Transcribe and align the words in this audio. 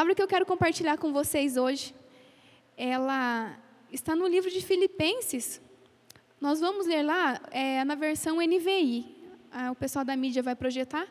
palavra 0.00 0.14
que 0.14 0.22
eu 0.22 0.28
quero 0.28 0.46
compartilhar 0.46 0.96
com 0.96 1.12
vocês 1.12 1.58
hoje, 1.58 1.94
ela 2.74 3.54
está 3.92 4.16
no 4.16 4.26
livro 4.26 4.50
de 4.50 4.64
Filipenses. 4.64 5.60
Nós 6.40 6.58
vamos 6.58 6.86
ler 6.86 7.02
lá 7.02 7.38
é, 7.50 7.84
na 7.84 7.94
versão 7.94 8.38
NVI. 8.38 9.14
Ah, 9.52 9.70
o 9.70 9.74
pessoal 9.74 10.02
da 10.02 10.16
mídia 10.16 10.42
vai 10.42 10.56
projetar. 10.56 11.06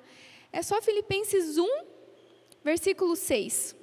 É 0.52 0.63
só 0.63 0.81
Filipenses 0.81 1.60
1, 1.60 1.67
versículo 2.63 3.15
6. 3.15 3.75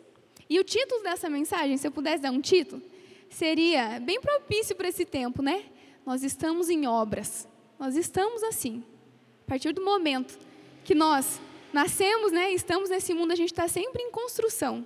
E 0.50 0.58
o 0.58 0.64
título 0.64 1.01
dessa 1.04 1.31
mensagem, 1.31 1.77
se 1.77 1.87
eu 1.87 1.93
pudesse 1.93 2.25
dar 2.25 2.33
um 2.33 2.41
título, 2.41 2.83
seria 3.31 4.01
bem 4.01 4.21
propício 4.21 4.75
para 4.75 4.88
esse 4.88 5.04
tempo, 5.04 5.41
né? 5.41 5.67
Nós 6.04 6.25
estamos 6.25 6.69
em 6.69 6.88
obras. 6.88 7.47
Nós 7.79 7.95
estamos 7.95 8.43
assim. 8.43 8.83
A 9.45 9.51
partir 9.51 9.73
do 9.73 9.85
momento 9.85 10.37
que 10.85 10.97
nós 10.97 11.41
nascemos, 11.73 12.33
né, 12.33 12.51
estamos 12.51 12.91
nesse 12.91 13.15
mundo, 13.15 13.31
a 13.31 13.37
gente 13.37 13.53
está 13.53 13.69
sempre 13.69 14.03
em 14.03 14.11
construção. 14.11 14.85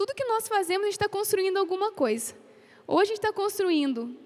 Tudo 0.00 0.14
que 0.14 0.24
nós 0.24 0.48
fazemos, 0.48 0.84
a 0.84 0.86
gente 0.86 0.94
está 0.94 1.10
construindo 1.10 1.58
alguma 1.58 1.92
coisa. 1.92 2.34
Ou 2.86 3.00
a 3.00 3.04
gente 3.04 3.18
está 3.18 3.34
construindo 3.34 4.16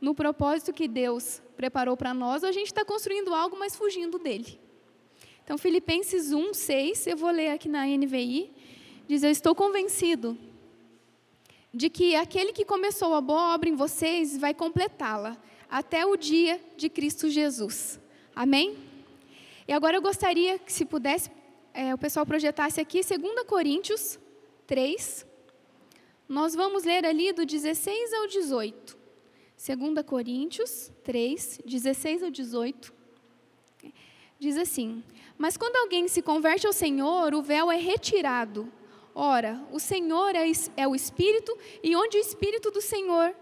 no 0.00 0.14
propósito 0.14 0.72
que 0.72 0.88
Deus 0.88 1.42
preparou 1.58 1.94
para 1.94 2.14
nós, 2.14 2.42
ou 2.42 2.48
a 2.48 2.52
gente 2.52 2.68
está 2.68 2.86
construindo 2.86 3.34
algo, 3.34 3.54
mas 3.58 3.76
fugindo 3.76 4.18
dele. 4.18 4.58
Então, 5.44 5.58
Filipenses 5.58 6.32
1, 6.32 6.54
6, 6.54 7.06
eu 7.08 7.18
vou 7.18 7.30
ler 7.30 7.50
aqui 7.50 7.68
na 7.68 7.84
NVI, 7.84 8.50
diz: 9.06 9.22
Eu 9.22 9.30
estou 9.30 9.54
convencido 9.54 10.38
de 11.70 11.90
que 11.90 12.16
aquele 12.16 12.54
que 12.54 12.64
começou 12.64 13.14
a 13.14 13.20
boa 13.20 13.52
obra 13.54 13.68
em 13.68 13.74
vocês 13.74 14.38
vai 14.38 14.54
completá-la 14.54 15.36
até 15.68 16.06
o 16.06 16.16
dia 16.16 16.58
de 16.78 16.88
Cristo 16.88 17.28
Jesus. 17.28 18.00
Amém? 18.34 18.78
E 19.68 19.72
agora 19.74 19.98
eu 19.98 20.00
gostaria 20.00 20.58
que, 20.58 20.72
se 20.72 20.86
pudesse, 20.86 21.30
é, 21.74 21.94
o 21.94 21.98
pessoal 21.98 22.24
projetasse 22.24 22.80
aqui 22.80 23.02
2 23.02 23.44
Coríntios 23.46 24.18
3. 24.70 25.26
Nós 26.28 26.54
vamos 26.54 26.84
ler 26.84 27.04
ali 27.04 27.32
do 27.32 27.44
16 27.44 28.12
ao 28.12 28.28
18. 28.28 28.96
2 29.56 30.06
Coríntios 30.06 30.92
3, 31.02 31.62
16 31.66 32.22
ao 32.22 32.30
18. 32.30 32.94
Diz 34.38 34.56
assim: 34.56 35.02
Mas 35.36 35.56
quando 35.56 35.74
alguém 35.74 36.06
se 36.06 36.22
converte 36.22 36.68
ao 36.68 36.72
Senhor, 36.72 37.34
o 37.34 37.42
véu 37.42 37.68
é 37.68 37.74
retirado. 37.74 38.72
Ora, 39.12 39.60
o 39.72 39.80
Senhor 39.80 40.36
é, 40.36 40.44
é 40.76 40.86
o 40.86 40.94
Espírito, 40.94 41.52
e 41.82 41.96
onde 41.96 42.16
o 42.16 42.20
Espírito 42.20 42.70
do 42.70 42.80
Senhor 42.80 43.34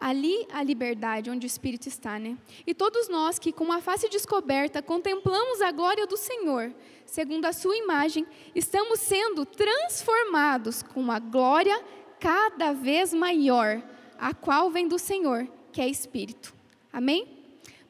ali 0.00 0.46
a 0.50 0.62
liberdade, 0.62 1.30
onde 1.30 1.44
o 1.44 1.46
Espírito 1.46 1.86
está, 1.86 2.18
né? 2.18 2.38
E 2.66 2.72
todos 2.72 3.08
nós 3.08 3.38
que, 3.38 3.52
com 3.52 3.70
a 3.70 3.80
face 3.80 4.08
descoberta, 4.08 4.80
contemplamos 4.80 5.60
a 5.60 5.70
glória 5.70 6.06
do 6.06 6.16
Senhor, 6.16 6.72
segundo 7.04 7.44
a 7.44 7.52
Sua 7.52 7.76
imagem, 7.76 8.26
estamos 8.54 9.00
sendo 9.00 9.44
transformados 9.44 10.82
com 10.82 11.00
uma 11.00 11.18
glória 11.18 11.78
cada 12.18 12.72
vez 12.72 13.12
maior, 13.12 13.82
a 14.18 14.32
qual 14.32 14.70
vem 14.70 14.88
do 14.88 14.98
Senhor, 14.98 15.46
que 15.70 15.82
é 15.82 15.88
Espírito. 15.88 16.54
Amém? 16.92 17.38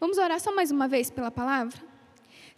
Vamos 0.00 0.18
orar 0.18 0.40
só 0.40 0.52
mais 0.54 0.70
uma 0.70 0.88
vez 0.88 1.10
pela 1.10 1.30
palavra? 1.30 1.89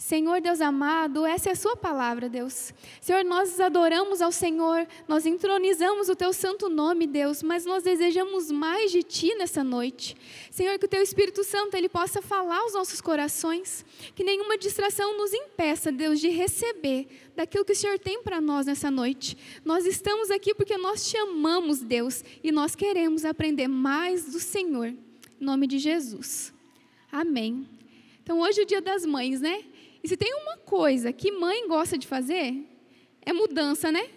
Senhor 0.03 0.41
Deus 0.41 0.61
amado, 0.61 1.25
essa 1.25 1.50
é 1.50 1.53
a 1.53 1.55
Sua 1.56 1.77
palavra, 1.77 2.28
Deus. 2.28 2.75
Senhor, 3.00 3.25
nós 3.25 3.61
adoramos 3.61 4.20
ao 4.20 4.33
Senhor, 4.33 4.84
nós 5.06 5.25
entronizamos 5.25 6.08
o 6.08 6.17
Teu 6.17 6.33
santo 6.33 6.69
nome, 6.69 7.06
Deus, 7.06 7.41
mas 7.41 7.64
nós 7.64 7.84
desejamos 7.84 8.50
mais 8.50 8.91
de 8.91 9.05
Ti 9.05 9.33
nessa 9.36 9.62
noite. 9.62 10.17
Senhor, 10.50 10.77
que 10.77 10.86
o 10.86 10.89
Teu 10.89 11.00
Espírito 11.00 11.45
Santo 11.45 11.77
ele 11.77 11.89
possa 11.89 12.20
falar 12.20 12.58
aos 12.58 12.75
nossos 12.75 13.00
corações, 13.00 13.86
que 14.17 14.25
nenhuma 14.25 14.58
distração 14.58 15.17
nos 15.17 15.33
impeça, 15.33 15.92
Deus, 15.92 16.19
de 16.19 16.30
receber 16.30 17.06
daquilo 17.36 17.64
que 17.64 17.73
o 17.73 17.77
Senhor 17.77 17.97
tem 17.97 18.25
para 18.25 18.41
nós 18.41 18.67
nessa 18.67 18.91
noite. 18.91 19.39
Nós 19.64 19.86
estamos 19.86 20.33
aqui 20.33 20.53
porque 20.53 20.77
nós 20.77 21.08
te 21.08 21.17
amamos, 21.17 21.78
Deus, 21.78 22.25
e 22.42 22.50
nós 22.50 22.75
queremos 22.75 23.25
aprender 23.25 23.69
mais 23.69 24.25
do 24.25 24.41
Senhor. 24.41 24.89
Em 24.89 24.98
nome 25.45 25.69
de 25.69 25.78
Jesus. 25.78 26.53
Amém. 27.12 27.69
Então, 28.20 28.41
hoje 28.41 28.61
é 28.61 28.62
o 28.64 28.67
dia 28.67 28.80
das 28.80 29.07
mães, 29.07 29.41
né? 29.41 29.64
E 30.02 30.08
se 30.08 30.17
tem 30.17 30.35
uma 30.35 30.57
coisa 30.58 31.13
que 31.13 31.30
mãe 31.30 31.68
gosta 31.68 31.96
de 31.96 32.07
fazer, 32.07 32.67
é 33.20 33.33
mudança, 33.33 33.92
né? 33.92 34.11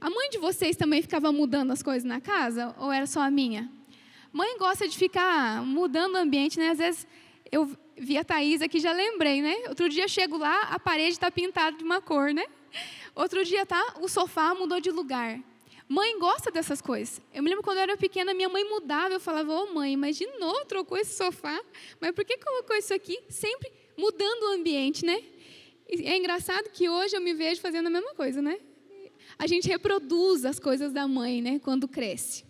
A 0.00 0.08
mãe 0.08 0.30
de 0.30 0.38
vocês 0.38 0.76
também 0.76 1.02
ficava 1.02 1.32
mudando 1.32 1.72
as 1.72 1.82
coisas 1.82 2.04
na 2.04 2.20
casa? 2.20 2.74
Ou 2.78 2.92
era 2.92 3.06
só 3.06 3.20
a 3.20 3.30
minha? 3.30 3.70
Mãe 4.32 4.56
gosta 4.58 4.86
de 4.86 4.96
ficar 4.96 5.62
mudando 5.64 6.14
o 6.14 6.18
ambiente, 6.18 6.58
né? 6.58 6.70
Às 6.70 6.78
vezes 6.78 7.06
eu 7.50 7.70
vi 7.96 8.18
a 8.18 8.24
Thaís 8.24 8.60
aqui, 8.62 8.78
já 8.78 8.92
lembrei, 8.92 9.40
né? 9.40 9.54
Outro 9.68 9.88
dia 9.88 10.06
chego 10.06 10.36
lá, 10.36 10.60
a 10.62 10.78
parede 10.78 11.12
está 11.12 11.30
pintada 11.30 11.76
de 11.76 11.82
uma 11.82 12.00
cor, 12.00 12.32
né? 12.32 12.44
Outro 13.14 13.44
dia 13.44 13.64
tá, 13.64 13.94
o 14.00 14.08
sofá 14.08 14.54
mudou 14.54 14.78
de 14.78 14.90
lugar. 14.90 15.40
Mãe 15.88 16.18
gosta 16.18 16.50
dessas 16.50 16.82
coisas. 16.82 17.20
Eu 17.32 17.42
me 17.42 17.48
lembro 17.48 17.64
quando 17.64 17.78
eu 17.78 17.84
era 17.84 17.96
pequena, 17.96 18.34
minha 18.34 18.48
mãe 18.48 18.64
mudava, 18.64 19.14
eu 19.14 19.20
falava, 19.20 19.52
ô 19.52 19.62
oh, 19.62 19.74
mãe, 19.74 19.96
mas 19.96 20.16
de 20.16 20.26
novo 20.38 20.64
trocou 20.66 20.98
esse 20.98 21.16
sofá? 21.16 21.58
Mas 22.00 22.12
por 22.12 22.24
que 22.24 22.36
colocou 22.38 22.76
isso 22.76 22.92
aqui? 22.92 23.18
Sempre 23.28 23.72
mudando 23.96 24.42
o 24.44 24.52
ambiente, 24.54 25.04
né? 25.04 25.22
É 25.88 26.16
engraçado 26.16 26.70
que 26.70 26.88
hoje 26.88 27.16
eu 27.16 27.20
me 27.20 27.32
vejo 27.32 27.60
fazendo 27.60 27.86
a 27.86 27.90
mesma 27.90 28.14
coisa, 28.14 28.42
né? 28.42 28.58
A 29.38 29.46
gente 29.46 29.68
reproduz 29.68 30.44
as 30.44 30.58
coisas 30.58 30.92
da 30.92 31.06
mãe, 31.06 31.42
né, 31.42 31.58
quando 31.58 31.86
cresce. 31.86 32.44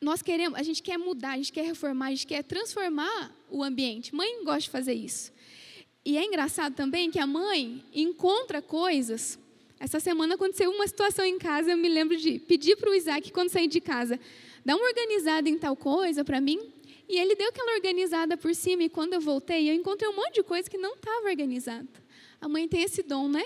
Nós 0.00 0.20
queremos, 0.20 0.58
a 0.58 0.62
gente 0.62 0.82
quer 0.82 0.98
mudar, 0.98 1.32
a 1.32 1.36
gente 1.36 1.52
quer 1.52 1.64
reformar, 1.64 2.06
a 2.06 2.10
gente 2.10 2.26
quer 2.26 2.42
transformar 2.42 3.34
o 3.50 3.62
ambiente. 3.62 4.14
Mãe 4.14 4.44
gosta 4.44 4.60
de 4.60 4.70
fazer 4.70 4.92
isso. 4.92 5.32
E 6.04 6.18
é 6.18 6.24
engraçado 6.24 6.74
também 6.74 7.10
que 7.10 7.18
a 7.18 7.26
mãe 7.26 7.82
encontra 7.94 8.60
coisas. 8.60 9.38
Essa 9.80 9.98
semana 9.98 10.34
aconteceu 10.34 10.70
uma 10.70 10.86
situação 10.86 11.24
em 11.24 11.38
casa, 11.38 11.70
eu 11.70 11.76
me 11.76 11.88
lembro 11.88 12.16
de 12.16 12.38
pedir 12.38 12.76
para 12.76 12.90
o 12.90 12.94
Isaac, 12.94 13.32
quando 13.32 13.48
sair 13.48 13.66
de 13.66 13.80
casa, 13.80 14.20
dá 14.64 14.76
uma 14.76 14.86
organizada 14.86 15.48
em 15.48 15.58
tal 15.58 15.74
coisa 15.74 16.22
para 16.22 16.40
mim. 16.40 16.73
E 17.08 17.18
ele 17.18 17.34
deu 17.34 17.48
aquela 17.48 17.74
organizada 17.74 18.36
por 18.36 18.54
cima, 18.54 18.84
e 18.84 18.88
quando 18.88 19.12
eu 19.12 19.20
voltei, 19.20 19.68
eu 19.68 19.74
encontrei 19.74 20.08
um 20.08 20.16
monte 20.16 20.34
de 20.34 20.42
coisa 20.42 20.68
que 20.68 20.78
não 20.78 20.94
estava 20.94 21.28
organizada. 21.28 21.88
A 22.40 22.48
mãe 22.48 22.66
tem 22.66 22.82
esse 22.82 23.02
dom, 23.02 23.28
né? 23.28 23.44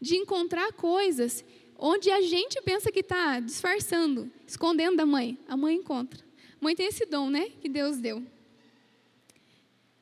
De 0.00 0.16
encontrar 0.16 0.72
coisas 0.72 1.44
onde 1.76 2.10
a 2.10 2.20
gente 2.20 2.60
pensa 2.62 2.92
que 2.92 3.00
está 3.00 3.40
disfarçando, 3.40 4.30
escondendo 4.46 4.96
da 4.96 5.06
mãe. 5.06 5.36
A 5.48 5.56
mãe 5.56 5.76
encontra. 5.76 6.20
A 6.20 6.64
mãe 6.64 6.76
tem 6.76 6.86
esse 6.86 7.04
dom, 7.04 7.28
né? 7.28 7.50
Que 7.60 7.68
Deus 7.68 7.98
deu. 7.98 8.22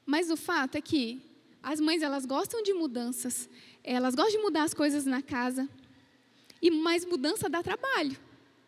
Mas 0.04 0.30
o 0.30 0.36
fato 0.36 0.76
é 0.76 0.80
que 0.80 1.22
as 1.62 1.80
mães 1.80 2.02
elas 2.02 2.26
gostam 2.26 2.62
de 2.62 2.74
mudanças, 2.74 3.48
elas 3.82 4.14
gostam 4.14 4.36
de 4.36 4.42
mudar 4.42 4.64
as 4.64 4.74
coisas 4.74 5.06
na 5.06 5.22
casa. 5.22 5.68
E 6.60 6.70
mais 6.70 7.04
mudança 7.04 7.48
dá 7.48 7.62
trabalho. 7.62 8.16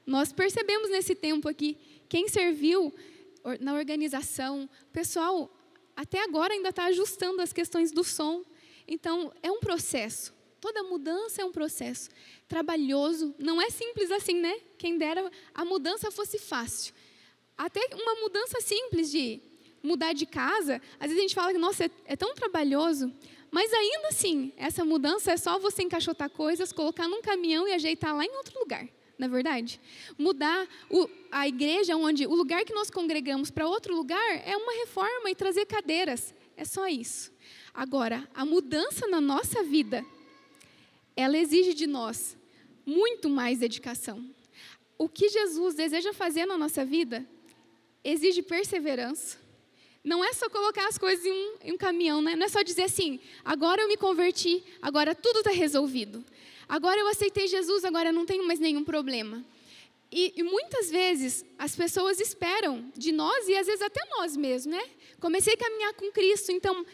Nós 0.07 0.33
percebemos 0.33 0.91
nesse 0.91 1.15
tempo 1.15 1.49
aqui, 1.49 1.77
quem 2.09 2.29
serviu 2.29 2.93
na 3.61 3.75
organização. 3.75 4.69
O 4.89 4.93
pessoal, 4.93 5.51
até 5.97 6.23
agora, 6.23 6.53
ainda 6.55 6.69
está 6.69 6.85
ajustando 6.85 7.41
as 7.41 7.53
questões 7.53 7.93
do 7.93 8.05
som. 8.05 8.43
Então, 8.87 9.33
é 9.43 9.51
um 9.51 9.61
processo. 9.61 10.35
Toda 10.61 10.83
mudança 10.85 11.43
é 11.43 11.45
um 11.45 11.53
processo 11.53 12.09
trabalhoso. 12.49 13.35
Não 13.39 13.61
é 13.61 13.71
simples 13.71 14.11
assim, 14.11 14.35
né? 14.35 14.61
Quem 14.79 14.97
dera 14.97 15.31
a 15.55 15.65
mudança 15.65 16.11
fosse 16.11 16.39
fácil. 16.39 16.95
Até 17.57 17.81
uma 17.95 18.15
mudança 18.21 18.61
simples 18.61 19.11
de 19.11 19.41
mudar 19.83 20.13
de 20.13 20.25
casa, 20.25 20.81
às 21.01 21.09
vezes 21.09 21.19
a 21.19 21.23
gente 21.23 21.35
fala 21.35 21.53
que, 21.53 21.59
nossa, 21.59 21.85
é, 21.85 21.91
é 22.07 22.17
tão 22.17 22.35
trabalhoso. 22.35 23.13
Mas 23.51 23.73
ainda 23.73 24.09
assim, 24.09 24.53
essa 24.57 24.85
mudança 24.85 25.33
é 25.33 25.37
só 25.37 25.59
você 25.59 25.83
encaixotar 25.83 26.31
coisas, 26.31 26.73
colocar 26.73 27.09
num 27.09 27.21
caminhão 27.21 27.67
e 27.67 27.73
ajeitar 27.73 28.17
lá 28.17 28.25
em 28.25 28.37
outro 28.37 28.59
lugar 28.59 28.89
na 29.23 29.27
é 29.27 29.31
verdade? 29.31 29.81
Mudar 30.19 30.67
o, 30.91 31.09
a 31.31 31.47
igreja 31.47 31.97
onde 31.97 32.27
o 32.27 32.35
lugar 32.35 32.65
que 32.65 32.75
nós 32.75 32.91
congregamos 32.91 33.53
para 33.53 33.69
outro 33.69 33.95
lugar 33.95 34.43
é 34.45 34.57
uma 34.57 34.73
reforma 34.73 35.31
e 35.31 35.35
trazer 35.35 35.65
cadeiras. 35.65 36.35
É 36.57 36.65
só 36.65 36.89
isso. 36.89 37.33
Agora, 37.73 38.29
a 38.35 38.45
mudança 38.45 39.07
na 39.07 39.21
nossa 39.21 39.63
vida, 39.63 40.05
ela 41.17 41.39
exige 41.39 41.73
de 41.73 41.87
nós 41.87 42.37
muito 42.85 43.31
mais 43.31 43.61
dedicação. 43.61 44.29
O 44.99 45.09
que 45.09 45.29
Jesus 45.29 45.77
deseja 45.77 46.13
fazer 46.13 46.45
na 46.45 46.59
nossa 46.59 46.85
vida 46.85 47.25
exige 48.03 48.43
perseverança. 48.43 49.39
Não 50.03 50.25
é 50.25 50.33
só 50.33 50.51
colocar 50.51 50.89
as 50.89 50.99
coisas 50.99 51.25
em 51.25 51.31
um, 51.31 51.55
em 51.63 51.73
um 51.75 51.79
caminhão, 51.79 52.21
né? 52.21 52.35
não 52.35 52.47
é 52.47 52.49
só 52.49 52.63
dizer 52.63 52.83
assim, 52.83 53.21
agora 53.45 53.83
eu 53.83 53.89
me 53.89 53.97
converti, 53.97 54.65
agora 54.83 55.15
tudo 55.15 55.39
está 55.39 55.53
resolvido. 55.53 56.25
Agora 56.73 56.99
eu 56.99 57.07
aceitei 57.07 57.47
Jesus, 57.47 57.85
agora 57.85 58.11
não 58.11 58.25
tenho 58.25 58.47
mais 58.47 58.59
nenhum 58.59 58.83
problema. 58.83 59.45
E, 60.11 60.33
e, 60.37 60.43
muitas 60.43 60.89
vezes 60.91 61.45
as 61.59 61.77
pessoas 61.77 62.19
esperam 62.19 62.91
de 62.97 63.13
nós 63.13 63.47
e 63.47 63.55
às 63.55 63.67
vezes 63.67 63.83
até 63.83 64.01
nós 64.17 64.35
mesmos, 64.35 64.75
né? 64.75 64.83
Comecei 65.21 65.53
a 65.53 65.57
caminhar 65.59 65.93
com 65.93 66.11
Cristo, 66.11 66.51
então, 66.51 66.87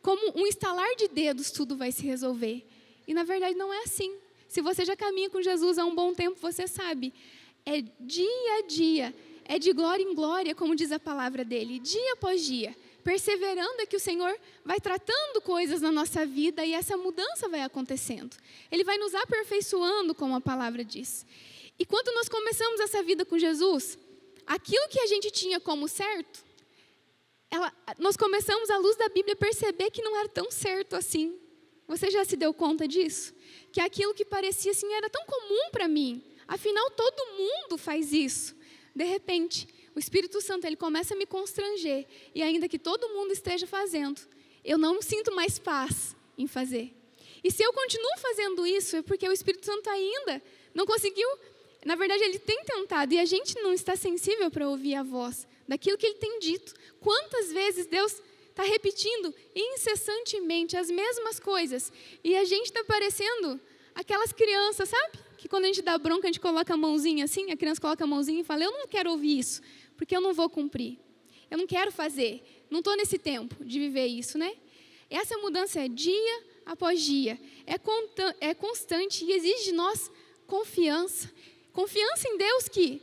como 0.00 0.32
um 0.40 0.46
estalar 0.46 0.94
de 0.94 1.08
dedos, 1.08 1.50
tudo 1.50 1.76
vai 1.76 1.90
se 1.90 2.06
resolver. 2.06 2.64
E 3.04 3.12
na 3.12 3.24
verdade 3.24 3.56
não 3.56 3.74
é 3.74 3.82
assim. 3.82 4.14
Se 4.46 4.62
você 4.62 4.84
já 4.84 4.94
caminha 4.94 5.28
com 5.28 5.42
Jesus 5.42 5.76
há 5.76 5.84
um 5.84 5.96
bom 5.96 6.14
tempo, 6.14 6.38
você 6.40 6.68
sabe. 6.68 7.12
É 7.64 7.82
dia 7.98 8.58
a 8.60 8.62
dia, 8.62 9.12
é 9.44 9.58
de 9.58 9.72
glória 9.72 10.04
em 10.04 10.14
glória, 10.14 10.54
como 10.54 10.76
diz 10.76 10.92
a 10.92 11.00
palavra 11.00 11.44
dele, 11.44 11.80
dia 11.80 12.12
após 12.12 12.46
dia 12.46 12.76
perseverando 13.06 13.80
é 13.80 13.86
que 13.86 13.94
o 13.94 14.00
Senhor 14.00 14.36
vai 14.64 14.80
tratando 14.80 15.40
coisas 15.40 15.80
na 15.80 15.92
nossa 15.92 16.26
vida 16.26 16.64
e 16.66 16.72
essa 16.74 16.96
mudança 16.96 17.48
vai 17.48 17.62
acontecendo. 17.62 18.36
Ele 18.68 18.82
vai 18.82 18.98
nos 18.98 19.14
aperfeiçoando, 19.14 20.12
como 20.12 20.34
a 20.34 20.40
palavra 20.40 20.84
diz. 20.84 21.24
E 21.78 21.86
quando 21.86 22.12
nós 22.12 22.28
começamos 22.28 22.80
essa 22.80 23.04
vida 23.04 23.24
com 23.24 23.38
Jesus, 23.38 23.96
aquilo 24.44 24.88
que 24.88 24.98
a 24.98 25.06
gente 25.06 25.30
tinha 25.30 25.60
como 25.60 25.86
certo, 25.86 26.44
ela, 27.48 27.72
nós 27.96 28.16
começamos, 28.16 28.70
à 28.70 28.78
luz 28.78 28.96
da 28.96 29.08
Bíblia, 29.08 29.34
a 29.34 29.36
perceber 29.36 29.88
que 29.92 30.02
não 30.02 30.16
era 30.16 30.28
tão 30.28 30.50
certo 30.50 30.96
assim. 30.96 31.38
Você 31.86 32.10
já 32.10 32.24
se 32.24 32.36
deu 32.36 32.52
conta 32.52 32.88
disso? 32.88 33.32
Que 33.70 33.80
aquilo 33.80 34.14
que 34.14 34.24
parecia 34.24 34.72
assim 34.72 34.92
era 34.92 35.08
tão 35.08 35.24
comum 35.26 35.70
para 35.70 35.86
mim. 35.86 36.24
Afinal, 36.48 36.90
todo 36.90 37.38
mundo 37.38 37.78
faz 37.78 38.12
isso. 38.12 38.56
De 38.92 39.04
repente, 39.04 39.68
o 39.96 39.98
Espírito 39.98 40.42
Santo 40.42 40.66
ele 40.66 40.76
começa 40.76 41.14
a 41.14 41.16
me 41.16 41.24
constranger. 41.24 42.06
E 42.34 42.42
ainda 42.42 42.68
que 42.68 42.78
todo 42.78 43.08
mundo 43.08 43.32
esteja 43.32 43.66
fazendo, 43.66 44.20
eu 44.62 44.76
não 44.76 45.00
sinto 45.00 45.34
mais 45.34 45.58
paz 45.58 46.14
em 46.36 46.46
fazer. 46.46 46.92
E 47.42 47.50
se 47.50 47.62
eu 47.62 47.72
continuo 47.72 48.18
fazendo 48.18 48.66
isso, 48.66 48.96
é 48.96 49.02
porque 49.02 49.26
o 49.26 49.32
Espírito 49.32 49.64
Santo 49.64 49.88
ainda 49.88 50.42
não 50.74 50.84
conseguiu. 50.84 51.26
Na 51.84 51.94
verdade, 51.94 52.22
ele 52.22 52.38
tem 52.38 52.62
tentado 52.64 53.14
e 53.14 53.18
a 53.18 53.24
gente 53.24 53.54
não 53.62 53.72
está 53.72 53.96
sensível 53.96 54.50
para 54.50 54.68
ouvir 54.68 54.96
a 54.96 55.02
voz 55.02 55.48
daquilo 55.66 55.96
que 55.96 56.04
ele 56.04 56.16
tem 56.16 56.40
dito. 56.40 56.74
Quantas 57.00 57.50
vezes 57.50 57.86
Deus 57.86 58.20
está 58.50 58.64
repetindo 58.64 59.34
incessantemente 59.54 60.76
as 60.76 60.90
mesmas 60.90 61.40
coisas 61.40 61.90
e 62.22 62.36
a 62.36 62.44
gente 62.44 62.66
está 62.66 62.84
parecendo 62.84 63.58
aquelas 63.94 64.32
crianças, 64.32 64.90
sabe? 64.90 65.18
Que 65.38 65.48
quando 65.48 65.64
a 65.64 65.66
gente 65.68 65.82
dá 65.82 65.96
bronca, 65.96 66.26
a 66.26 66.30
gente 66.30 66.40
coloca 66.40 66.74
a 66.74 66.76
mãozinha 66.76 67.24
assim, 67.24 67.50
a 67.50 67.56
criança 67.56 67.80
coloca 67.80 68.04
a 68.04 68.06
mãozinha 68.06 68.40
e 68.40 68.44
fala: 68.44 68.64
Eu 68.64 68.72
não 68.72 68.86
quero 68.86 69.10
ouvir 69.10 69.38
isso, 69.38 69.60
porque 69.96 70.16
eu 70.16 70.20
não 70.20 70.34
vou 70.34 70.48
cumprir. 70.48 70.98
Eu 71.50 71.58
não 71.58 71.66
quero 71.66 71.92
fazer. 71.92 72.66
Não 72.70 72.80
estou 72.80 72.96
nesse 72.96 73.18
tempo 73.18 73.64
de 73.64 73.78
viver 73.78 74.06
isso, 74.06 74.36
né? 74.36 74.54
Essa 75.08 75.38
mudança 75.38 75.80
é 75.80 75.88
dia 75.88 76.44
após 76.64 77.00
dia, 77.00 77.38
é, 77.64 77.76
é 78.48 78.54
constante 78.54 79.24
e 79.24 79.32
exige 79.32 79.66
de 79.66 79.72
nós 79.72 80.10
confiança. 80.48 81.30
Confiança 81.72 82.28
em 82.28 82.36
Deus 82.36 82.68
que, 82.68 83.00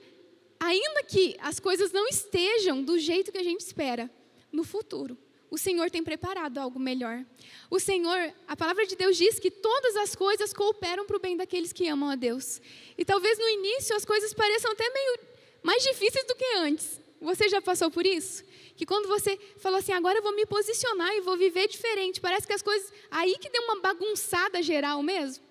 ainda 0.60 1.04
que 1.04 1.38
as 1.40 1.62
coisas 1.62 1.94
não 1.94 2.06
estejam 2.08 2.84
do 2.84 3.00
jeito 3.00 3.32
que 3.32 3.38
a 3.38 3.44
gente 3.44 3.62
espera, 3.62 4.12
no 4.52 4.64
futuro, 4.64 5.18
o 5.50 5.58
Senhor 5.58 5.90
tem 5.90 6.04
preparado 6.04 6.58
algo 6.58 6.80
melhor. 6.80 7.26
O 7.70 7.80
Senhor, 7.80 8.34
a 8.48 8.56
palavra 8.56 8.86
de 8.86 8.96
Deus 8.96 9.16
diz 9.16 9.40
que 9.40 9.50
todas 9.50 9.96
as 9.96 10.16
coisas 10.16 10.54
cooperam 10.54 11.06
para 11.06 11.18
o 11.18 11.20
bem 11.20 11.38
daqueles 11.38 11.72
que 11.72 11.88
amam 11.88 12.10
a 12.10 12.16
Deus. 12.16 12.62
E 12.98 13.06
talvez 13.06 13.38
no 13.38 13.48
início 13.48 13.96
as 13.96 14.04
coisas 14.04 14.34
pareçam 14.34 14.72
até 14.72 14.88
meio 14.90 15.20
mais 15.64 15.82
difíceis 15.84 16.26
do 16.28 16.36
que 16.36 16.46
antes. 16.58 17.02
Você 17.22 17.48
já 17.48 17.62
passou 17.62 17.90
por 17.90 18.06
isso? 18.06 18.44
Que 18.76 18.86
quando 18.86 19.08
você 19.08 19.40
falou 19.58 19.80
assim, 19.80 19.94
agora 19.94 20.20
eu 20.20 20.24
vou 20.24 20.36
me 20.36 20.46
posicionar 20.46 21.16
e 21.16 21.22
vou 21.22 21.38
viver 21.38 21.68
diferente, 21.68 22.20
parece 22.20 22.46
que 22.46 22.54
as 22.54 22.62
coisas. 22.62 22.92
Aí 23.10 23.38
que 23.40 23.50
deu 23.50 23.64
uma 23.64 23.80
bagunçada 23.80 24.62
geral 24.62 25.02
mesmo. 25.02 25.44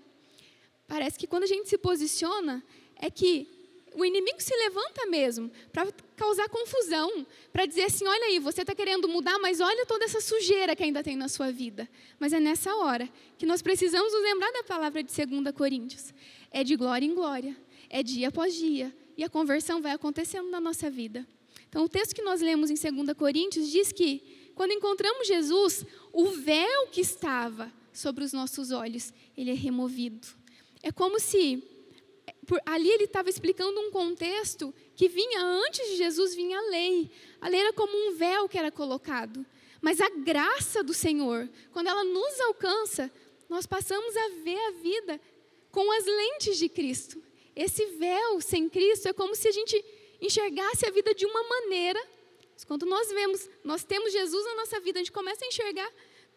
Parece 0.87 1.19
que 1.19 1.27
quando 1.27 1.45
a 1.45 1.47
gente 1.47 1.69
se 1.69 1.79
posiciona, 1.79 2.63
é 2.97 3.11
que 3.11 3.49
o 3.95 4.05
inimigo 4.05 4.41
se 4.41 4.55
levanta 4.55 5.07
mesmo 5.07 5.51
para 5.73 5.91
causar 6.17 6.49
confusão, 6.49 7.27
para 7.53 7.65
dizer 7.65 7.85
assim: 7.85 8.07
olha 8.07 8.27
aí, 8.27 8.39
você 8.39 8.63
está 8.63 8.75
querendo 8.75 9.09
mudar, 9.09 9.39
mas 9.39 9.61
olha 9.61 9.87
toda 9.87 10.05
essa 10.05 10.21
sujeira 10.21 10.77
que 10.77 10.83
ainda 10.83 11.03
tem 11.03 11.17
na 11.17 11.29
sua 11.29 11.51
vida. 11.51 11.89
Mas 12.19 12.33
é 12.33 12.41
nessa 12.41 12.75
hora 12.77 13.09
que 13.39 13.47
nós 13.47 13.63
precisamos 13.63 14.13
nos 14.13 14.23
lembrar 14.23 14.51
da 14.53 14.65
palavra 14.65 15.03
de 15.03 15.11
2 15.15 15.55
Coríntios: 15.55 16.13
é 16.51 16.63
de 16.63 16.77
glória 16.77 17.07
em 17.07 17.15
glória, 17.15 17.57
é 17.89 18.03
dia 18.03 18.29
após 18.29 18.55
dia, 18.55 18.93
e 19.23 19.25
a 19.25 19.29
conversão 19.29 19.81
vai 19.81 19.93
acontecendo 19.93 20.51
na 20.51 20.61
nossa 20.61 20.91
vida. 20.91 21.25
Então, 21.69 21.85
o 21.85 21.89
texto 21.89 22.13
que 22.13 22.23
nós 22.23 22.41
lemos 22.41 22.71
em 22.71 22.75
2 22.75 23.17
Coríntios 23.17 23.71
diz 23.71 23.93
que, 23.93 24.51
quando 24.57 24.73
encontramos 24.73 25.29
Jesus, 25.29 25.87
o 26.13 26.27
véu 26.31 26.89
que 26.89 27.01
estava 27.01 27.73
sobre 27.93 28.25
os 28.25 28.33
nossos 28.33 28.73
olhos, 28.73 29.13
ele 29.37 29.53
é 29.53 29.55
removido. 29.55 30.27
É 30.83 30.91
como 30.91 31.21
se 31.21 31.63
por, 32.45 32.61
ali 32.67 32.91
ele 32.91 33.05
estava 33.05 33.31
explicando 33.31 33.79
um 33.79 33.93
contexto 33.93 34.75
que 34.97 35.09
vinha 35.09 35.41
antes 35.41 35.89
de 35.91 35.97
Jesus 35.99 36.35
vinha 36.35 36.59
a 36.59 36.71
lei. 36.71 37.09
A 37.41 37.49
lei 37.49 37.61
era 37.61 37.73
como 37.73 37.97
um 37.97 38.17
véu 38.17 38.49
que 38.49 38.59
era 38.59 38.73
colocado. 38.73 39.47
Mas 39.81 40.01
a 40.01 40.09
graça 40.09 40.83
do 40.83 40.93
Senhor, 40.93 41.49
quando 41.71 41.87
ela 41.87 42.03
nos 42.03 42.41
alcança, 42.41 43.09
nós 43.49 43.67
passamos 43.67 44.17
a 44.17 44.29
ver 44.43 44.59
a 44.59 44.71
vida 44.73 45.21
com 45.71 45.93
as 45.93 46.07
lentes 46.07 46.59
de 46.59 46.69
Cristo. 46.69 47.23
Esse 47.55 47.85
véu 47.97 48.41
sem 48.41 48.69
Cristo 48.69 49.09
é 49.09 49.13
como 49.13 49.35
se 49.35 49.49
a 49.49 49.53
gente 49.53 49.85
enxergasse 50.21 50.87
a 50.87 50.91
vida 50.91 51.15
de 51.15 51.27
uma 51.27 51.43
maneira. 51.43 52.01
Quando 52.67 52.87
nós 52.87 53.09
vemos, 53.09 53.49
nós 53.65 53.83
temos 53.83 54.13
Jesus 54.13 54.45
na 54.45 54.55
nossa 54.55 54.81
vida, 54.81 54.99
a 54.99 55.03
gente 55.03 55.13
começa 55.13 55.45
a 55.45 55.49
enxergar 55.49 55.91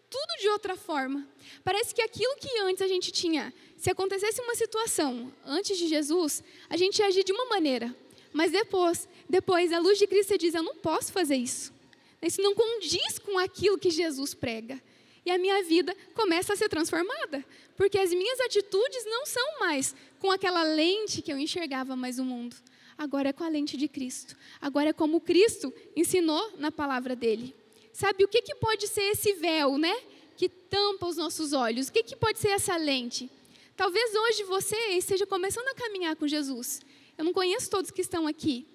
tudo 0.10 0.42
de 0.42 0.50
outra 0.50 0.76
forma. 0.76 1.28
Parece 1.64 1.94
que 1.94 2.02
aquilo 2.02 2.36
que 2.38 2.60
antes 2.60 2.82
a 2.82 2.88
gente 2.88 3.12
tinha, 3.12 3.54
se 3.78 3.90
acontecesse 3.90 4.42
uma 4.42 4.56
situação 4.56 5.32
antes 5.46 5.78
de 5.78 5.88
Jesus, 5.88 6.44
a 6.70 6.78
gente 6.78 7.00
ia 7.00 7.08
agir 7.08 7.24
de 7.24 7.32
uma 7.32 7.46
maneira. 7.46 7.96
Mas 8.34 8.52
depois, 8.52 9.08
depois 9.30 9.72
a 9.72 9.80
luz 9.80 9.98
de 9.98 10.08
Cristo 10.08 10.38
diz: 10.38 10.54
eu 10.54 10.64
não 10.64 10.76
posso 10.76 11.12
fazer 11.12 11.36
isso. 11.36 11.74
Isso 12.22 12.42
não 12.42 12.56
condiz 12.56 13.20
com 13.20 13.38
aquilo 13.38 13.78
que 13.78 13.90
Jesus 13.90 14.34
prega. 14.34 14.82
E 15.26 15.32
a 15.32 15.38
minha 15.38 15.64
vida 15.64 15.96
começa 16.14 16.54
a 16.54 16.56
ser 16.56 16.70
transformada, 16.70 17.44
porque 17.76 17.98
as 17.98 18.12
minhas 18.12 18.40
atitudes 18.40 19.06
não 19.06 19.26
são 19.26 19.60
mais 19.60 19.96
com 20.20 20.32
aquela 20.32 20.64
lente 20.64 21.22
que 21.22 21.32
eu 21.32 21.38
enxergava 21.38 21.96
mais 21.96 22.20
o 22.20 22.26
mundo 22.26 22.56
agora 22.98 23.30
é 23.30 23.34
com 23.34 23.44
a 23.44 23.50
lente 23.50 23.78
de 23.78 23.88
Cristo. 23.88 24.36
Agora 24.62 24.90
é 24.90 24.94
como 24.94 25.22
Cristo 25.22 25.74
ensinou 25.96 26.54
na 26.58 26.72
palavra 26.72 27.16
dele. 27.16 27.56
Sabe 27.92 28.24
o 28.24 28.28
que, 28.28 28.42
que 28.42 28.56
pode 28.56 28.88
ser 28.88 29.04
esse 29.04 29.34
véu, 29.34 29.78
né? 29.78 29.96
Que 30.36 30.50
tampa 30.50 31.08
os 31.08 31.18
nossos 31.18 31.54
olhos. 31.54 31.88
O 31.88 31.92
que, 31.92 32.04
que 32.04 32.16
pode 32.16 32.40
ser 32.40 32.50
essa 32.50 32.76
lente? 32.76 33.30
Talvez 33.76 34.14
hoje 34.16 34.44
você 34.44 34.76
esteja 34.92 35.26
começando 35.26 35.68
a 35.68 35.76
caminhar 35.76 36.16
com 36.16 36.28
Jesus. 36.28 36.82
Eu 37.18 37.26
não 37.26 37.34
conheço 37.34 37.70
todos 37.70 37.92
que 37.92 38.02
estão 38.02 38.28
aqui. 38.28 38.66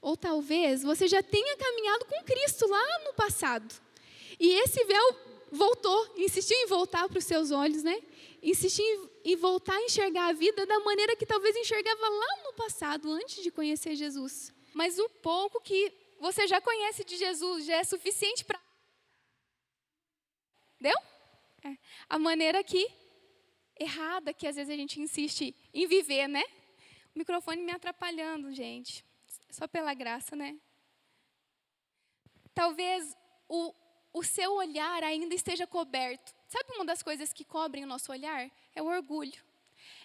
Ou 0.00 0.16
talvez 0.16 0.82
você 0.82 1.08
já 1.08 1.22
tenha 1.22 1.56
caminhado 1.56 2.04
com 2.04 2.24
Cristo 2.24 2.68
lá 2.68 3.04
no 3.04 3.14
passado. 3.14 3.74
E 4.38 4.52
esse 4.60 4.84
véu 4.84 5.16
voltou, 5.50 6.14
insistiu 6.16 6.56
em 6.56 6.66
voltar 6.66 7.08
para 7.08 7.18
os 7.18 7.24
seus 7.24 7.50
olhos, 7.50 7.82
né? 7.82 8.00
Insistiu 8.42 9.10
em 9.24 9.36
voltar 9.36 9.74
a 9.74 9.82
enxergar 9.82 10.28
a 10.28 10.32
vida 10.32 10.64
da 10.66 10.78
maneira 10.80 11.16
que 11.16 11.26
talvez 11.26 11.56
enxergava 11.56 12.08
lá 12.08 12.42
no 12.44 12.52
passado, 12.54 13.10
antes 13.10 13.42
de 13.42 13.50
conhecer 13.50 13.94
Jesus. 13.94 14.52
Mas 14.74 14.98
o 14.98 15.08
pouco 15.08 15.60
que 15.60 15.92
você 16.20 16.46
já 16.46 16.60
conhece 16.60 17.04
de 17.04 17.16
Jesus 17.16 17.64
já 17.64 17.76
é 17.76 17.84
suficiente 17.84 18.44
para. 18.44 18.60
Deu? 20.80 20.96
É. 21.64 21.76
A 22.08 22.18
maneira 22.18 22.62
que 22.62 22.88
errada 23.78 24.32
que 24.32 24.46
às 24.46 24.56
vezes 24.56 24.72
a 24.72 24.76
gente 24.76 25.00
insiste 25.00 25.54
em 25.72 25.86
viver, 25.86 26.28
né? 26.28 26.44
O 27.14 27.18
microfone 27.18 27.62
me 27.62 27.72
atrapalhando, 27.72 28.52
gente. 28.52 29.04
Só 29.50 29.66
pela 29.66 29.94
graça, 29.94 30.36
né? 30.36 30.56
Talvez 32.54 33.16
o, 33.48 33.74
o 34.12 34.22
seu 34.22 34.52
olhar 34.54 35.02
ainda 35.02 35.34
esteja 35.34 35.66
coberto. 35.66 36.34
Sabe 36.48 36.72
uma 36.74 36.84
das 36.84 37.02
coisas 37.02 37.32
que 37.32 37.44
cobrem 37.44 37.84
o 37.84 37.86
nosso 37.86 38.10
olhar? 38.10 38.50
É 38.74 38.82
o 38.82 38.86
orgulho. 38.86 39.48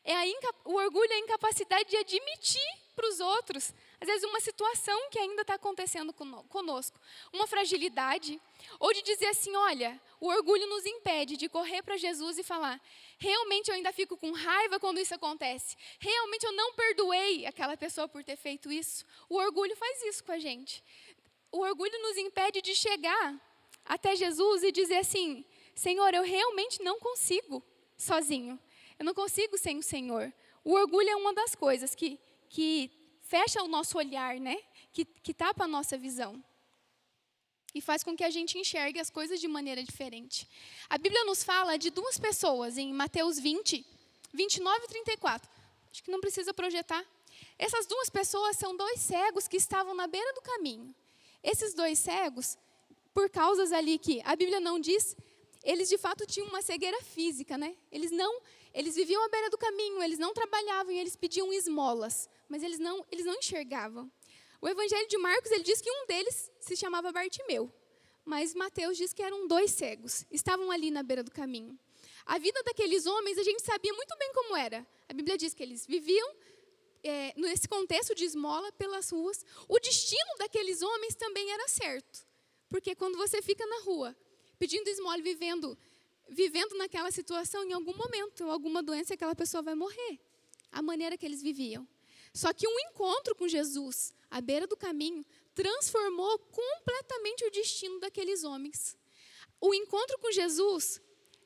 É 0.03 0.15
a 0.15 0.23
o 0.65 0.75
orgulho 0.75 1.11
é 1.11 1.15
a 1.15 1.19
incapacidade 1.19 1.89
de 1.89 1.97
admitir 1.97 2.83
para 2.95 3.07
os 3.07 3.19
outros, 3.19 3.73
às 3.99 4.07
vezes, 4.07 4.23
uma 4.23 4.39
situação 4.39 5.09
que 5.09 5.17
ainda 5.17 5.41
está 5.41 5.55
acontecendo 5.55 6.13
conosco, 6.13 6.99
uma 7.31 7.47
fragilidade, 7.47 8.39
ou 8.79 8.93
de 8.93 9.01
dizer 9.01 9.27
assim: 9.27 9.55
olha, 9.55 9.99
o 10.19 10.27
orgulho 10.27 10.67
nos 10.67 10.85
impede 10.85 11.37
de 11.37 11.49
correr 11.49 11.81
para 11.81 11.97
Jesus 11.97 12.37
e 12.37 12.43
falar: 12.43 12.79
realmente 13.17 13.69
eu 13.69 13.75
ainda 13.75 13.91
fico 13.91 14.17
com 14.17 14.31
raiva 14.31 14.79
quando 14.79 14.99
isso 14.99 15.15
acontece, 15.15 15.75
realmente 15.99 16.45
eu 16.45 16.51
não 16.51 16.73
perdoei 16.73 17.45
aquela 17.45 17.75
pessoa 17.77 18.07
por 18.07 18.23
ter 18.23 18.35
feito 18.35 18.71
isso. 18.71 19.05
O 19.29 19.37
orgulho 19.37 19.75
faz 19.75 20.03
isso 20.03 20.23
com 20.23 20.33
a 20.33 20.39
gente. 20.39 20.83
O 21.51 21.59
orgulho 21.59 22.01
nos 22.01 22.17
impede 22.17 22.61
de 22.61 22.75
chegar 22.75 23.39
até 23.85 24.15
Jesus 24.15 24.63
e 24.63 24.71
dizer 24.71 24.97
assim: 24.97 25.45
Senhor, 25.75 26.13
eu 26.13 26.23
realmente 26.23 26.81
não 26.81 26.99
consigo 26.99 27.63
sozinho. 27.97 28.59
Eu 28.97 29.05
não 29.05 29.13
consigo 29.13 29.57
sem 29.57 29.77
o 29.77 29.83
Senhor. 29.83 30.31
O 30.63 30.73
orgulho 30.73 31.09
é 31.09 31.15
uma 31.15 31.33
das 31.33 31.55
coisas 31.55 31.95
que, 31.95 32.19
que 32.49 32.91
fecha 33.21 33.61
o 33.61 33.67
nosso 33.67 33.97
olhar, 33.97 34.39
né? 34.39 34.57
Que, 34.91 35.05
que 35.05 35.33
tapa 35.33 35.65
a 35.65 35.67
nossa 35.67 35.97
visão. 35.97 36.43
E 37.73 37.81
faz 37.81 38.03
com 38.03 38.15
que 38.15 38.23
a 38.23 38.29
gente 38.29 38.57
enxergue 38.57 38.99
as 38.99 39.09
coisas 39.09 39.41
de 39.41 39.47
maneira 39.47 39.83
diferente. 39.83 40.47
A 40.89 40.97
Bíblia 40.97 41.23
nos 41.25 41.43
fala 41.43 41.77
de 41.77 41.89
duas 41.89 42.19
pessoas 42.19 42.77
em 42.77 42.93
Mateus 42.93 43.39
20, 43.39 43.83
29 44.31 44.85
e 44.85 44.87
34. 44.87 45.49
Acho 45.91 46.03
que 46.03 46.11
não 46.11 46.21
precisa 46.21 46.53
projetar. 46.53 47.03
Essas 47.57 47.87
duas 47.87 48.09
pessoas 48.09 48.57
são 48.57 48.77
dois 48.77 48.99
cegos 48.99 49.47
que 49.47 49.57
estavam 49.57 49.95
na 49.95 50.05
beira 50.05 50.33
do 50.33 50.41
caminho. 50.41 50.93
Esses 51.41 51.73
dois 51.73 51.97
cegos 51.97 52.57
por 53.13 53.29
causas 53.29 53.71
ali 53.71 53.97
que 53.97 54.21
a 54.23 54.35
Bíblia 54.35 54.59
não 54.59 54.79
diz, 54.79 55.15
eles 55.63 55.87
de 55.87 55.97
fato 55.97 56.25
tinham 56.25 56.47
uma 56.47 56.61
cegueira 56.61 57.01
física, 57.01 57.57
né? 57.57 57.75
Eles 57.91 58.11
não, 58.11 58.41
eles 58.73 58.95
viviam 58.95 59.23
à 59.23 59.29
beira 59.29 59.49
do 59.49 59.57
caminho, 59.57 60.01
eles 60.01 60.19
não 60.19 60.33
trabalhavam 60.33 60.91
e 60.91 60.99
eles 60.99 61.15
pediam 61.15 61.53
esmolas, 61.53 62.29
mas 62.49 62.63
eles 62.63 62.79
não, 62.79 63.05
eles 63.11 63.25
não 63.25 63.35
enxergavam. 63.35 64.11
O 64.59 64.67
Evangelho 64.67 65.07
de 65.07 65.17
Marcos 65.17 65.51
ele 65.51 65.63
diz 65.63 65.81
que 65.81 65.91
um 65.91 66.05
deles 66.05 66.51
se 66.59 66.75
chamava 66.75 67.11
Bartimeu, 67.11 67.71
mas 68.25 68.53
Mateus 68.53 68.97
diz 68.97 69.13
que 69.13 69.21
eram 69.21 69.47
dois 69.47 69.71
cegos, 69.71 70.25
estavam 70.31 70.71
ali 70.71 70.89
na 70.89 71.03
beira 71.03 71.23
do 71.23 71.31
caminho. 71.31 71.77
A 72.25 72.37
vida 72.37 72.61
daqueles 72.63 73.05
homens 73.05 73.37
a 73.37 73.43
gente 73.43 73.61
sabia 73.61 73.93
muito 73.93 74.15
bem 74.17 74.31
como 74.33 74.55
era. 74.55 74.85
A 75.09 75.13
Bíblia 75.13 75.37
diz 75.37 75.53
que 75.53 75.61
eles 75.61 75.85
viviam 75.85 76.35
é, 77.03 77.33
nesse 77.35 77.67
contexto 77.67 78.15
de 78.15 78.23
esmola 78.23 78.71
pelas 78.73 79.09
ruas, 79.09 79.45
o 79.67 79.77
destino 79.79 80.37
daqueles 80.37 80.81
homens 80.81 81.15
também 81.15 81.51
era 81.51 81.67
certo. 81.67 82.25
Porque 82.73 82.95
quando 82.95 83.19
você 83.19 83.39
fica 83.39 83.63
na 83.67 83.81
rua 83.81 84.15
pedindo 84.57 84.89
esmola 84.89 85.21
vivendo, 85.21 85.77
vivendo 86.27 86.75
naquela 86.75 87.11
situação, 87.11 87.63
em 87.63 87.71
algum 87.71 87.95
momento, 87.95 88.49
alguma 88.49 88.81
doença, 88.81 89.13
aquela 89.13 89.35
pessoa 89.35 89.61
vai 89.61 89.75
morrer. 89.75 90.19
A 90.71 90.81
maneira 90.81 91.15
que 91.15 91.23
eles 91.23 91.43
viviam. 91.43 91.87
Só 92.33 92.51
que 92.51 92.67
um 92.67 92.79
encontro 92.79 93.35
com 93.35 93.47
Jesus, 93.47 94.11
à 94.27 94.41
beira 94.41 94.65
do 94.65 94.75
caminho, 94.75 95.23
transformou 95.53 96.39
completamente 96.39 97.45
o 97.45 97.51
destino 97.51 97.99
daqueles 97.99 98.43
homens. 98.43 98.97
O 99.61 99.71
encontro 99.75 100.17
com 100.17 100.31
Jesus 100.31 100.99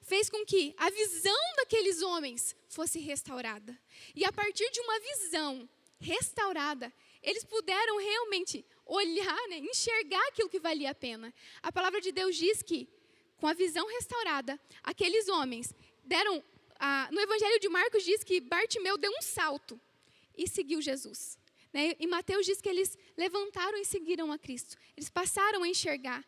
fez 0.03 0.29
com 0.29 0.45
que 0.45 0.73
a 0.77 0.89
visão 0.89 1.41
daqueles 1.57 2.01
homens 2.01 2.55
fosse 2.69 2.99
restaurada. 2.99 3.77
E 4.15 4.23
a 4.23 4.31
partir 4.31 4.71
de 4.71 4.79
uma 4.79 4.97
visão 5.01 5.69
restaurada, 5.99 6.93
eles 7.21 7.43
puderam 7.43 7.97
realmente 7.97 8.65
olhar, 8.87 9.47
né, 9.49 9.57
enxergar 9.57 10.25
aquilo 10.27 10.49
que 10.49 10.59
valia 10.59 10.91
a 10.91 10.95
pena. 10.95 11.33
A 11.61 11.71
palavra 11.71 12.01
de 12.01 12.11
Deus 12.11 12.35
diz 12.35 12.61
que, 12.61 12.87
com 13.37 13.47
a 13.47 13.53
visão 13.53 13.87
restaurada, 13.87 14.59
aqueles 14.83 15.27
homens 15.27 15.73
deram. 16.03 16.43
No 17.11 17.19
Evangelho 17.19 17.59
de 17.59 17.69
Marcos 17.69 18.03
diz 18.03 18.23
que 18.23 18.39
Bartimeu 18.39 18.97
deu 18.97 19.11
um 19.11 19.21
salto 19.21 19.79
e 20.37 20.47
seguiu 20.47 20.81
Jesus. 20.81 21.37
Né? 21.73 21.95
E 21.99 22.07
Mateus 22.07 22.45
diz 22.45 22.61
que 22.61 22.69
eles 22.69 22.97
levantaram 23.17 23.77
e 23.77 23.85
seguiram 23.85 24.31
a 24.31 24.37
Cristo. 24.37 24.77
Eles 24.95 25.09
passaram 25.09 25.63
a 25.63 25.67
enxergar. 25.67 26.23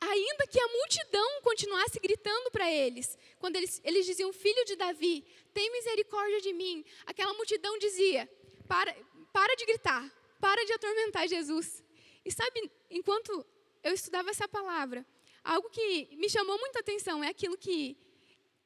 Ainda 0.00 0.46
que 0.46 0.58
a 0.58 0.68
multidão 0.68 1.42
continuasse 1.42 2.00
gritando 2.00 2.50
para 2.50 2.70
eles, 2.70 3.18
quando 3.38 3.56
eles, 3.56 3.80
eles 3.84 4.06
diziam, 4.06 4.32
filho 4.32 4.64
de 4.64 4.76
Davi, 4.76 5.24
tem 5.52 5.70
misericórdia 5.72 6.40
de 6.40 6.52
mim. 6.52 6.84
Aquela 7.04 7.34
multidão 7.34 7.76
dizia, 7.78 8.28
para, 8.66 8.96
para 9.32 9.54
de 9.56 9.66
gritar, 9.66 10.10
para 10.40 10.64
de 10.64 10.72
atormentar 10.72 11.28
Jesus. 11.28 11.82
E 12.24 12.32
sabe, 12.32 12.70
enquanto 12.90 13.46
eu 13.82 13.92
estudava 13.92 14.30
essa 14.30 14.48
palavra, 14.48 15.06
algo 15.44 15.70
que 15.70 16.08
me 16.16 16.28
chamou 16.28 16.58
muita 16.58 16.80
atenção 16.80 17.22
é 17.22 17.28
aquilo 17.28 17.56
que 17.56 17.96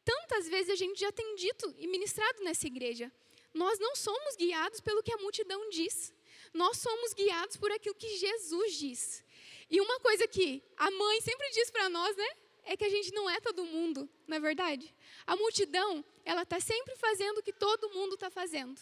tantas 0.05 0.49
vezes 0.49 0.71
a 0.71 0.75
gente 0.75 0.99
já 1.01 1.11
tem 1.13 1.35
dito 1.35 1.75
e 1.79 1.87
ministrado 1.87 2.43
nessa 2.43 2.67
igreja. 2.67 3.13
Nós 3.53 3.79
não 3.79 3.95
somos 3.95 4.37
guiados 4.37 4.81
pelo 4.81 5.03
que 5.03 5.13
a 5.13 5.19
multidão 5.19 5.69
diz. 5.71 6.13
Nós 6.53 6.79
somos 6.79 7.15
guiados 7.15 7.57
por 7.57 7.71
aquilo 7.71 7.95
que 7.95 8.17
Jesus 8.17 8.75
diz. 8.75 9.25
E 9.71 9.81
uma 9.81 9.99
coisa 10.01 10.27
que 10.27 10.63
a 10.77 10.91
mãe 10.91 11.21
sempre 11.21 11.49
diz 11.51 11.71
para 11.71 11.89
nós, 11.89 12.17
né? 12.17 12.29
É 12.67 12.77
que 12.77 12.85
a 12.85 12.89
gente 12.89 13.13
não 13.13 13.29
é 13.29 13.41
todo 13.41 13.65
mundo, 13.65 14.09
não 14.27 14.37
é 14.37 14.41
verdade? 14.41 14.95
A 15.27 15.37
multidão, 15.37 16.05
ela 16.25 16.43
está 16.43 16.59
sempre 16.59 16.97
fazendo 16.97 17.39
o 17.39 17.43
que 17.43 17.53
todo 17.53 17.91
mundo 17.91 18.15
está 18.15 18.31
fazendo. 18.31 18.81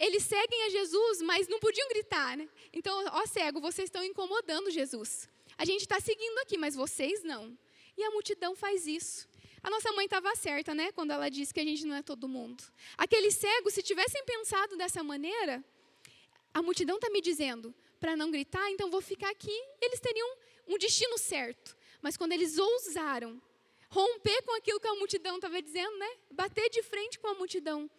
Eles 0.00 0.24
seguem 0.24 0.64
a 0.64 0.70
Jesus, 0.70 1.20
mas 1.20 1.46
não 1.46 1.60
podiam 1.60 1.86
gritar, 1.88 2.34
né? 2.34 2.48
Então, 2.72 3.04
ó 3.12 3.26
cego, 3.26 3.60
vocês 3.60 3.88
estão 3.88 4.02
incomodando 4.02 4.70
Jesus. 4.70 5.28
A 5.58 5.64
gente 5.66 5.82
está 5.82 6.00
seguindo 6.00 6.38
aqui, 6.38 6.56
mas 6.56 6.74
vocês 6.74 7.22
não. 7.22 7.56
E 7.98 8.02
a 8.02 8.10
multidão 8.10 8.56
faz 8.56 8.86
isso. 8.86 9.28
A 9.62 9.68
nossa 9.68 9.92
mãe 9.92 10.06
estava 10.06 10.34
certa, 10.34 10.74
né, 10.74 10.90
quando 10.92 11.10
ela 11.10 11.28
disse 11.28 11.52
que 11.52 11.60
a 11.60 11.64
gente 11.64 11.84
não 11.84 11.94
é 11.94 12.02
todo 12.02 12.26
mundo. 12.26 12.64
Aqueles 12.96 13.34
cegos, 13.34 13.74
se 13.74 13.82
tivessem 13.82 14.24
pensado 14.24 14.74
dessa 14.74 15.04
maneira, 15.04 15.62
a 16.54 16.62
multidão 16.62 16.96
está 16.96 17.10
me 17.10 17.20
dizendo 17.20 17.74
para 18.00 18.16
não 18.16 18.30
gritar, 18.30 18.70
então 18.70 18.90
vou 18.90 19.02
ficar 19.02 19.28
aqui. 19.28 19.54
Eles 19.82 20.00
teriam 20.00 20.28
um 20.66 20.78
destino 20.78 21.18
certo. 21.18 21.76
Mas 22.00 22.16
quando 22.16 22.32
eles 22.32 22.56
ousaram 22.56 23.38
romper 23.90 24.40
com 24.44 24.56
aquilo 24.56 24.80
que 24.80 24.88
a 24.88 24.94
multidão 24.94 25.36
estava 25.36 25.60
dizendo, 25.60 25.94
né, 25.98 26.10
bater 26.30 26.70
de 26.70 26.82
frente 26.82 27.18
com 27.18 27.28
a 27.28 27.34
multidão, 27.34 27.90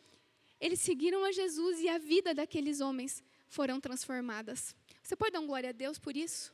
eles 0.61 0.79
seguiram 0.79 1.25
a 1.25 1.31
Jesus 1.31 1.79
e 1.79 1.89
a 1.89 1.97
vida 1.97 2.33
daqueles 2.33 2.79
homens 2.79 3.23
foram 3.49 3.81
transformadas. 3.81 4.75
Você 5.01 5.15
pode 5.15 5.31
dar 5.31 5.39
um 5.39 5.47
glória 5.47 5.69
a 5.69 5.73
Deus 5.73 5.97
por 5.97 6.15
isso? 6.15 6.53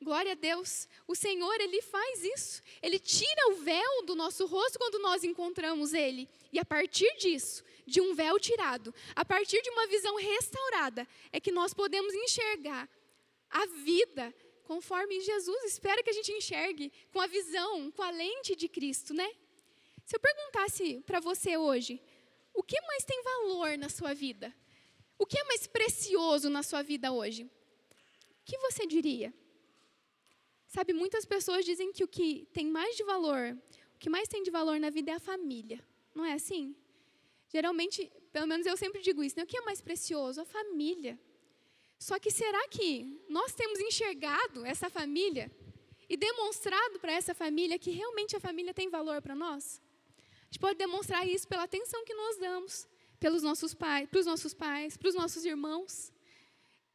Glória 0.00 0.32
a 0.32 0.34
Deus. 0.34 0.88
O 1.06 1.14
Senhor, 1.14 1.60
Ele 1.60 1.80
faz 1.82 2.24
isso. 2.24 2.62
Ele 2.82 2.98
tira 2.98 3.50
o 3.50 3.56
véu 3.56 4.04
do 4.06 4.16
nosso 4.16 4.46
rosto 4.46 4.78
quando 4.78 4.98
nós 4.98 5.22
encontramos 5.22 5.92
Ele. 5.92 6.28
E 6.52 6.58
a 6.58 6.64
partir 6.64 7.14
disso, 7.18 7.62
de 7.86 8.00
um 8.00 8.14
véu 8.14 8.40
tirado, 8.40 8.92
a 9.14 9.24
partir 9.24 9.60
de 9.62 9.70
uma 9.70 9.86
visão 9.86 10.16
restaurada, 10.16 11.06
é 11.30 11.38
que 11.38 11.52
nós 11.52 11.72
podemos 11.74 12.12
enxergar 12.14 12.88
a 13.50 13.66
vida 13.66 14.34
conforme 14.64 15.20
Jesus 15.20 15.64
espera 15.64 16.02
que 16.02 16.10
a 16.10 16.14
gente 16.14 16.32
enxergue, 16.32 16.90
com 17.12 17.20
a 17.20 17.26
visão, 17.26 17.90
com 17.90 18.02
a 18.02 18.10
lente 18.10 18.56
de 18.56 18.68
Cristo, 18.68 19.12
né? 19.12 19.30
Se 20.04 20.16
eu 20.16 20.20
perguntasse 20.20 21.02
para 21.06 21.20
você 21.20 21.56
hoje, 21.56 22.00
o 22.54 22.62
que 22.62 22.80
mais 22.82 23.04
tem 23.04 23.22
valor 23.22 23.76
na 23.78 23.88
sua 23.88 24.14
vida? 24.14 24.54
O 25.18 25.26
que 25.26 25.38
é 25.38 25.44
mais 25.44 25.66
precioso 25.66 26.48
na 26.48 26.62
sua 26.62 26.82
vida 26.82 27.12
hoje? 27.12 27.44
O 27.44 28.44
que 28.44 28.58
você 28.58 28.86
diria? 28.86 29.32
Sabe, 30.66 30.92
muitas 30.92 31.24
pessoas 31.24 31.64
dizem 31.64 31.92
que 31.92 32.02
o 32.02 32.08
que 32.08 32.48
tem 32.52 32.66
mais 32.66 32.96
de 32.96 33.04
valor, 33.04 33.58
o 33.94 33.98
que 33.98 34.08
mais 34.08 34.26
tem 34.28 34.42
de 34.42 34.50
valor 34.50 34.80
na 34.80 34.88
vida 34.88 35.10
é 35.10 35.14
a 35.14 35.20
família. 35.20 35.84
Não 36.14 36.24
é 36.24 36.32
assim? 36.32 36.74
Geralmente, 37.48 38.10
pelo 38.32 38.46
menos 38.46 38.66
eu 38.66 38.76
sempre 38.76 39.02
digo 39.02 39.22
isso, 39.22 39.36
né? 39.36 39.42
O 39.42 39.46
que 39.46 39.58
é 39.58 39.60
mais 39.60 39.82
precioso? 39.82 40.40
A 40.40 40.44
família. 40.44 41.20
Só 41.98 42.18
que 42.18 42.30
será 42.30 42.66
que 42.68 43.22
nós 43.28 43.52
temos 43.54 43.78
enxergado 43.80 44.64
essa 44.64 44.88
família 44.88 45.52
e 46.08 46.16
demonstrado 46.16 46.98
para 46.98 47.12
essa 47.12 47.34
família 47.34 47.78
que 47.78 47.90
realmente 47.90 48.34
a 48.34 48.40
família 48.40 48.72
tem 48.72 48.88
valor 48.88 49.20
para 49.20 49.34
nós? 49.34 49.81
Gente 50.52 50.60
pode 50.60 50.76
demonstrar 50.76 51.26
isso 51.26 51.48
pela 51.48 51.62
atenção 51.62 52.04
que 52.04 52.12
nós 52.12 52.36
damos 52.36 52.86
pelos 53.18 53.42
nossos 53.42 53.72
pais, 53.72 54.06
para 54.06 54.20
os 54.20 54.26
nossos 54.26 54.52
pais, 54.52 54.98
para 54.98 55.08
os 55.08 55.14
nossos 55.14 55.46
irmãos. 55.46 56.12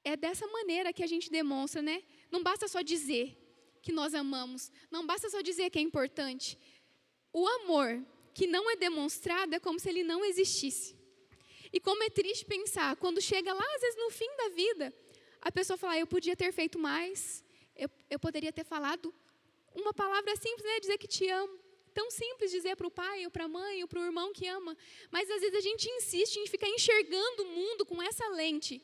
É 0.03 0.15
dessa 0.15 0.45
maneira 0.45 0.93
que 0.93 1.01
a 1.01 1.07
gente 1.07 1.31
demonstra, 1.31 1.81
né? 1.81 2.03
Não 2.29 2.43
basta 2.43 2.67
só 2.67 2.83
dizer, 2.83 3.35
que 3.81 3.91
nós 3.91 4.13
amamos. 4.13 4.71
Não 4.91 5.07
basta 5.07 5.27
só 5.27 5.41
dizer 5.41 5.71
que 5.71 5.79
é 5.79 5.81
importante. 5.81 6.55
O 7.33 7.47
amor 7.47 8.05
que 8.31 8.45
não 8.45 8.69
é 8.69 8.75
demonstrado 8.75 9.55
é 9.55 9.59
como 9.59 9.79
se 9.79 9.89
ele 9.89 10.03
não 10.03 10.23
existisse. 10.23 10.95
E 11.73 11.79
como 11.79 12.03
é 12.03 12.11
triste 12.11 12.45
pensar, 12.45 12.95
quando 12.97 13.19
chega 13.19 13.51
lá, 13.51 13.65
às 13.75 13.81
vezes 13.81 13.97
no 13.97 14.11
fim 14.11 14.37
da 14.37 14.49
vida, 14.49 14.93
a 15.41 15.51
pessoa 15.51 15.77
fala: 15.77 15.93
ah, 15.93 15.99
Eu 15.99 16.05
podia 16.05 16.35
ter 16.35 16.51
feito 16.51 16.77
mais, 16.77 17.43
eu, 17.75 17.89
eu 18.07 18.19
poderia 18.19 18.53
ter 18.53 18.63
falado 18.63 19.11
uma 19.73 19.95
palavra 19.95 20.35
simples, 20.35 20.63
né? 20.63 20.79
Dizer 20.79 20.99
que 20.99 21.07
te 21.07 21.27
amo. 21.27 21.66
Tão 21.99 22.09
simples 22.11 22.51
dizer 22.51 22.75
para 22.75 22.85
o 22.85 22.91
pai, 22.91 23.25
ou 23.25 23.31
para 23.31 23.45
a 23.45 23.47
mãe, 23.47 23.81
ou 23.83 23.87
para 23.87 23.99
o 24.01 24.05
irmão 24.09 24.31
que 24.31 24.45
ama. 24.47 24.77
Mas 25.09 25.29
às 25.31 25.41
vezes 25.41 25.57
a 25.57 25.61
gente 25.69 25.89
insiste 25.89 26.37
em 26.37 26.45
ficar 26.45 26.69
enxergando 26.69 27.43
o 27.43 27.47
mundo 27.47 27.85
com 27.85 28.01
essa 28.09 28.27
lente. 28.41 28.75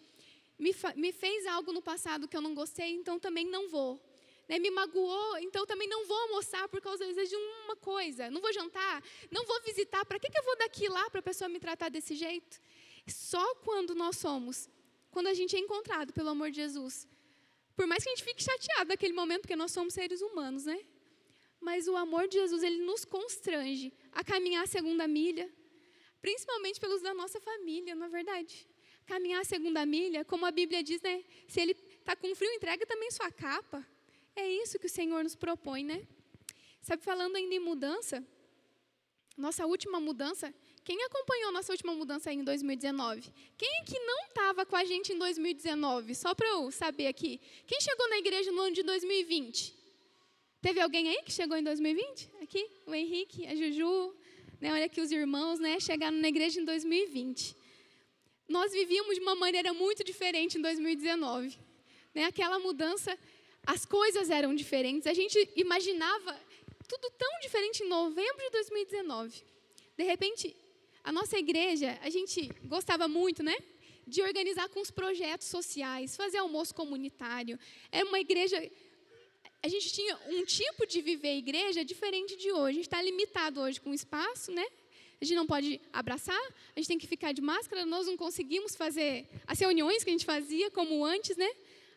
Me, 0.57 0.71
me 0.95 1.11
fez 1.11 1.45
algo 1.45 1.71
no 1.71 1.81
passado 1.81 2.27
que 2.27 2.35
eu 2.35 2.41
não 2.41 2.55
gostei, 2.55 2.91
então 3.01 3.19
também 3.19 3.45
não 3.45 3.69
vou 3.69 4.01
né, 4.47 4.59
me 4.59 4.69
magoou, 4.69 5.37
então 5.37 5.65
também 5.65 5.87
não 5.87 6.05
vou 6.05 6.17
almoçar 6.23 6.67
por 6.67 6.81
causa 6.81 7.05
vezes, 7.05 7.29
de 7.29 7.35
uma 7.35 7.75
coisa, 7.75 8.29
não 8.29 8.41
vou 8.41 8.51
jantar, 8.51 9.03
não 9.31 9.45
vou 9.45 9.61
visitar, 9.61 10.03
para 10.05 10.19
que, 10.19 10.29
que 10.29 10.37
eu 10.37 10.43
vou 10.43 10.57
daqui 10.57 10.87
lá 10.89 11.09
para 11.09 11.19
a 11.19 11.23
pessoa 11.23 11.47
me 11.47 11.59
tratar 11.59 11.89
desse 11.89 12.15
jeito? 12.15 12.59
Só 13.07 13.55
quando 13.55 13.95
nós 13.95 14.17
somos, 14.17 14.69
quando 15.11 15.27
a 15.27 15.33
gente 15.33 15.55
é 15.55 15.59
encontrado 15.59 16.11
pelo 16.13 16.29
amor 16.29 16.49
de 16.51 16.57
Jesus, 16.57 17.07
por 17.75 17.87
mais 17.87 18.03
que 18.03 18.09
a 18.09 18.15
gente 18.15 18.23
fique 18.23 18.43
chateado 18.43 18.89
naquele 18.89 19.13
momento, 19.13 19.41
porque 19.41 19.55
nós 19.55 19.71
somos 19.71 19.93
seres 19.93 20.21
humanos, 20.21 20.65
né? 20.65 20.79
Mas 21.63 21.87
o 21.87 21.95
amor 21.95 22.27
de 22.27 22.35
Jesus, 22.39 22.61
ele 22.61 22.79
nos 22.83 23.05
constrange 23.05 23.93
a 24.11 24.21
caminhar 24.21 24.63
a 24.65 24.67
segunda 24.67 25.07
milha, 25.07 25.49
principalmente 26.21 26.77
pelos 26.77 27.01
da 27.01 27.13
nossa 27.13 27.39
família, 27.39 27.95
não 27.95 28.07
é 28.07 28.09
verdade? 28.09 28.67
Caminhar 29.05 29.39
a 29.41 29.45
segunda 29.45 29.85
milha, 29.85 30.25
como 30.25 30.45
a 30.45 30.51
Bíblia 30.51 30.83
diz, 30.83 31.01
né? 31.01 31.23
Se 31.47 31.61
ele 31.61 31.71
está 31.71 32.17
com 32.17 32.35
frio, 32.35 32.51
entrega 32.51 32.85
também 32.85 33.09
sua 33.11 33.31
capa. 33.31 33.85
É 34.35 34.45
isso 34.61 34.77
que 34.77 34.87
o 34.87 34.89
Senhor 34.89 35.23
nos 35.23 35.35
propõe, 35.35 35.85
né? 35.85 36.05
Sabe, 36.81 37.01
falando 37.01 37.37
ainda 37.37 37.55
em 37.55 37.59
mudança, 37.59 38.21
nossa 39.37 39.65
última 39.65 40.01
mudança, 40.01 40.53
quem 40.83 41.01
acompanhou 41.01 41.49
nossa 41.53 41.71
última 41.71 41.93
mudança 41.93 42.29
aí 42.29 42.35
em 42.35 42.43
2019? 42.43 43.33
Quem 43.57 43.69
é 43.79 43.83
que 43.85 43.97
não 43.99 44.25
estava 44.27 44.65
com 44.65 44.75
a 44.75 44.83
gente 44.83 45.13
em 45.13 45.17
2019? 45.17 46.13
Só 46.13 46.35
para 46.35 46.49
eu 46.49 46.69
saber 46.71 47.07
aqui. 47.07 47.39
Quem 47.65 47.79
chegou 47.79 48.09
na 48.09 48.17
igreja 48.17 48.51
no 48.51 48.63
ano 48.63 48.75
de 48.75 48.83
2020? 48.83 49.82
Teve 50.63 50.79
alguém 50.79 51.09
aí 51.09 51.21
que 51.23 51.31
chegou 51.33 51.57
em 51.57 51.63
2020? 51.63 52.29
Aqui? 52.41 52.65
O 52.87 52.95
Henrique, 52.95 53.45
a 53.45 53.53
Juju, 53.53 54.15
né? 54.61 54.71
olha 54.71 54.85
aqui 54.85 55.01
os 55.01 55.11
irmãos, 55.11 55.59
né? 55.59 55.77
Chegaram 55.77 56.15
na 56.15 56.29
igreja 56.29 56.57
em 56.61 56.63
2020. 56.63 57.53
Nós 58.47 58.71
vivíamos 58.71 59.15
de 59.15 59.21
uma 59.21 59.35
maneira 59.35 59.73
muito 59.73 60.05
diferente 60.05 60.57
em 60.57 60.61
2019. 60.61 61.59
Né? 62.15 62.23
Aquela 62.23 62.59
mudança 62.59 63.19
as 63.67 63.85
coisas 63.85 64.29
eram 64.29 64.55
diferentes. 64.55 65.05
A 65.05 65.13
gente 65.13 65.37
imaginava 65.57 66.33
tudo 66.87 67.11
tão 67.17 67.39
diferente 67.41 67.83
em 67.83 67.89
novembro 67.89 68.41
de 68.45 68.49
2019. 68.51 69.43
De 69.97 70.03
repente, 70.05 70.55
a 71.03 71.11
nossa 71.11 71.37
igreja, 71.37 71.99
a 72.01 72.09
gente 72.09 72.49
gostava 72.63 73.05
muito, 73.09 73.43
né? 73.43 73.57
De 74.07 74.21
organizar 74.21 74.69
com 74.69 74.79
os 74.79 74.89
projetos 74.89 75.47
sociais, 75.47 76.15
fazer 76.15 76.37
almoço 76.37 76.73
comunitário. 76.73 77.59
É 77.91 78.01
uma 78.05 78.21
igreja. 78.21 78.57
A 79.65 79.69
gente 79.69 79.93
tinha 79.93 80.17
um 80.27 80.43
tipo 80.43 80.85
de 80.85 81.01
viver 81.01 81.37
igreja 81.37 81.85
diferente 81.85 82.35
de 82.35 82.51
hoje. 82.51 82.69
A 82.69 82.73
gente 82.73 82.85
está 82.91 83.01
limitado 83.01 83.61
hoje 83.61 83.79
com 83.79 83.93
espaço, 83.93 84.51
né? 84.51 84.65
A 85.21 85.23
A 85.23 85.25
gente 85.25 85.37
não 85.37 85.47
pode 85.47 85.79
abraçar, 85.93 86.43
a 86.75 86.79
gente 86.79 86.87
tem 86.89 86.99
que 86.99 87.07
ficar 87.07 87.31
de 87.31 87.41
máscara, 87.41 87.85
nós 87.85 88.05
não 88.05 88.17
conseguimos 88.17 88.75
fazer 88.75 89.25
as 89.47 89.57
reuniões 89.57 90.03
que 90.03 90.09
a 90.09 90.11
gente 90.11 90.25
fazia 90.25 90.69
como 90.69 91.05
antes, 91.05 91.37
né? 91.37 91.49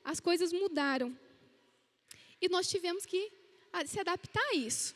As 0.05 0.21
coisas 0.21 0.53
mudaram. 0.53 1.19
E 2.41 2.49
nós 2.49 2.69
tivemos 2.69 3.05
que 3.05 3.33
ah, 3.73 3.85
se 3.85 3.99
adaptar 3.99 4.47
a 4.53 4.55
isso. 4.55 4.95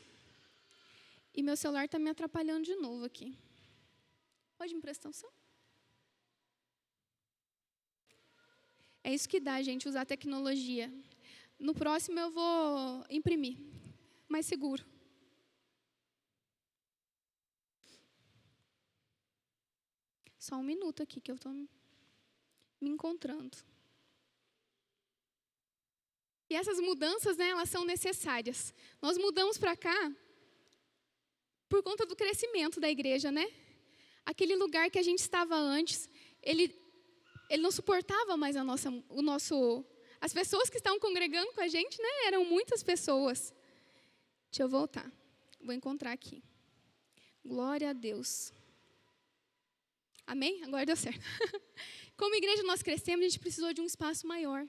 E 1.34 1.42
meu 1.42 1.56
celular 1.56 1.86
está 1.86 1.98
me 1.98 2.08
atrapalhando 2.08 2.64
de 2.64 2.76
novo 2.76 3.04
aqui. 3.04 3.36
Pode 4.56 4.72
me 4.72 4.80
prestar 4.80 5.08
atenção? 5.08 5.30
É 9.02 9.12
isso 9.12 9.28
que 9.28 9.40
dá, 9.40 9.60
gente, 9.60 9.88
usar 9.88 10.04
tecnologia. 10.04 10.88
No 11.60 11.74
próximo 11.74 12.18
eu 12.18 12.30
vou 12.30 13.04
imprimir, 13.10 13.58
mais 14.26 14.46
seguro. 14.46 14.82
Só 20.38 20.56
um 20.56 20.62
minuto 20.62 21.02
aqui 21.02 21.20
que 21.20 21.30
eu 21.30 21.34
estou 21.34 21.52
me 21.52 21.68
encontrando. 22.80 23.58
E 26.48 26.56
essas 26.56 26.80
mudanças, 26.80 27.36
né, 27.36 27.50
elas 27.50 27.68
são 27.68 27.84
necessárias. 27.84 28.74
Nós 29.00 29.18
mudamos 29.18 29.58
para 29.58 29.76
cá 29.76 30.12
por 31.68 31.82
conta 31.82 32.06
do 32.06 32.16
crescimento 32.16 32.80
da 32.80 32.90
igreja, 32.90 33.30
né? 33.30 33.46
Aquele 34.24 34.56
lugar 34.56 34.90
que 34.90 34.98
a 34.98 35.02
gente 35.02 35.20
estava 35.20 35.54
antes, 35.54 36.08
ele, 36.42 36.74
ele 37.50 37.62
não 37.62 37.70
suportava 37.70 38.34
mais 38.36 38.56
a 38.56 38.64
nossa, 38.64 38.90
o 39.10 39.20
nosso, 39.20 39.84
as 40.20 40.32
pessoas 40.32 40.68
que 40.68 40.76
estavam 40.76 41.00
congregando 41.00 41.52
com 41.52 41.60
a 41.60 41.68
gente, 41.68 42.00
né? 42.00 42.26
Eram 42.26 42.44
muitas 42.44 42.82
pessoas. 42.82 43.54
Deixa 44.50 44.62
eu 44.62 44.68
voltar. 44.68 45.10
Vou 45.60 45.74
encontrar 45.74 46.12
aqui. 46.12 46.42
Glória 47.44 47.90
a 47.90 47.92
Deus. 47.92 48.52
Amém? 50.26 50.62
Agora 50.62 50.84
deu 50.84 50.96
certo. 50.96 51.20
Como 52.16 52.34
igreja 52.34 52.62
nós 52.64 52.82
crescemos, 52.82 53.24
a 53.24 53.28
gente 53.28 53.40
precisou 53.40 53.72
de 53.72 53.80
um 53.80 53.86
espaço 53.86 54.26
maior. 54.26 54.68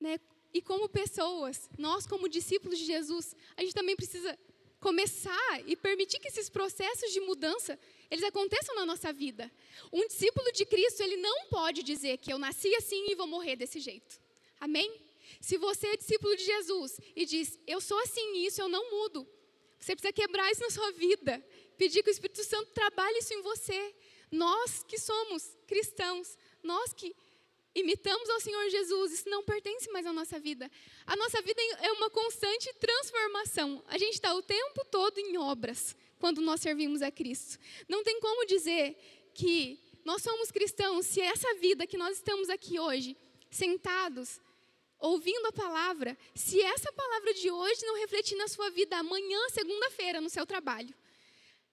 Né? 0.00 0.18
E 0.52 0.60
como 0.60 0.88
pessoas, 0.88 1.70
nós 1.78 2.04
como 2.06 2.28
discípulos 2.28 2.76
de 2.78 2.84
Jesus, 2.84 3.36
a 3.56 3.62
gente 3.62 3.74
também 3.74 3.94
precisa 3.94 4.36
começar 4.80 5.62
e 5.66 5.76
permitir 5.76 6.18
que 6.18 6.28
esses 6.28 6.48
processos 6.48 7.12
de 7.12 7.20
mudança, 7.20 7.78
eles 8.10 8.24
aconteçam 8.24 8.74
na 8.74 8.86
nossa 8.86 9.12
vida. 9.12 9.50
Um 9.92 10.06
discípulo 10.06 10.50
de 10.52 10.64
Cristo, 10.64 11.02
ele 11.02 11.16
não 11.16 11.46
pode 11.46 11.82
dizer 11.82 12.18
que 12.18 12.32
eu 12.32 12.38
nasci 12.38 12.74
assim 12.74 13.06
e 13.10 13.14
vou 13.14 13.26
morrer 13.26 13.56
desse 13.56 13.78
jeito. 13.78 14.20
Amém? 14.58 14.90
Se 15.40 15.56
você 15.58 15.86
é 15.88 15.96
discípulo 15.96 16.34
de 16.34 16.44
Jesus 16.44 16.98
e 17.14 17.24
diz, 17.24 17.58
eu 17.66 17.80
sou 17.80 17.98
assim 18.00 18.36
e 18.36 18.46
isso 18.46 18.60
eu 18.60 18.68
não 18.68 18.90
mudo, 18.90 19.28
você 19.78 19.94
precisa 19.94 20.12
quebrar 20.12 20.50
isso 20.50 20.62
na 20.62 20.70
sua 20.70 20.90
vida, 20.92 21.42
pedir 21.78 22.02
que 22.02 22.10
o 22.10 22.12
Espírito 22.12 22.42
Santo 22.44 22.70
trabalhe 22.72 23.18
isso 23.18 23.32
em 23.32 23.42
você. 23.42 23.94
Nós 24.30 24.82
que 24.82 24.98
somos 24.98 25.56
cristãos, 25.66 26.36
nós 26.62 26.92
que 26.92 27.14
imitamos 27.80 28.28
ao 28.30 28.40
Senhor 28.40 28.68
Jesus, 28.70 29.12
isso 29.12 29.28
não 29.28 29.42
pertence 29.42 29.90
mais 29.90 30.06
à 30.06 30.12
nossa 30.12 30.38
vida. 30.38 30.70
A 31.06 31.16
nossa 31.16 31.42
vida 31.42 31.60
é 31.80 31.92
uma 31.92 32.10
constante 32.10 32.72
transformação. 32.74 33.82
A 33.88 33.98
gente 33.98 34.14
está 34.14 34.34
o 34.34 34.42
tempo 34.42 34.84
todo 34.84 35.18
em 35.18 35.36
obras 35.36 35.96
quando 36.18 36.40
nós 36.40 36.60
servimos 36.60 37.02
a 37.02 37.10
Cristo. 37.10 37.58
Não 37.88 38.02
tem 38.02 38.20
como 38.20 38.46
dizer 38.46 38.96
que 39.34 39.78
nós 40.04 40.22
somos 40.22 40.50
cristãos 40.50 41.06
se 41.06 41.20
essa 41.20 41.54
vida 41.54 41.86
que 41.86 41.96
nós 41.96 42.16
estamos 42.16 42.48
aqui 42.48 42.78
hoje, 42.78 43.16
sentados, 43.50 44.40
ouvindo 44.98 45.46
a 45.46 45.52
palavra, 45.52 46.16
se 46.34 46.60
essa 46.60 46.92
palavra 46.92 47.32
de 47.34 47.50
hoje 47.50 47.84
não 47.86 47.98
refletir 47.98 48.36
na 48.36 48.48
sua 48.48 48.70
vida 48.70 48.96
amanhã, 48.96 49.38
segunda-feira, 49.48 50.20
no 50.20 50.28
seu 50.28 50.46
trabalho, 50.46 50.94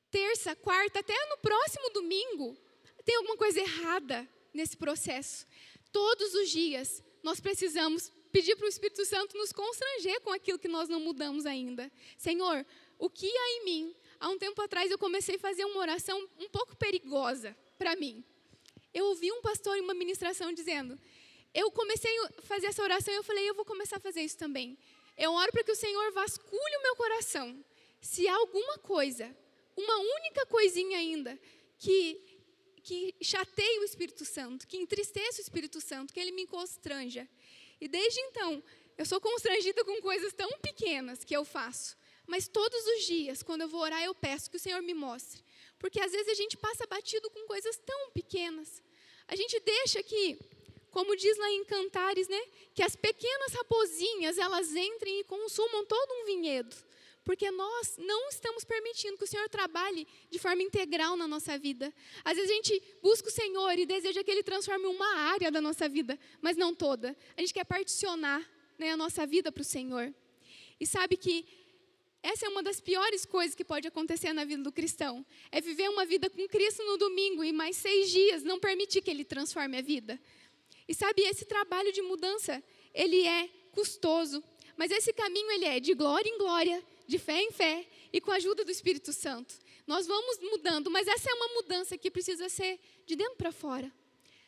terça, 0.10 0.56
quarta, 0.56 1.00
até 1.00 1.14
no 1.30 1.38
próximo 1.38 1.90
domingo, 1.92 2.58
tem 3.04 3.16
alguma 3.16 3.38
coisa 3.38 3.60
errada 3.60 4.28
nesse 4.54 4.76
processo. 4.76 5.46
Todos 5.92 6.34
os 6.34 6.50
dias 6.50 7.04
nós 7.24 7.40
precisamos 7.40 8.12
pedir 8.32 8.56
para 8.56 8.66
o 8.66 8.70
Espírito 8.70 9.04
Santo 9.06 9.38
nos 9.38 9.52
constranger 9.52 10.22
com 10.22 10.32
aquilo 10.32 10.60
que 10.60 10.68
nós 10.68 10.88
não 10.90 11.00
mudamos 11.00 11.46
ainda. 11.46 11.92
Senhor, 12.18 12.66
o 13.00 13.10
que 13.10 13.26
há 13.26 13.50
em 13.58 13.66
mim? 13.66 13.96
Há 14.20 14.30
um 14.30 14.38
tempo 14.38 14.62
atrás 14.62 14.90
eu 14.90 14.98
comecei 14.98 15.36
a 15.36 15.40
fazer 15.40 15.66
uma 15.66 15.80
oração 15.80 16.28
um 16.40 16.50
pouco 16.50 16.76
perigosa 16.76 17.56
para 17.78 17.96
mim. 17.96 18.24
Eu 18.94 19.06
ouvi 19.06 19.32
um 19.32 19.42
pastor 19.42 19.78
em 19.78 19.82
uma 19.82 19.94
ministração 19.94 20.52
dizendo: 20.52 21.00
eu 21.54 21.72
comecei 21.72 22.16
a 22.20 22.42
fazer 22.42 22.68
essa 22.68 22.84
oração 22.84 23.14
e 23.14 23.18
eu 23.18 23.24
falei, 23.24 23.50
eu 23.50 23.56
vou 23.56 23.66
começar 23.66 23.98
a 23.98 24.00
fazer 24.00 24.22
isso 24.22 24.38
também. 24.38 24.78
Eu 25.18 25.34
oro 25.34 25.52
para 25.52 25.64
que 25.64 25.72
o 25.72 25.76
Senhor 25.76 26.12
vasculhe 26.12 26.78
o 26.78 26.84
meu 26.84 26.96
coração. 26.96 27.64
Se 28.00 28.28
há 28.28 28.36
alguma 28.36 28.78
coisa, 28.78 29.36
uma 29.76 29.98
única 29.98 30.46
coisinha 30.46 30.98
ainda, 30.98 31.40
que 31.80 32.22
que 32.88 33.14
chateie 33.22 33.80
o 33.80 33.84
Espírito 33.84 34.24
Santo, 34.24 34.66
que 34.66 34.78
entristeça 34.78 35.40
o 35.40 35.42
Espírito 35.42 35.82
Santo, 35.82 36.14
que 36.14 36.20
ele 36.22 36.32
me 36.32 36.48
constranja. 36.48 37.28
E 37.82 37.88
desde 37.88 38.18
então, 38.22 38.64
eu 38.98 39.06
sou 39.06 39.20
constrangida 39.20 39.84
com 39.84 40.02
coisas 40.02 40.32
tão 40.32 40.50
pequenas 40.60 41.22
que 41.22 41.36
eu 41.36 41.44
faço. 41.44 41.98
Mas 42.26 42.48
todos 42.48 42.82
os 42.94 43.04
dias, 43.04 43.44
quando 43.44 43.64
eu 43.64 43.68
vou 43.68 43.82
orar, 43.82 44.02
eu 44.02 44.16
peço 44.16 44.50
que 44.50 44.56
o 44.56 44.60
Senhor 44.60 44.82
me 44.82 44.94
mostre. 44.94 45.44
Porque 45.78 46.00
às 46.00 46.14
vezes 46.14 46.30
a 46.30 46.34
gente 46.34 46.56
passa 46.56 46.88
batido 46.88 47.30
com 47.30 47.46
coisas 47.46 47.78
tão 47.86 48.10
pequenas. 48.12 48.82
A 49.28 49.36
gente 49.36 49.60
deixa 49.60 50.02
que, 50.02 50.40
como 50.90 51.14
diz 51.18 51.38
lá 51.38 51.52
em 51.52 51.66
Cantares, 51.66 52.30
né, 52.30 52.42
que 52.74 52.84
as 52.84 52.96
pequenas 52.96 53.52
raposinhas 53.52 54.38
elas 54.38 54.74
entrem 54.74 55.20
e 55.20 55.26
consumam 55.26 55.86
todo 55.86 56.14
um 56.22 56.26
vinhedo 56.26 56.87
porque 57.28 57.52
nós 57.52 57.98
não 57.98 58.30
estamos 58.30 58.64
permitindo 58.64 59.18
que 59.18 59.26
o 59.26 59.28
Senhor 59.28 59.50
trabalhe 59.50 60.08
de 60.32 60.40
forma 60.40 60.64
integral 60.64 61.18
na 61.18 61.28
nossa 61.28 61.58
vida. 61.60 61.94
Às 62.24 62.38
vezes 62.38 62.50
a 62.50 62.54
gente 62.54 62.84
busca 63.02 63.28
o 63.28 63.32
Senhor 63.32 63.78
e 63.78 63.86
deseja 63.86 64.24
que 64.24 64.32
Ele 64.32 64.42
transforme 64.42 64.86
uma 64.86 65.14
área 65.34 65.52
da 65.52 65.60
nossa 65.60 65.90
vida, 65.90 66.18
mas 66.42 66.56
não 66.56 66.74
toda. 66.74 67.14
A 67.36 67.42
gente 67.42 67.54
quer 67.54 67.66
particionar 67.66 68.50
né, 68.80 68.92
a 68.92 68.98
nossa 68.98 69.28
vida 69.28 69.52
para 69.52 69.60
o 69.60 69.66
Senhor. 69.66 70.14
E 70.80 70.88
sabe 70.88 71.18
que 71.18 71.46
essa 72.24 72.46
é 72.46 72.50
uma 72.50 72.64
das 72.64 72.80
piores 72.80 73.26
coisas 73.26 73.54
que 73.54 73.66
pode 73.66 73.86
acontecer 73.90 74.32
na 74.32 74.46
vida 74.46 74.64
do 74.64 74.72
cristão. 74.72 75.26
É 75.52 75.60
viver 75.60 75.90
uma 75.90 76.06
vida 76.06 76.30
com 76.30 76.48
Cristo 76.48 76.82
no 76.86 76.96
domingo 76.96 77.44
e 77.44 77.52
mais 77.52 77.76
seis 77.76 78.10
dias 78.10 78.42
não 78.42 78.58
permitir 78.58 79.02
que 79.02 79.12
Ele 79.12 79.26
transforme 79.26 79.78
a 79.78 79.82
vida. 79.82 80.18
E 80.88 80.94
sabe, 80.94 81.24
esse 81.24 81.44
trabalho 81.44 81.92
de 81.92 82.02
mudança, 82.02 82.64
ele 82.94 83.28
é 83.28 83.50
custoso, 83.74 84.42
mas 84.78 84.92
esse 84.92 85.12
caminho 85.12 85.52
ele 85.52 85.66
é 85.66 85.82
de 85.82 85.94
glória 85.94 86.30
em 86.30 86.38
glória, 86.38 86.82
de 87.08 87.18
fé 87.18 87.42
em 87.42 87.52
fé 87.52 87.88
e 88.12 88.20
com 88.20 88.32
a 88.32 88.36
ajuda 88.36 88.64
do 88.66 88.72
Espírito 88.72 89.14
Santo. 89.14 89.56
Nós 89.88 90.06
vamos 90.06 90.40
mudando, 90.42 90.92
mas 90.92 91.08
essa 91.08 91.30
é 91.30 91.34
uma 91.34 91.48
mudança 91.56 91.98
que 91.98 92.12
precisa 92.12 92.50
ser 92.50 92.80
de 93.06 93.16
dentro 93.16 93.36
para 93.36 93.52
fora. 93.52 93.92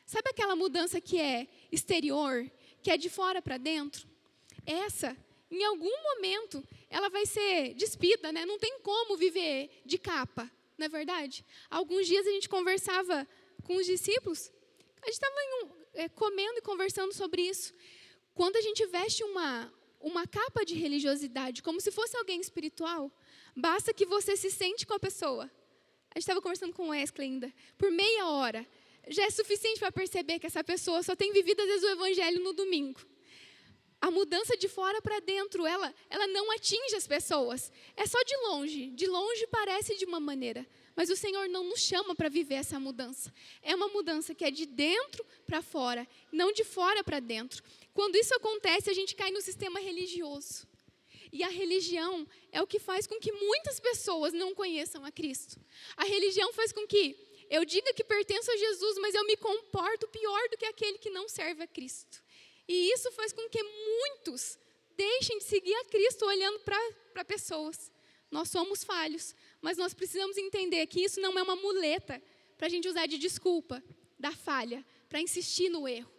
Sabe 0.05 0.29
aquela 0.29 0.55
mudança 0.55 0.99
que 0.99 1.19
é 1.19 1.47
exterior, 1.71 2.49
que 2.83 2.91
é 2.91 2.97
de 2.97 3.09
fora 3.09 3.41
para 3.41 3.57
dentro? 3.57 4.07
Essa, 4.65 5.15
em 5.49 5.63
algum 5.63 6.03
momento, 6.03 6.63
ela 6.89 7.09
vai 7.09 7.25
ser 7.25 7.73
despida, 7.75 8.31
né? 8.31 8.45
Não 8.45 8.59
tem 8.59 8.79
como 8.79 9.15
viver 9.15 9.69
de 9.85 9.97
capa, 9.97 10.51
não 10.77 10.85
é 10.85 10.89
verdade? 10.89 11.45
Alguns 11.69 12.07
dias 12.07 12.27
a 12.27 12.31
gente 12.31 12.49
conversava 12.49 13.27
com 13.63 13.75
os 13.75 13.85
discípulos, 13.85 14.51
a 15.01 15.05
gente 15.05 15.13
estava 15.13 15.35
um, 15.63 15.69
é, 15.93 16.09
comendo 16.09 16.57
e 16.57 16.61
conversando 16.61 17.13
sobre 17.13 17.43
isso. 17.43 17.73
Quando 18.33 18.55
a 18.55 18.61
gente 18.61 18.85
veste 18.87 19.23
uma, 19.23 19.71
uma 19.99 20.25
capa 20.25 20.63
de 20.65 20.75
religiosidade, 20.75 21.61
como 21.61 21.81
se 21.81 21.91
fosse 21.91 22.15
alguém 22.17 22.39
espiritual, 22.39 23.11
basta 23.55 23.93
que 23.93 24.05
você 24.05 24.35
se 24.35 24.49
sente 24.49 24.85
com 24.85 24.93
a 24.93 24.99
pessoa. 24.99 25.43
A 26.11 26.17
gente 26.17 26.23
estava 26.23 26.41
conversando 26.41 26.73
com 26.73 26.87
o 26.87 26.89
Wesley 26.89 27.27
ainda, 27.27 27.53
por 27.77 27.91
meia 27.91 28.27
hora. 28.27 28.65
Já 29.07 29.23
é 29.23 29.29
suficiente 29.29 29.79
para 29.79 29.91
perceber 29.91 30.39
que 30.39 30.47
essa 30.47 30.63
pessoa 30.63 31.03
só 31.03 31.15
tem 31.15 31.31
vivido, 31.31 31.61
às 31.61 31.67
vezes, 31.67 31.83
o 31.83 31.91
evangelho 31.91 32.43
no 32.43 32.53
domingo. 32.53 32.99
A 34.01 34.09
mudança 34.09 34.55
de 34.55 34.69
fora 34.69 35.01
para 35.01 35.19
dentro, 35.19 35.65
ela, 35.65 35.93
ela 36.09 36.25
não 36.27 36.51
atinge 36.51 36.95
as 36.95 37.05
pessoas. 37.05 37.71
É 37.97 38.05
só 38.05 38.21
de 38.23 38.35
longe. 38.47 38.91
De 38.91 39.05
longe 39.07 39.45
parece 39.47 39.97
de 39.97 40.05
uma 40.05 40.21
maneira. 40.21 40.65
Mas 40.95 41.09
o 41.09 41.17
Senhor 41.17 41.49
não 41.49 41.65
nos 41.65 41.81
chama 41.81 42.15
para 42.15 42.29
viver 42.29 42.55
essa 42.55 42.79
mudança. 42.79 43.33
É 43.61 43.75
uma 43.75 43.89
mudança 43.89 44.33
que 44.33 44.45
é 44.45 44.51
de 44.51 44.65
dentro 44.65 45.25
para 45.45 45.61
fora, 45.61 46.07
não 46.31 46.51
de 46.51 46.63
fora 46.63 47.03
para 47.03 47.19
dentro. 47.19 47.61
Quando 47.93 48.15
isso 48.15 48.33
acontece, 48.35 48.89
a 48.89 48.93
gente 48.93 49.15
cai 49.15 49.31
no 49.31 49.41
sistema 49.41 49.79
religioso. 49.79 50.67
E 51.31 51.43
a 51.43 51.49
religião 51.49 52.27
é 52.51 52.61
o 52.61 52.67
que 52.67 52.79
faz 52.79 53.05
com 53.05 53.19
que 53.19 53.31
muitas 53.31 53.79
pessoas 53.79 54.33
não 54.33 54.55
conheçam 54.55 55.05
a 55.05 55.11
Cristo. 55.11 55.59
A 55.95 56.05
religião 56.05 56.51
faz 56.53 56.71
com 56.71 56.87
que 56.87 57.15
eu 57.49 57.65
diga 57.65 57.93
que 57.93 58.03
pertenço 58.03 58.51
a 58.51 58.57
Jesus, 58.57 58.97
mas 58.99 59.13
eu 59.13 59.25
me 59.25 59.35
comporto 59.37 60.07
pior 60.07 60.49
do 60.49 60.57
que 60.57 60.65
aquele 60.65 60.97
que 60.97 61.09
não 61.09 61.27
serve 61.27 61.63
a 61.63 61.67
Cristo. 61.67 62.23
E 62.67 62.91
isso 62.91 63.11
faz 63.11 63.33
com 63.33 63.47
que 63.49 63.61
muitos 63.61 64.57
deixem 64.95 65.37
de 65.37 65.43
seguir 65.43 65.73
a 65.75 65.85
Cristo 65.85 66.25
olhando 66.25 66.59
para 66.59 67.25
pessoas. 67.25 67.91
Nós 68.29 68.49
somos 68.49 68.83
falhos, 68.83 69.35
mas 69.61 69.77
nós 69.77 69.93
precisamos 69.93 70.37
entender 70.37 70.85
que 70.87 71.03
isso 71.03 71.19
não 71.19 71.37
é 71.37 71.41
uma 71.41 71.55
muleta 71.55 72.21
para 72.57 72.67
a 72.67 72.69
gente 72.69 72.87
usar 72.87 73.07
de 73.07 73.17
desculpa 73.17 73.83
da 74.19 74.31
falha, 74.31 74.85
para 75.07 75.21
insistir 75.21 75.69
no 75.69 75.87
erro, 75.87 76.11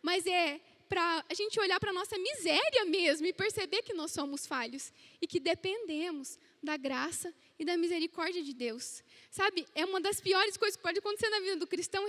mas 0.00 0.26
é 0.26 0.60
para 0.88 1.24
a 1.28 1.34
gente 1.34 1.60
olhar 1.60 1.78
para 1.78 1.90
a 1.90 1.92
nossa 1.92 2.16
miséria 2.18 2.84
mesmo 2.86 3.26
e 3.26 3.32
perceber 3.32 3.82
que 3.82 3.92
nós 3.92 4.10
somos 4.10 4.46
falhos 4.46 4.92
e 5.20 5.26
que 5.26 5.38
dependemos 5.38 6.38
da 6.62 6.76
graça 6.76 7.32
e 7.58 7.64
da 7.64 7.76
misericórdia 7.76 8.42
de 8.42 8.52
Deus. 8.52 9.02
Sabe, 9.30 9.66
é 9.74 9.84
uma 9.84 10.00
das 10.00 10.20
piores 10.20 10.56
coisas 10.56 10.76
que 10.76 10.82
pode 10.82 10.98
acontecer 10.98 11.28
na 11.28 11.40
vida 11.40 11.56
do 11.56 11.66
cristão 11.66 12.04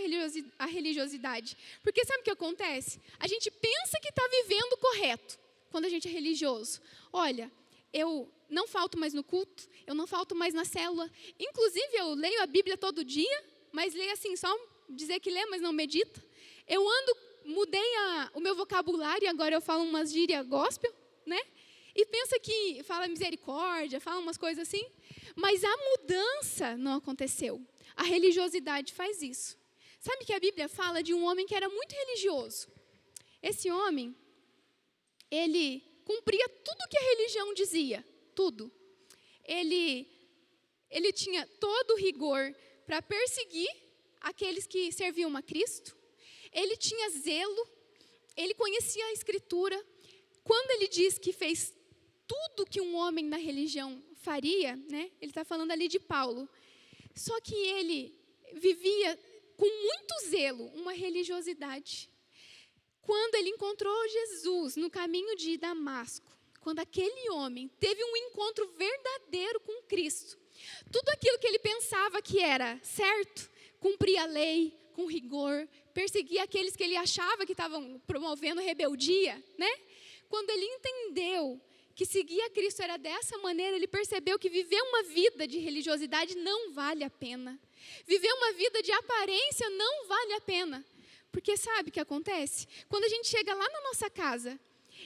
a 0.58 0.66
religiosidade. 0.66 1.58
Porque 1.84 2.06
sabe 2.06 2.22
o 2.22 2.24
que 2.24 2.32
acontece? 2.32 3.00
A 3.20 3.28
gente 3.28 3.52
pensa 3.52 4.00
que 4.02 4.10
está 4.10 4.28
vivendo 4.28 4.78
correto 4.78 5.38
quando 5.70 5.86
a 5.86 5.90
gente 5.90 6.08
é 6.08 6.12
religioso. 6.12 6.82
Olha, 7.12 7.52
eu 7.94 8.32
não 8.50 8.68
falto 8.68 8.98
mais 8.98 9.14
no 9.14 9.24
culto, 9.24 9.68
eu 9.86 9.94
não 9.94 10.08
falto 10.08 10.36
mais 10.36 10.54
na 10.54 10.66
célula. 10.66 11.10
Inclusive, 11.40 11.90
eu 11.94 12.14
leio 12.14 12.42
a 12.42 12.46
Bíblia 12.46 12.78
todo 12.78 13.04
dia, 13.04 13.44
mas 13.72 13.94
leio 13.94 14.12
assim, 14.14 14.36
só 14.36 14.56
dizer 14.90 15.20
que 15.20 15.30
lê, 15.30 15.46
mas 15.48 15.62
não 15.62 15.72
medita. 15.72 16.24
Eu 16.68 16.88
ando, 16.88 17.18
mudei 17.50 17.96
a, 17.96 18.32
o 18.34 18.40
meu 18.40 18.56
vocabulário 18.56 19.26
e 19.26 19.28
agora 19.28 19.56
eu 19.56 19.62
falo 19.62 19.84
umas 19.84 20.12
gírias 20.12 20.46
gospel, 20.48 20.94
né? 21.26 21.40
E 21.96 22.06
pensa 22.06 22.40
que 22.40 22.82
fala 22.84 23.08
misericórdia, 23.08 24.00
fala 24.00 24.20
umas 24.20 24.38
coisas 24.38 24.68
assim, 24.68 24.86
mas 25.36 25.64
a 25.64 25.78
mudança 25.78 26.78
não 26.78 26.96
aconteceu. 26.96 27.62
A 27.96 28.04
religiosidade 28.04 28.94
faz 28.94 29.22
isso. 29.22 29.58
Sabe 30.00 30.24
que 30.24 30.34
a 30.34 30.40
Bíblia 30.40 30.70
fala 30.70 31.04
de 31.04 31.14
um 31.14 31.26
homem 31.26 31.46
que 31.46 31.56
era 31.56 31.68
muito 31.68 31.92
religioso. 31.92 32.70
Esse 33.42 33.70
homem, 33.70 34.16
ele 35.30 35.84
cumpria 36.06 36.48
tudo 36.48 36.88
que 36.90 36.98
a 36.98 37.02
religião 37.02 37.54
dizia, 37.54 38.06
tudo. 38.34 38.72
Ele, 39.44 40.08
ele 40.90 41.12
tinha 41.12 41.46
todo 41.60 41.92
o 41.92 41.98
rigor 41.98 42.56
para 42.86 43.02
perseguir 43.02 43.70
aqueles 44.22 44.66
que 44.66 44.92
serviam 44.92 45.36
a 45.36 45.42
Cristo. 45.42 45.99
Ele 46.52 46.76
tinha 46.78 47.10
zelo, 47.10 47.68
ele 48.36 48.54
conhecia 48.54 49.06
a 49.06 49.14
Escritura. 49.14 49.84
Quando 50.44 50.72
ele 50.72 50.88
diz 50.88 51.18
que 51.18 51.32
fez 51.32 51.74
tudo 52.28 52.66
que 52.66 52.82
um 52.82 52.96
homem 52.96 53.26
na 53.26 53.38
religião 53.38 54.02
faria, 54.22 54.76
né? 54.76 55.12
Ele 55.22 55.32
está 55.32 55.44
falando 55.44 55.72
ali 55.72 55.88
de 55.88 56.00
Paulo. 56.00 56.48
Só 57.16 57.40
que 57.42 57.56
ele 57.56 58.16
vivia 58.54 59.18
com 59.58 59.66
muito 59.66 60.30
zelo 60.30 60.66
uma 60.76 60.94
religiosidade. 60.94 62.10
Quando 63.02 63.36
ele 63.36 63.50
encontrou 63.50 64.08
Jesus 64.08 64.76
no 64.76 64.90
caminho 64.90 65.36
de 65.36 65.58
Damasco, 65.58 66.32
quando 66.62 66.80
aquele 66.80 67.30
homem 67.32 67.68
teve 67.80 68.04
um 68.04 68.16
encontro 68.18 68.68
verdadeiro 68.78 69.60
com 69.62 69.82
Cristo, 69.84 70.38
tudo 70.92 71.10
aquilo 71.10 71.40
que 71.40 71.48
ele 71.48 71.60
pensava 71.60 72.22
que 72.22 72.40
era 72.40 72.80
certo, 72.84 73.50
cumprir 73.80 74.18
a 74.18 74.26
lei 74.26 74.78
com 74.94 75.06
rigor, 75.06 75.68
perseguir 76.00 76.40
aqueles 76.40 76.78
que 76.78 76.84
ele 76.88 76.96
achava 76.96 77.46
que 77.46 77.52
estavam 77.52 78.02
promovendo 78.08 78.62
rebeldia, 78.62 79.36
né? 79.58 79.72
Quando 80.30 80.50
ele 80.50 80.64
entendeu 80.64 81.60
que 81.94 82.06
seguir 82.06 82.40
a 82.44 82.50
Cristo 82.50 82.82
era 82.82 82.96
dessa 82.96 83.38
maneira, 83.40 83.76
ele 83.76 83.86
percebeu 83.86 84.40
que 84.40 84.50
viver 84.50 84.82
uma 84.82 85.04
vida 85.04 85.46
de 85.46 85.58
religiosidade 85.60 86.38
não 86.38 86.72
vale 86.72 87.04
a 87.04 87.10
pena. 87.10 87.60
Viver 88.08 88.32
uma 88.32 88.54
vida 88.54 88.82
de 88.82 88.94
aparência 88.94 89.70
não 89.72 90.08
vale 90.08 90.34
a 90.36 90.42
pena. 90.54 90.86
Porque 91.34 91.58
sabe 91.58 91.90
o 91.90 91.92
que 91.92 92.00
acontece? 92.00 92.66
Quando 92.88 93.04
a 93.04 93.10
gente 93.10 93.28
chega 93.28 93.54
lá 93.54 93.68
na 93.70 93.82
nossa 93.82 94.10
casa 94.10 94.58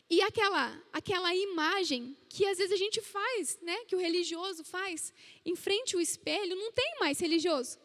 e 0.08 0.21
aquela, 0.21 0.79
aquela 0.91 1.34
imagem 1.34 2.15
que 2.29 2.45
às 2.45 2.60
vezes 2.60 2.71
a 2.71 2.77
gente 2.77 3.01
faz, 3.01 3.58
né, 3.63 3.77
que 3.88 3.95
o 3.95 3.99
religioso 3.99 4.63
faz, 4.63 5.12
em 5.43 5.56
frente 5.56 5.95
ao 5.95 6.01
espelho, 6.01 6.56
não 6.56 6.71
tem 6.71 6.97
mais 6.99 7.19
religioso. 7.19 7.79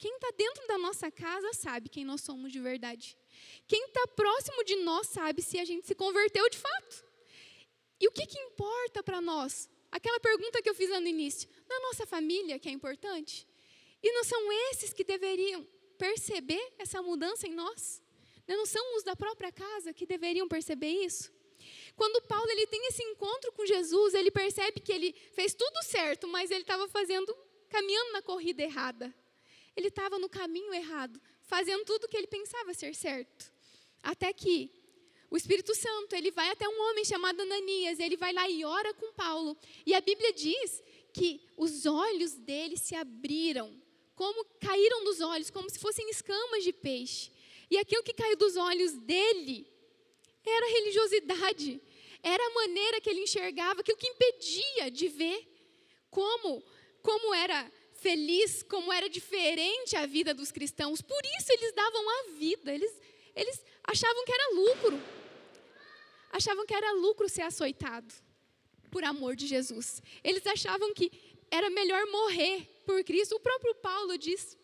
Quem 0.00 0.14
está 0.14 0.30
dentro 0.30 0.66
da 0.66 0.78
nossa 0.78 1.10
casa 1.10 1.52
sabe 1.52 1.90
quem 1.90 2.06
nós 2.06 2.22
somos 2.22 2.50
de 2.50 2.58
verdade. 2.58 3.18
Quem 3.68 3.84
está 3.84 4.06
próximo 4.06 4.64
de 4.64 4.76
nós 4.76 5.08
sabe 5.08 5.42
se 5.42 5.58
a 5.58 5.64
gente 5.66 5.86
se 5.86 5.94
converteu 5.94 6.48
de 6.48 6.56
fato. 6.56 7.04
E 8.00 8.08
o 8.08 8.10
que, 8.10 8.24
que 8.24 8.38
importa 8.38 9.02
para 9.02 9.20
nós? 9.20 9.68
Aquela 9.92 10.18
pergunta 10.18 10.62
que 10.62 10.70
eu 10.70 10.74
fiz 10.74 10.88
lá 10.88 10.98
no 11.00 11.06
início, 11.06 11.46
na 11.68 11.78
nossa 11.80 12.06
família 12.06 12.58
que 12.58 12.66
é 12.66 12.72
importante? 12.72 13.46
E 14.02 14.10
não 14.10 14.24
são 14.24 14.50
esses 14.70 14.94
que 14.94 15.04
deveriam 15.04 15.68
perceber 15.98 16.72
essa 16.78 17.02
mudança 17.02 17.46
em 17.46 17.52
nós? 17.52 18.02
Não 18.48 18.64
são 18.64 18.96
os 18.96 19.02
da 19.02 19.14
própria 19.14 19.52
casa 19.52 19.92
que 19.92 20.06
deveriam 20.06 20.48
perceber 20.48 21.04
isso? 21.04 21.30
Quando 21.94 22.22
Paulo 22.22 22.50
ele 22.50 22.66
tem 22.68 22.86
esse 22.86 23.02
encontro 23.02 23.52
com 23.52 23.66
Jesus, 23.66 24.14
ele 24.14 24.30
percebe 24.30 24.80
que 24.80 24.92
ele 24.92 25.12
fez 25.34 25.52
tudo 25.52 25.82
certo, 25.82 26.26
mas 26.26 26.50
ele 26.50 26.62
estava 26.62 26.88
fazendo, 26.88 27.36
caminhando 27.68 28.12
na 28.12 28.22
corrida 28.22 28.62
errada. 28.62 29.14
Ele 29.76 29.88
estava 29.88 30.18
no 30.18 30.28
caminho 30.28 30.72
errado, 30.74 31.20
fazendo 31.42 31.84
tudo 31.84 32.04
o 32.04 32.08
que 32.08 32.16
ele 32.16 32.26
pensava 32.26 32.74
ser 32.74 32.94
certo. 32.94 33.52
Até 34.02 34.32
que 34.32 34.70
o 35.30 35.36
Espírito 35.36 35.74
Santo, 35.74 36.14
ele 36.14 36.30
vai 36.32 36.48
até 36.50 36.68
um 36.68 36.80
homem 36.88 37.04
chamado 37.04 37.40
Ananias, 37.40 38.00
ele 38.00 38.16
vai 38.16 38.32
lá 38.32 38.48
e 38.48 38.64
ora 38.64 38.92
com 38.94 39.12
Paulo. 39.12 39.56
E 39.86 39.94
a 39.94 40.00
Bíblia 40.00 40.32
diz 40.32 40.82
que 41.12 41.40
os 41.56 41.86
olhos 41.86 42.34
dele 42.34 42.76
se 42.76 42.96
abriram, 42.96 43.80
como 44.16 44.44
caíram 44.60 45.04
dos 45.04 45.20
olhos, 45.20 45.50
como 45.50 45.70
se 45.70 45.78
fossem 45.78 46.10
escamas 46.10 46.64
de 46.64 46.72
peixe. 46.72 47.30
E 47.70 47.78
aquilo 47.78 48.02
que 48.02 48.12
caiu 48.12 48.36
dos 48.36 48.56
olhos 48.56 48.92
dele 48.94 49.66
era 50.44 50.66
religiosidade, 50.66 51.80
era 52.22 52.44
a 52.44 52.54
maneira 52.54 53.00
que 53.00 53.08
ele 53.08 53.20
enxergava, 53.20 53.80
aquilo 53.80 53.96
que 53.96 54.08
impedia 54.08 54.90
de 54.90 55.08
ver 55.08 55.46
como, 56.10 56.62
como 57.02 57.32
era 57.32 57.70
feliz, 58.00 58.62
como 58.62 58.92
era 58.92 59.08
diferente 59.08 59.96
a 59.96 60.06
vida 60.06 60.34
dos 60.34 60.50
cristãos. 60.50 61.00
Por 61.00 61.20
isso 61.38 61.52
eles 61.52 61.72
davam 61.72 62.10
a 62.10 62.22
vida, 62.38 62.74
eles, 62.74 62.92
eles 63.34 63.62
achavam 63.84 64.24
que 64.24 64.32
era 64.32 64.54
lucro 64.54 65.00
achavam 66.30 66.64
que 66.64 66.74
era 66.74 66.92
lucro 66.92 67.28
ser 67.28 67.42
açoitado 67.42 68.12
por 68.90 69.04
amor 69.04 69.36
de 69.36 69.46
Jesus. 69.46 70.02
Eles 70.22 70.46
achavam 70.46 70.92
que 70.94 71.10
era 71.50 71.68
melhor 71.70 72.06
morrer 72.06 72.66
por 72.86 73.02
Cristo. 73.04 73.36
O 73.36 73.40
próprio 73.40 73.74
Paulo 73.76 74.16
diz, 74.16 74.56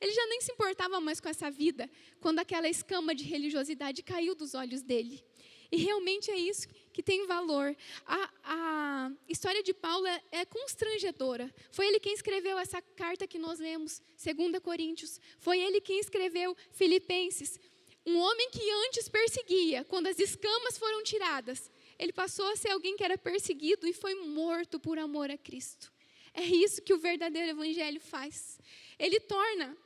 ele 0.00 0.12
já 0.12 0.26
nem 0.26 0.40
se 0.40 0.52
importava 0.52 1.00
mais 1.00 1.20
com 1.20 1.28
essa 1.28 1.50
vida, 1.50 1.88
quando 2.20 2.38
aquela 2.38 2.68
escama 2.68 3.14
de 3.14 3.24
religiosidade 3.24 4.02
caiu 4.02 4.34
dos 4.34 4.54
olhos 4.54 4.82
dele. 4.82 5.24
E 5.70 5.76
realmente 5.76 6.30
é 6.30 6.36
isso 6.36 6.66
que 6.92 7.02
tem 7.02 7.26
valor. 7.26 7.76
A, 8.06 8.30
a 8.44 9.12
história 9.28 9.62
de 9.62 9.72
Paulo 9.72 10.06
é, 10.06 10.22
é, 10.32 10.44
constrangedora. 10.44 11.52
Foi 11.70 11.86
ele 11.86 12.00
quem 12.00 12.12
escreveu 12.12 12.58
essa 12.58 12.82
carta 12.82 13.26
que 13.26 13.38
nós 13.38 13.58
lemos, 13.58 14.02
2 14.22 14.62
Coríntios. 14.62 15.20
Foi 15.38 15.58
ele 15.58 15.80
quem 15.80 15.98
escreveu 15.98 16.56
Filipenses. 16.72 17.58
Um 18.04 18.18
homem 18.18 18.50
que 18.50 18.70
antes 18.86 19.08
perseguia, 19.08 19.84
quando 19.84 20.06
as 20.06 20.18
escamas 20.18 20.78
foram 20.78 21.02
tiradas, 21.02 21.70
ele 21.98 22.12
passou 22.12 22.46
a 22.46 22.56
ser 22.56 22.70
alguém 22.70 22.96
que 22.96 23.04
era 23.04 23.18
perseguido 23.18 23.86
e 23.86 23.92
foi 23.92 24.14
morto 24.14 24.80
por 24.80 24.98
amor 24.98 25.30
a 25.30 25.36
Cristo. 25.36 25.92
É 26.32 26.42
isso 26.42 26.80
que 26.82 26.94
o 26.94 26.98
verdadeiro 26.98 27.50
evangelho 27.50 28.00
faz. 28.00 28.58
Ele 28.98 29.20
torna 29.20 29.76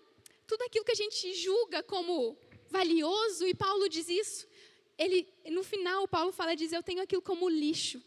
tudo 0.46 0.62
aquilo 0.62 0.84
que 0.84 0.92
a 0.92 0.96
gente 0.96 1.32
julga 1.34 1.82
como 1.82 2.36
valioso, 2.68 3.46
e 3.46 3.54
Paulo 3.54 3.88
diz 3.88 4.08
isso. 4.08 4.46
Ele, 4.98 5.26
no 5.50 5.62
final, 5.62 6.06
Paulo 6.06 6.32
fala, 6.32 6.54
diz, 6.54 6.72
eu 6.72 6.82
tenho 6.82 7.02
aquilo 7.02 7.22
como 7.22 7.48
lixo. 7.48 8.02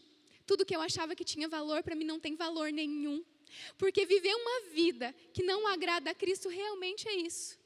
Tudo 0.46 0.64
que 0.64 0.74
eu 0.74 0.80
achava 0.80 1.14
que 1.14 1.24
tinha 1.24 1.48
valor, 1.48 1.82
para 1.82 1.94
mim 1.94 2.04
não 2.04 2.18
tem 2.18 2.34
valor 2.34 2.72
nenhum. 2.72 3.24
Porque 3.76 4.06
viver 4.06 4.34
uma 4.34 4.60
vida 4.72 5.14
que 5.32 5.42
não 5.42 5.66
agrada 5.66 6.10
a 6.10 6.14
Cristo 6.14 6.48
realmente 6.48 7.08
é 7.08 7.14
isso. 7.14 7.58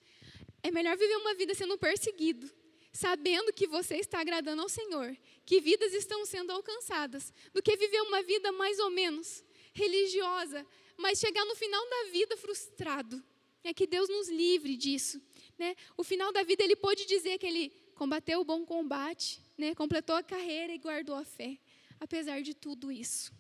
É 0.62 0.70
melhor 0.70 0.96
viver 0.96 1.16
uma 1.16 1.35
vida 1.35 1.54
sendo 1.54 1.76
perseguido, 1.76 2.50
sabendo 2.92 3.52
que 3.52 3.66
você 3.66 3.96
está 3.96 4.20
agradando 4.20 4.62
ao 4.62 4.68
Senhor, 4.68 5.16
que 5.44 5.61
vidas 5.61 5.92
estão 5.92 6.24
sendo 6.24 6.52
alcançadas, 6.52 7.32
do 7.52 7.62
que 7.62 7.76
viver 7.76 8.00
uma 8.02 8.22
vida 8.22 8.52
mais 8.52 8.78
ou 8.78 8.90
menos 8.90 9.44
religiosa, 9.72 10.66
mas 10.96 11.18
chegar 11.18 11.44
no 11.46 11.56
final 11.56 11.85
da 11.88 12.11
vida 12.11 12.37
frustrado. 12.37 13.22
É 13.64 13.72
que 13.72 13.87
Deus 13.87 14.08
nos 14.08 14.28
livre 14.28 14.76
disso. 14.76 15.20
Né? 15.56 15.76
O 15.96 16.02
final 16.02 16.32
da 16.32 16.42
vida 16.42 16.64
ele 16.64 16.74
pôde 16.74 17.06
dizer 17.06 17.38
que 17.38 17.46
ele 17.46 17.72
combateu 18.02 18.40
o 18.40 18.44
bom 18.44 18.66
combate, 18.66 19.40
né? 19.56 19.76
completou 19.76 20.16
a 20.16 20.24
carreira 20.24 20.74
e 20.74 20.78
guardou 20.78 21.14
a 21.14 21.24
fé, 21.24 21.56
apesar 22.00 22.42
de 22.42 22.52
tudo 22.52 22.90
isso. 22.90 23.32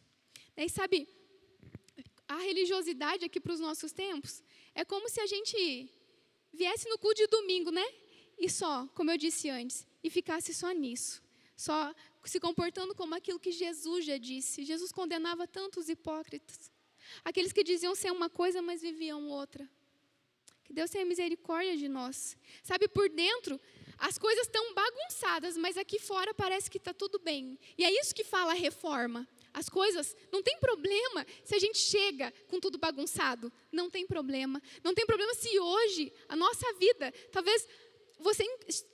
E 0.56 0.68
sabe, 0.68 1.08
a 2.28 2.36
religiosidade 2.36 3.24
aqui 3.24 3.40
para 3.40 3.54
os 3.54 3.58
nossos 3.58 3.90
tempos 3.90 4.40
é 4.72 4.84
como 4.84 5.08
se 5.08 5.20
a 5.20 5.26
gente 5.26 5.90
viesse 6.52 6.88
no 6.88 6.96
culto 6.96 7.16
de 7.16 7.26
domingo, 7.26 7.72
né? 7.72 7.84
E 8.38 8.48
só, 8.48 8.86
como 8.94 9.10
eu 9.10 9.18
disse 9.18 9.50
antes, 9.50 9.84
e 10.00 10.08
ficasse 10.08 10.54
só 10.54 10.70
nisso. 10.70 11.20
Só 11.56 11.92
se 12.24 12.38
comportando 12.38 12.94
como 12.94 13.16
aquilo 13.16 13.40
que 13.40 13.50
Jesus 13.50 14.04
já 14.04 14.16
disse. 14.16 14.64
Jesus 14.64 14.92
condenava 14.92 15.44
tantos 15.44 15.88
hipócritas. 15.88 16.70
Aqueles 17.24 17.52
que 17.52 17.64
diziam 17.64 17.96
ser 17.96 18.12
uma 18.12 18.30
coisa, 18.30 18.62
mas 18.62 18.80
viviam 18.80 19.28
outra. 19.28 19.68
Que 20.62 20.72
Deus 20.72 20.88
tenha 20.88 21.04
misericórdia 21.04 21.76
de 21.76 21.88
nós. 21.88 22.36
Sabe, 22.62 22.86
por 22.86 23.08
dentro, 23.08 23.60
as 24.02 24.18
coisas 24.18 24.48
estão 24.48 24.74
bagunçadas, 24.74 25.56
mas 25.56 25.76
aqui 25.76 25.96
fora 25.96 26.34
parece 26.34 26.68
que 26.68 26.76
está 26.76 26.92
tudo 26.92 27.20
bem. 27.20 27.56
E 27.78 27.84
é 27.84 28.00
isso 28.00 28.12
que 28.12 28.24
fala 28.24 28.50
a 28.50 28.56
reforma. 28.56 29.28
As 29.54 29.68
coisas, 29.68 30.16
não 30.32 30.42
tem 30.42 30.58
problema 30.58 31.24
se 31.44 31.54
a 31.54 31.58
gente 31.60 31.78
chega 31.78 32.34
com 32.48 32.58
tudo 32.58 32.78
bagunçado. 32.78 33.52
Não 33.70 33.88
tem 33.88 34.04
problema. 34.04 34.60
Não 34.82 34.92
tem 34.92 35.06
problema 35.06 35.32
se 35.34 35.56
hoje, 35.56 36.12
a 36.28 36.34
nossa 36.34 36.72
vida, 36.72 37.14
talvez 37.30 37.64
você 38.18 38.44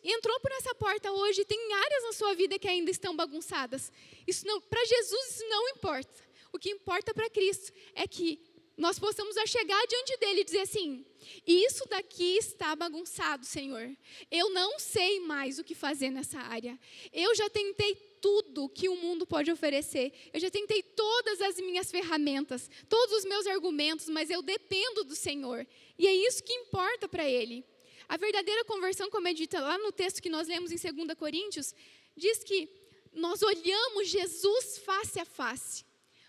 entrou 0.05 0.38
por 0.40 0.53
essa 0.53 0.75
porta 0.75 1.11
hoje 1.11 1.42
tem 1.42 1.73
áreas 1.73 2.03
na 2.05 2.12
sua 2.12 2.35
vida 2.35 2.59
que 2.59 2.68
ainda 2.68 2.90
estão 2.90 3.16
bagunçadas. 3.16 3.90
Isso 4.27 4.47
não, 4.47 4.61
para 4.61 4.85
Jesus 4.85 5.31
isso 5.31 5.49
não 5.49 5.71
importa. 5.71 6.29
O 6.53 6.59
que 6.59 6.68
importa 6.68 7.14
para 7.14 7.31
Cristo 7.31 7.73
é 7.94 8.07
que 8.07 8.38
nós 8.79 8.97
possamos 8.97 9.35
chegar 9.49 9.85
diante 9.88 10.17
dele 10.19 10.41
e 10.43 10.45
dizer 10.45 10.61
assim: 10.61 11.05
Isso 11.45 11.87
daqui 11.88 12.37
está 12.37 12.77
bagunçado, 12.77 13.45
Senhor. 13.45 13.91
Eu 14.31 14.51
não 14.51 14.79
sei 14.79 15.19
mais 15.19 15.59
o 15.59 15.64
que 15.64 15.75
fazer 15.75 16.11
nessa 16.11 16.38
área. 16.38 16.79
Eu 17.12 17.35
já 17.35 17.51
tentei 17.51 17.97
tudo 18.21 18.69
que 18.69 18.88
o 18.88 18.95
mundo 18.95 19.27
pode 19.27 19.51
oferecer. 19.51 20.12
Eu 20.33 20.38
já 20.38 20.49
tentei 20.49 20.81
todas 20.81 21.41
as 21.41 21.57
minhas 21.57 21.91
ferramentas, 21.91 22.71
todos 22.88 23.19
os 23.19 23.25
meus 23.25 23.49
argumentos, 23.49 24.09
mas 24.09 24.31
eu 24.31 24.43
dependo 24.43 25.03
do 25.03 25.17
Senhor. 25.17 25.67
E 25.99 26.07
é 26.07 26.14
isso 26.14 26.45
que 26.45 26.53
importa 26.53 27.09
para 27.09 27.29
ele. 27.29 27.64
A 28.09 28.17
verdadeira 28.17 28.64
conversão, 28.64 29.11
como 29.11 29.27
é 29.27 29.35
dita 29.35 29.61
lá 29.61 29.77
no 29.77 29.91
texto 29.91 30.23
que 30.23 30.31
nós 30.31 30.47
lemos 30.47 30.71
em 30.71 30.77
2 30.77 31.19
Coríntios, 31.19 31.75
diz 32.17 32.45
que 32.45 32.69
nós 33.12 33.43
olhamos 33.43 34.09
Jesus 34.09 34.79
face 34.79 35.19
a 35.19 35.25
face. 35.25 35.85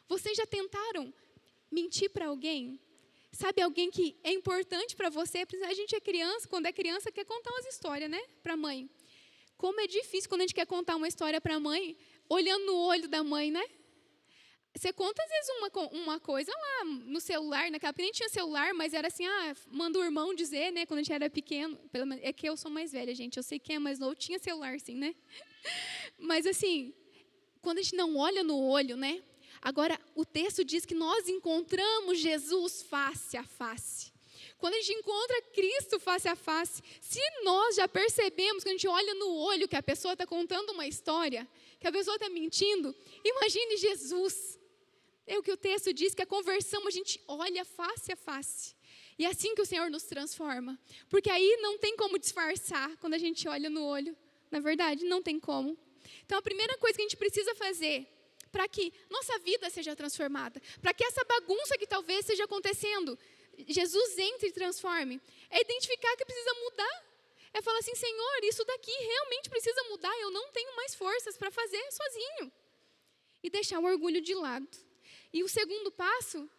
Vocês 0.07 0.35
já 0.35 0.47
tentaram 0.47 1.13
mentir 1.71 2.09
para 2.09 2.27
alguém? 2.27 2.79
Sabe 3.31 3.61
alguém 3.61 3.91
que 3.91 4.17
é 4.23 4.31
importante 4.31 4.95
para 4.95 5.09
você? 5.09 5.45
A 5.63 5.73
gente 5.73 5.95
é 5.95 5.99
criança, 5.99 6.47
quando 6.47 6.65
é 6.65 6.73
criança 6.73 7.11
quer 7.11 7.25
contar 7.25 7.51
umas 7.51 7.65
histórias, 7.67 8.09
né, 8.09 8.21
para 8.41 8.53
a 8.53 8.57
mãe. 8.57 8.89
Como 9.57 9.79
é 9.81 9.87
difícil 9.87 10.29
quando 10.29 10.41
a 10.41 10.43
gente 10.45 10.55
quer 10.55 10.65
contar 10.65 10.95
uma 10.95 11.07
história 11.07 11.39
para 11.39 11.55
a 11.55 11.59
mãe, 11.59 11.97
olhando 12.27 12.65
no 12.65 12.75
olho 12.75 13.07
da 13.07 13.23
mãe, 13.23 13.51
né? 13.51 13.63
Você 14.75 14.93
conta 14.93 15.21
às 15.21 15.29
vezes 15.29 15.49
uma, 15.57 15.87
uma 15.91 16.19
coisa 16.19 16.51
lá 16.51 16.85
no 16.85 17.19
celular, 17.19 17.69
naquela 17.69 17.89
época 17.89 18.03
nem 18.03 18.11
tinha 18.11 18.29
celular, 18.29 18.73
mas 18.73 18.93
era 18.93 19.07
assim, 19.07 19.25
ah, 19.25 19.55
manda 19.67 19.99
o 19.99 20.03
irmão 20.03 20.33
dizer, 20.33 20.71
né, 20.71 20.85
quando 20.85 20.99
a 20.99 21.03
gente 21.03 21.11
era 21.11 21.29
pequeno. 21.29 21.77
É 22.21 22.31
que 22.31 22.47
eu 22.47 22.55
sou 22.55 22.71
mais 22.71 22.91
velha, 22.91 23.13
gente, 23.13 23.37
eu 23.37 23.43
sei 23.43 23.59
quem 23.59 23.75
é 23.75 23.79
mais 23.79 23.99
novo, 23.99 24.15
tinha 24.15 24.39
celular 24.39 24.79
sim, 24.79 24.95
né? 24.95 25.15
Mas 26.17 26.45
assim, 26.45 26.93
quando 27.61 27.79
a 27.79 27.81
gente 27.81 27.95
não 27.95 28.15
olha 28.15 28.43
no 28.43 28.57
olho, 28.57 28.95
né? 28.95 29.21
Agora, 29.61 29.99
o 30.15 30.25
texto 30.25 30.63
diz 30.63 30.85
que 30.85 30.93
nós 30.93 31.27
encontramos 31.27 32.19
Jesus 32.19 32.81
face 32.81 33.35
a 33.37 33.43
face. 33.43 34.11
Quando 34.57 34.73
a 34.73 34.81
gente 34.81 34.99
encontra 34.99 35.41
Cristo 35.53 35.99
face 35.99 36.27
a 36.27 36.35
face, 36.35 36.81
se 37.01 37.19
nós 37.43 37.75
já 37.75 37.87
percebemos, 37.87 38.63
que 38.63 38.69
a 38.69 38.73
gente 38.73 38.87
olha 38.87 39.13
no 39.15 39.33
olho 39.33 39.67
que 39.67 39.75
a 39.75 39.83
pessoa 39.83 40.13
está 40.13 40.25
contando 40.25 40.71
uma 40.71 40.85
história, 40.85 41.47
que 41.79 41.87
a 41.87 41.91
pessoa 41.91 42.15
está 42.15 42.29
mentindo, 42.29 42.93
imagine 43.23 43.77
Jesus. 43.77 44.59
É 45.25 45.37
o 45.37 45.43
que 45.43 45.51
o 45.51 45.57
texto 45.57 45.93
diz, 45.93 46.13
que 46.13 46.23
a 46.23 46.25
conversão 46.25 46.85
a 46.87 46.91
gente 46.91 47.21
olha 47.27 47.63
face 47.63 48.11
a 48.11 48.15
face. 48.15 48.75
E 49.17 49.25
é 49.25 49.29
assim 49.29 49.53
que 49.53 49.61
o 49.61 49.65
Senhor 49.65 49.89
nos 49.89 50.03
transforma. 50.03 50.79
Porque 51.09 51.29
aí 51.29 51.57
não 51.61 51.77
tem 51.77 51.95
como 51.95 52.17
disfarçar 52.17 52.95
quando 52.97 53.13
a 53.13 53.17
gente 53.17 53.47
olha 53.47 53.69
no 53.69 53.83
olho. 53.85 54.15
Na 54.49 54.59
verdade, 54.59 55.05
não 55.05 55.21
tem 55.21 55.39
como. 55.39 55.77
Então 56.25 56.37
a 56.37 56.41
primeira 56.41 56.77
coisa 56.77 56.95
que 56.95 57.01
a 57.01 57.07
gente 57.07 57.17
precisa 57.17 57.53
fazer 57.55 58.07
para 58.51 58.67
que 58.67 58.93
nossa 59.09 59.37
vida 59.39 59.69
seja 59.69 59.95
transformada, 59.95 60.61
para 60.81 60.93
que 60.93 61.03
essa 61.03 61.23
bagunça 61.25 61.77
que 61.77 61.87
talvez 61.87 62.21
esteja 62.21 62.45
acontecendo, 62.45 63.17
Jesus 63.67 64.17
entre 64.17 64.49
e 64.49 64.51
transforme, 64.51 65.21
é 65.49 65.61
identificar 65.61 66.15
que 66.15 66.25
precisa 66.25 66.53
mudar. 66.55 67.09
É 67.51 67.61
falar 67.61 67.79
assim, 67.79 67.95
Senhor, 67.95 68.43
isso 68.43 68.63
daqui 68.63 68.91
realmente 68.91 69.49
precisa 69.49 69.83
mudar, 69.85 70.15
eu 70.19 70.29
não 70.29 70.51
tenho 70.51 70.75
mais 70.75 70.93
forças 70.93 71.35
para 71.35 71.49
fazer 71.49 71.83
sozinho. 71.91 72.51
E 73.41 73.49
deixar 73.49 73.79
o 73.79 73.85
orgulho 73.85 74.21
de 74.21 74.35
lado. 74.35 74.67
E 75.33 75.43
o 75.43 75.49
segundo 75.49 75.91
passo 75.91 76.49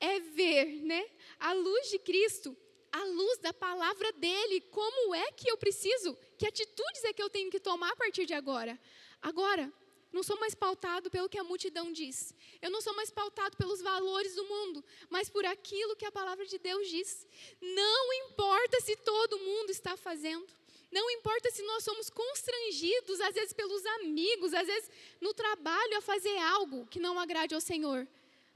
é 0.00 0.20
ver, 0.20 0.66
né, 0.82 1.04
a 1.38 1.52
luz 1.52 1.90
de 1.90 1.98
Cristo, 1.98 2.56
a 2.92 3.04
luz 3.04 3.38
da 3.38 3.52
palavra 3.52 4.12
dele, 4.12 4.60
como 4.70 5.14
é 5.14 5.32
que 5.32 5.50
eu 5.50 5.56
preciso, 5.56 6.16
que 6.38 6.46
atitudes 6.46 7.04
é 7.04 7.12
que 7.12 7.22
eu 7.22 7.28
tenho 7.28 7.50
que 7.50 7.60
tomar 7.60 7.92
a 7.92 7.96
partir 7.96 8.24
de 8.24 8.32
agora. 8.32 8.78
Agora, 9.20 9.72
não 10.12 10.22
sou 10.22 10.38
mais 10.38 10.54
pautado 10.54 11.10
pelo 11.10 11.28
que 11.28 11.38
a 11.38 11.44
multidão 11.44 11.92
diz. 11.92 12.34
Eu 12.62 12.70
não 12.70 12.80
sou 12.80 12.94
mais 12.94 13.10
pautado 13.10 13.56
pelos 13.56 13.80
valores 13.82 14.34
do 14.34 14.44
mundo, 14.44 14.84
mas 15.10 15.28
por 15.28 15.44
aquilo 15.44 15.96
que 15.96 16.06
a 16.06 16.12
palavra 16.12 16.46
de 16.46 16.58
Deus 16.58 16.88
diz. 16.88 17.26
Não 17.60 18.12
importa 18.12 18.80
se 18.80 18.96
todo 18.96 19.38
mundo 19.38 19.70
está 19.70 19.96
fazendo. 19.96 20.46
Não 20.90 21.10
importa 21.10 21.50
se 21.50 21.62
nós 21.62 21.84
somos 21.84 22.08
constrangidos, 22.08 23.20
às 23.20 23.34
vezes 23.34 23.52
pelos 23.52 23.84
amigos, 24.00 24.54
às 24.54 24.66
vezes 24.66 24.90
no 25.20 25.34
trabalho, 25.34 25.98
a 25.98 26.00
fazer 26.00 26.36
algo 26.38 26.86
que 26.86 26.98
não 26.98 27.18
agrade 27.18 27.54
ao 27.54 27.60
Senhor. 27.60 28.08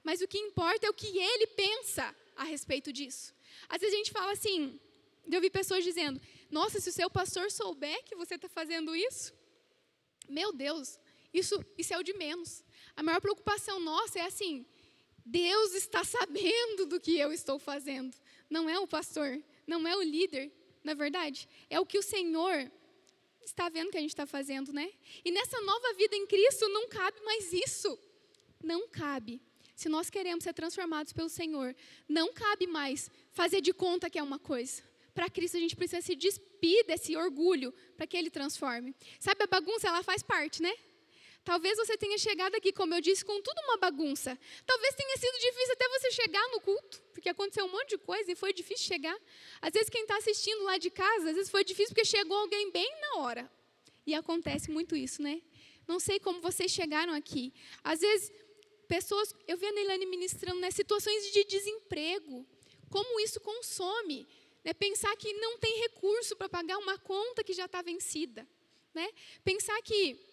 Mas 0.03 0.23
o 0.23 0.29
que 0.29 0.39
importa 0.39 0.87
é 0.87 0.91
o 0.91 0.95
que 0.95 1.19
Ele 1.19 1.47
pensa 1.49 2.15
a 2.35 2.45
respeito 2.45 2.91
disso. 2.91 3.35
Às 3.69 3.81
vezes 3.81 3.95
a 3.95 3.99
gente 3.99 4.11
fala 4.11 4.33
assim, 4.33 4.81
eu 5.31 5.41
vi 5.41 5.51
pessoas 5.51 5.85
dizendo: 5.85 6.21
Nossa, 6.51 6.81
se 6.81 6.89
o 6.89 6.93
seu 6.93 7.11
pastor 7.11 7.51
souber 7.51 8.03
que 8.05 8.17
você 8.17 8.37
está 8.37 8.49
fazendo 8.49 8.97
isso, 8.97 9.33
meu 10.29 10.53
Deus, 10.53 10.99
isso, 11.33 11.65
isso 11.79 11.95
é 11.95 11.99
o 11.99 12.03
de 12.03 12.13
menos. 12.15 12.65
A 12.97 13.03
maior 13.03 13.21
preocupação 13.21 13.81
nossa 13.81 14.19
é 14.19 14.23
assim: 14.23 14.67
Deus 15.25 15.75
está 15.75 16.05
sabendo 16.05 16.87
do 16.87 17.01
que 17.01 17.19
eu 17.19 17.33
estou 17.33 17.59
fazendo. 17.59 18.17
Não 18.51 18.69
é 18.69 18.79
o 18.79 18.87
pastor, 18.87 19.43
não 19.67 19.87
é 19.87 19.97
o 19.97 20.03
líder, 20.03 20.53
na 20.85 20.95
verdade. 20.95 21.49
É 21.71 21.81
o 21.81 21.87
que 21.87 21.99
o 21.99 22.03
Senhor 22.03 22.71
está 23.45 23.69
vendo 23.69 23.91
que 23.91 23.97
a 23.97 24.01
gente 24.01 24.11
está 24.11 24.27
fazendo, 24.27 24.73
né? 24.73 24.93
E 25.25 25.31
nessa 25.31 25.61
nova 25.63 25.95
vida 25.95 26.15
em 26.17 26.27
Cristo 26.27 26.69
não 26.69 26.89
cabe 26.89 27.21
mais 27.23 27.53
isso. 27.53 27.99
Não 28.63 28.89
cabe. 28.89 29.41
Se 29.75 29.89
nós 29.89 30.11
queremos 30.11 30.45
ser 30.45 30.53
transformados 30.53 31.13
pelo 31.13 31.29
Senhor, 31.29 31.75
não 32.09 32.33
cabe 32.33 32.67
mais 32.67 33.11
fazer 33.33 33.61
de 33.61 33.73
conta 33.73 34.11
que 34.11 34.19
é 34.19 34.23
uma 34.23 34.39
coisa. 34.39 34.83
Para 35.15 35.29
Cristo 35.29 35.57
a 35.57 35.61
gente 35.61 35.75
precisa 35.75 36.01
se 36.01 36.15
despir 36.15 36.87
desse 36.87 37.17
orgulho 37.17 37.73
para 37.97 38.07
que 38.07 38.17
Ele 38.17 38.31
transforme. 38.31 38.95
Sabe 39.19 39.43
a 39.43 39.47
bagunça? 39.47 39.89
Ela 39.89 40.03
faz 40.03 40.23
parte, 40.23 40.63
né? 40.63 40.73
Talvez 41.45 41.77
você 41.77 41.97
tenha 41.97 42.17
chegado 42.19 42.55
aqui, 42.55 42.73
como 42.73 42.95
eu 42.95 43.01
disse, 43.01 43.25
com 43.25 43.41
tudo 43.43 43.59
uma 43.65 43.77
bagunça. 43.77 44.39
Talvez 44.65 44.95
tenha 44.95 45.17
sido 45.17 45.39
difícil 45.41 45.73
até 45.73 45.89
você 45.89 46.11
chegar 46.13 46.49
no 46.51 46.61
culto, 46.61 47.03
porque 47.13 47.29
aconteceu 47.29 47.65
um 47.65 47.73
monte 47.73 47.91
de 47.91 47.99
coisa 47.99 48.31
e 48.31 48.37
foi 48.37 48.53
difícil 48.53 48.87
chegar. 48.87 49.19
Às 49.61 49.73
vezes 49.73 49.89
quem 49.89 50.03
está 50.03 50.17
assistindo 50.17 50.63
lá 50.63 50.79
de 50.79 50.91
casa, 50.91 51.31
às 51.31 51.35
vezes 51.37 51.51
foi 51.51 51.65
difícil 51.65 51.95
porque 51.95 52.05
chegou 52.05 52.37
alguém 52.37 52.71
bem 52.71 52.89
na 53.01 53.23
hora. 53.23 53.51
E 54.07 54.15
acontece 54.15 54.71
muito 54.71 54.95
isso, 54.95 55.21
né? 55.21 55.43
Não 55.87 55.99
sei 55.99 56.21
como 56.21 56.41
vocês 56.41 56.71
chegaram 56.71 57.13
aqui. 57.13 57.53
Às 57.83 58.01
vezes, 58.01 58.33
pessoas, 58.87 59.35
eu 59.49 59.57
vi 59.57 59.67
a 59.67 59.73
Neilane 59.73 60.07
ministrando, 60.07 60.61
né, 60.61 60.71
situações 60.71 61.33
de 61.33 61.45
desemprego. 61.45 62.47
Como 62.89 63.19
isso 63.21 63.41
consome. 63.41 64.29
Né? 64.65 64.73
Pensar 64.73 65.15
que 65.17 65.33
não 65.35 65.59
tem 65.59 65.81
recurso 65.81 66.37
para 66.37 66.49
pagar 66.49 66.79
uma 66.79 66.99
conta 66.99 67.43
que 67.43 67.53
já 67.53 67.67
está 67.67 67.83
vencida. 67.83 68.47
Né? 68.95 69.09
Pensar 69.45 69.81
que 69.83 70.32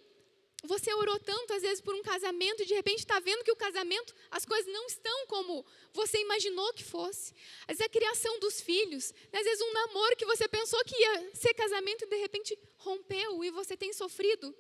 você 0.64 0.94
orou 0.94 1.18
tanto, 1.20 1.54
às 1.54 1.62
vezes, 1.62 1.80
por 1.80 1.96
um 1.96 2.04
casamento 2.04 2.62
e 2.62 2.66
de 2.66 2.74
repente 2.74 3.00
está 3.00 3.20
vendo 3.20 3.44
que 3.44 3.52
o 3.52 3.56
casamento, 3.56 4.14
as 4.30 4.44
coisas 4.44 4.72
não 4.72 4.86
estão 4.88 5.28
como 5.28 5.66
você 5.94 6.20
imaginou 6.20 6.74
que 6.74 6.84
fosse. 6.84 7.34
Às 7.62 7.78
vezes, 7.78 7.82
a 7.82 7.90
criação 7.90 8.40
dos 8.40 8.60
filhos, 8.60 9.14
né? 9.32 9.40
às 9.40 9.46
vezes, 9.46 9.62
um 9.62 9.72
namoro 9.72 10.18
que 10.18 10.26
você 10.26 10.48
pensou 10.50 10.84
que 10.84 10.96
ia 10.96 11.34
ser 11.34 11.54
casamento 11.54 12.04
e 12.04 12.08
de 12.08 12.18
repente 12.18 12.60
rompeu 12.78 13.44
e 13.44 13.52
você 13.52 13.78
tem 13.78 13.94
sofrido. 13.94 14.54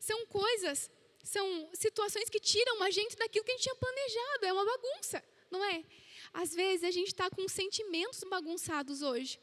São 0.00 0.24
coisas, 0.26 0.90
são 1.22 1.68
situações 1.74 2.30
que 2.30 2.40
tiram 2.40 2.82
a 2.82 2.90
gente 2.90 3.14
daquilo 3.14 3.44
que 3.44 3.50
a 3.50 3.54
gente 3.54 3.64
tinha 3.64 3.74
planejado. 3.74 4.46
É 4.46 4.52
uma 4.54 4.64
bagunça, 4.64 5.22
não 5.50 5.62
é? 5.62 5.84
Às 6.32 6.54
vezes, 6.54 6.82
a 6.82 6.90
gente 6.90 7.08
está 7.08 7.28
com 7.28 7.46
sentimentos 7.46 8.24
bagunçados 8.24 9.02
hoje. 9.02 9.38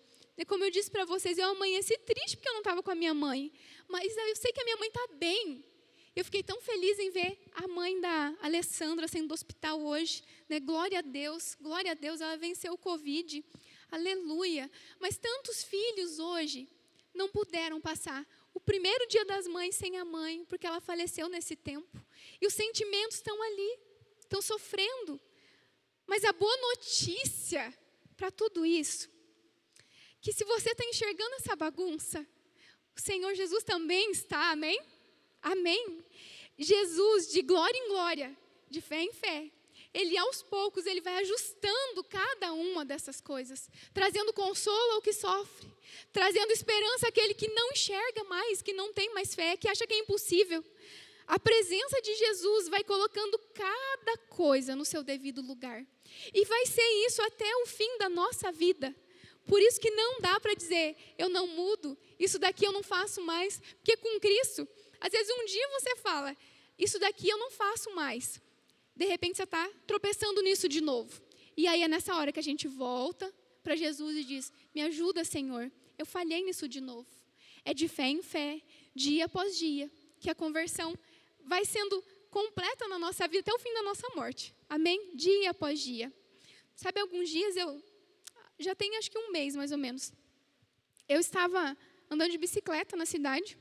Como 0.47 0.63
eu 0.63 0.71
disse 0.71 0.89
para 0.89 1.05
vocês, 1.05 1.37
eu 1.37 1.49
amanheci 1.49 1.95
triste 1.99 2.37
porque 2.37 2.49
eu 2.49 2.53
não 2.53 2.61
estava 2.61 2.81
com 2.81 2.89
a 2.89 2.95
minha 2.95 3.13
mãe. 3.13 3.51
Mas 3.87 4.15
eu 4.17 4.35
sei 4.35 4.51
que 4.51 4.61
a 4.61 4.63
minha 4.63 4.77
mãe 4.77 4.87
está 4.87 5.05
bem. 5.13 5.63
Eu 6.19 6.25
fiquei 6.25 6.43
tão 6.43 6.59
feliz 6.59 6.99
em 6.99 7.09
ver 7.11 7.39
a 7.53 7.65
mãe 7.65 7.97
da 8.01 8.35
Alessandra 8.41 9.07
saindo 9.07 9.29
do 9.29 9.33
hospital 9.33 9.81
hoje. 9.81 10.21
Né? 10.49 10.59
Glória 10.59 10.99
a 10.99 11.01
Deus, 11.01 11.55
glória 11.61 11.91
a 11.91 11.93
Deus, 11.93 12.19
ela 12.19 12.35
venceu 12.35 12.73
o 12.73 12.77
Covid. 12.77 13.41
Aleluia. 13.89 14.69
Mas 14.99 15.17
tantos 15.17 15.63
filhos 15.63 16.19
hoje 16.19 16.67
não 17.13 17.29
puderam 17.29 17.79
passar 17.79 18.27
o 18.53 18.59
primeiro 18.59 19.07
dia 19.07 19.23
das 19.23 19.47
mães 19.47 19.75
sem 19.75 19.95
a 19.95 20.03
mãe, 20.03 20.43
porque 20.49 20.67
ela 20.67 20.81
faleceu 20.81 21.29
nesse 21.29 21.55
tempo. 21.55 21.97
E 22.41 22.45
os 22.45 22.53
sentimentos 22.53 23.15
estão 23.15 23.41
ali, 23.41 23.79
estão 24.19 24.41
sofrendo. 24.41 25.17
Mas 26.05 26.25
a 26.25 26.33
boa 26.33 26.57
notícia 26.57 27.73
para 28.17 28.29
tudo 28.29 28.65
isso, 28.65 29.09
que 30.19 30.33
se 30.33 30.43
você 30.43 30.71
está 30.71 30.83
enxergando 30.83 31.35
essa 31.35 31.55
bagunça, 31.55 32.27
o 32.93 32.99
Senhor 32.99 33.33
Jesus 33.35 33.63
também 33.63 34.11
está, 34.11 34.51
amém? 34.51 34.98
Amém? 35.41 36.03
Jesus, 36.57 37.31
de 37.31 37.41
glória 37.41 37.77
em 37.77 37.87
glória, 37.87 38.37
de 38.69 38.81
fé 38.81 39.01
em 39.01 39.13
fé, 39.13 39.49
ele 39.93 40.17
aos 40.17 40.43
poucos 40.43 40.85
ele 40.85 41.01
vai 41.01 41.17
ajustando 41.17 42.03
cada 42.03 42.53
uma 42.53 42.85
dessas 42.85 43.19
coisas, 43.19 43.69
trazendo 43.93 44.33
consolo 44.33 44.93
ao 44.93 45.01
que 45.01 45.13
sofre, 45.13 45.67
trazendo 46.11 46.51
esperança 46.51 47.07
àquele 47.07 47.33
que 47.33 47.47
não 47.47 47.71
enxerga 47.71 48.23
mais, 48.25 48.61
que 48.61 48.73
não 48.73 48.93
tem 48.93 49.13
mais 49.13 49.33
fé, 49.33 49.57
que 49.57 49.67
acha 49.67 49.87
que 49.87 49.93
é 49.93 49.99
impossível. 49.99 50.63
A 51.25 51.39
presença 51.39 52.01
de 52.01 52.15
Jesus 52.15 52.69
vai 52.69 52.83
colocando 52.83 53.39
cada 53.53 54.17
coisa 54.29 54.75
no 54.75 54.85
seu 54.85 55.03
devido 55.03 55.41
lugar. 55.41 55.85
E 56.33 56.45
vai 56.45 56.65
ser 56.65 56.87
isso 57.05 57.21
até 57.21 57.55
o 57.57 57.67
fim 57.67 57.97
da 57.99 58.09
nossa 58.09 58.51
vida. 58.51 58.95
Por 59.45 59.61
isso 59.61 59.79
que 59.79 59.89
não 59.91 60.19
dá 60.21 60.39
para 60.39 60.53
dizer, 60.53 60.95
eu 61.17 61.29
não 61.29 61.47
mudo, 61.47 61.97
isso 62.19 62.37
daqui 62.37 62.65
eu 62.65 62.71
não 62.71 62.83
faço 62.83 63.21
mais, 63.21 63.59
porque 63.77 63.97
com 63.97 64.19
Cristo 64.19 64.67
às 64.99 65.11
vezes 65.11 65.29
um 65.31 65.45
dia 65.45 65.67
você 65.79 65.95
fala, 65.97 66.35
isso 66.77 66.99
daqui 66.99 67.29
eu 67.29 67.37
não 67.37 67.51
faço 67.51 67.93
mais. 67.93 68.41
De 68.95 69.05
repente 69.05 69.37
você 69.37 69.43
está 69.43 69.69
tropeçando 69.87 70.41
nisso 70.41 70.67
de 70.67 70.81
novo. 70.81 71.21
E 71.55 71.67
aí 71.67 71.83
é 71.83 71.87
nessa 71.87 72.15
hora 72.15 72.31
que 72.31 72.39
a 72.39 72.43
gente 72.43 72.67
volta 72.67 73.33
para 73.63 73.75
Jesus 73.75 74.15
e 74.15 74.23
diz: 74.23 74.51
Me 74.73 74.81
ajuda, 74.81 75.23
Senhor. 75.23 75.71
Eu 75.97 76.05
falhei 76.05 76.43
nisso 76.43 76.67
de 76.67 76.79
novo. 76.79 77.07
É 77.65 77.73
de 77.73 77.87
fé 77.87 78.07
em 78.07 78.21
fé, 78.21 78.61
dia 78.95 79.25
após 79.25 79.57
dia, 79.57 79.91
que 80.19 80.29
a 80.29 80.35
conversão 80.35 80.97
vai 81.45 81.65
sendo 81.65 82.01
completa 82.29 82.87
na 82.87 82.97
nossa 82.97 83.27
vida 83.27 83.41
até 83.41 83.53
o 83.53 83.59
fim 83.59 83.73
da 83.73 83.83
nossa 83.83 84.07
morte. 84.15 84.55
Amém? 84.69 85.11
Dia 85.15 85.51
após 85.51 85.79
dia. 85.79 86.13
Sabe, 86.75 87.01
alguns 87.01 87.29
dias 87.29 87.57
eu. 87.57 87.83
Já 88.57 88.75
tem 88.75 88.95
acho 88.97 89.11
que 89.11 89.17
um 89.17 89.31
mês 89.31 89.55
mais 89.55 89.71
ou 89.71 89.77
menos. 89.77 90.13
Eu 91.07 91.19
estava 91.19 91.77
andando 92.09 92.31
de 92.31 92.37
bicicleta 92.37 92.95
na 92.95 93.05
cidade. 93.05 93.57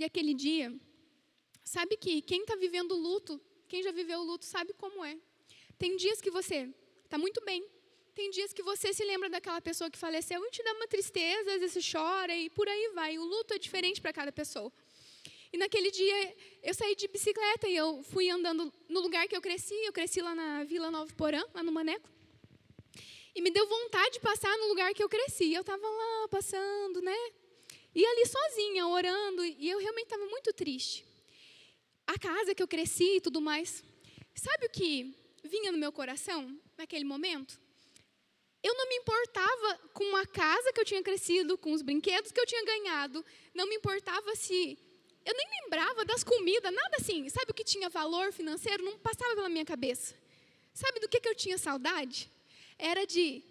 E 0.00 0.04
aquele 0.04 0.32
dia, 0.32 0.74
sabe 1.62 1.94
que 1.94 2.22
quem 2.22 2.40
está 2.40 2.56
vivendo 2.56 2.92
o 2.92 2.96
luto, 2.98 3.38
quem 3.68 3.82
já 3.82 3.92
viveu 3.92 4.20
o 4.20 4.24
luto, 4.24 4.46
sabe 4.46 4.72
como 4.72 5.04
é. 5.04 5.14
Tem 5.78 5.94
dias 5.94 6.22
que 6.22 6.30
você 6.30 6.56
está 7.04 7.18
muito 7.18 7.44
bem, 7.44 7.62
tem 8.14 8.30
dias 8.30 8.50
que 8.54 8.62
você 8.62 8.94
se 8.94 9.04
lembra 9.04 9.28
daquela 9.28 9.60
pessoa 9.60 9.90
que 9.90 9.98
faleceu 9.98 10.42
e 10.42 10.50
te 10.50 10.62
dá 10.62 10.72
uma 10.72 10.88
tristeza, 10.88 11.52
às 11.52 11.60
vezes 11.60 11.84
você 11.84 11.92
chora 11.92 12.34
e 12.34 12.48
por 12.48 12.66
aí 12.66 12.92
vai. 12.94 13.18
O 13.18 13.24
luto 13.24 13.52
é 13.52 13.58
diferente 13.58 14.00
para 14.00 14.10
cada 14.10 14.32
pessoa. 14.32 14.72
E 15.52 15.58
naquele 15.58 15.90
dia 15.90 16.34
eu 16.62 16.72
saí 16.72 16.94
de 16.96 17.06
bicicleta 17.06 17.68
e 17.68 17.76
eu 17.76 18.02
fui 18.04 18.30
andando 18.30 18.72
no 18.88 19.00
lugar 19.00 19.28
que 19.28 19.36
eu 19.36 19.42
cresci. 19.42 19.74
Eu 19.84 19.92
cresci 19.92 20.22
lá 20.22 20.34
na 20.34 20.64
Vila 20.64 20.90
Nova 20.90 21.12
Porã, 21.14 21.44
lá 21.52 21.62
no 21.62 21.72
Maneco. 21.72 22.08
E 23.34 23.42
me 23.42 23.50
deu 23.50 23.66
vontade 23.66 24.14
de 24.14 24.20
passar 24.20 24.56
no 24.56 24.68
lugar 24.68 24.94
que 24.94 25.02
eu 25.02 25.10
cresci. 25.10 25.52
Eu 25.52 25.60
estava 25.60 25.86
lá 25.86 26.28
passando, 26.28 27.02
né? 27.02 27.18
E 27.94 28.04
ali 28.04 28.26
sozinha, 28.26 28.86
orando. 28.86 29.44
E 29.44 29.68
eu 29.68 29.78
realmente 29.78 30.04
estava 30.04 30.26
muito 30.26 30.52
triste. 30.52 31.04
A 32.06 32.18
casa 32.18 32.54
que 32.54 32.62
eu 32.62 32.68
cresci 32.68 33.16
e 33.16 33.20
tudo 33.20 33.40
mais. 33.40 33.82
Sabe 34.34 34.66
o 34.66 34.70
que 34.70 35.14
vinha 35.44 35.72
no 35.72 35.78
meu 35.78 35.92
coração 35.92 36.56
naquele 36.76 37.04
momento? 37.04 37.58
Eu 38.62 38.74
não 38.74 38.88
me 38.88 38.96
importava 38.96 39.78
com 39.94 40.16
a 40.16 40.26
casa 40.26 40.72
que 40.72 40.80
eu 40.80 40.84
tinha 40.84 41.02
crescido, 41.02 41.56
com 41.56 41.72
os 41.72 41.82
brinquedos 41.82 42.30
que 42.30 42.38
eu 42.38 42.46
tinha 42.46 42.64
ganhado. 42.64 43.24
Não 43.54 43.66
me 43.66 43.76
importava 43.76 44.34
se. 44.36 44.78
Eu 45.24 45.34
nem 45.34 45.46
lembrava 45.62 46.04
das 46.04 46.22
comidas, 46.22 46.72
nada 46.72 46.96
assim. 46.98 47.28
Sabe 47.28 47.50
o 47.50 47.54
que 47.54 47.64
tinha 47.64 47.88
valor 47.88 48.32
financeiro? 48.32 48.84
Não 48.84 48.98
passava 48.98 49.34
pela 49.34 49.48
minha 49.48 49.64
cabeça. 49.64 50.14
Sabe 50.74 51.00
do 51.00 51.08
que, 51.08 51.20
que 51.20 51.28
eu 51.28 51.34
tinha 51.34 51.56
saudade? 51.56 52.30
Era 52.78 53.06
de. 53.06 53.42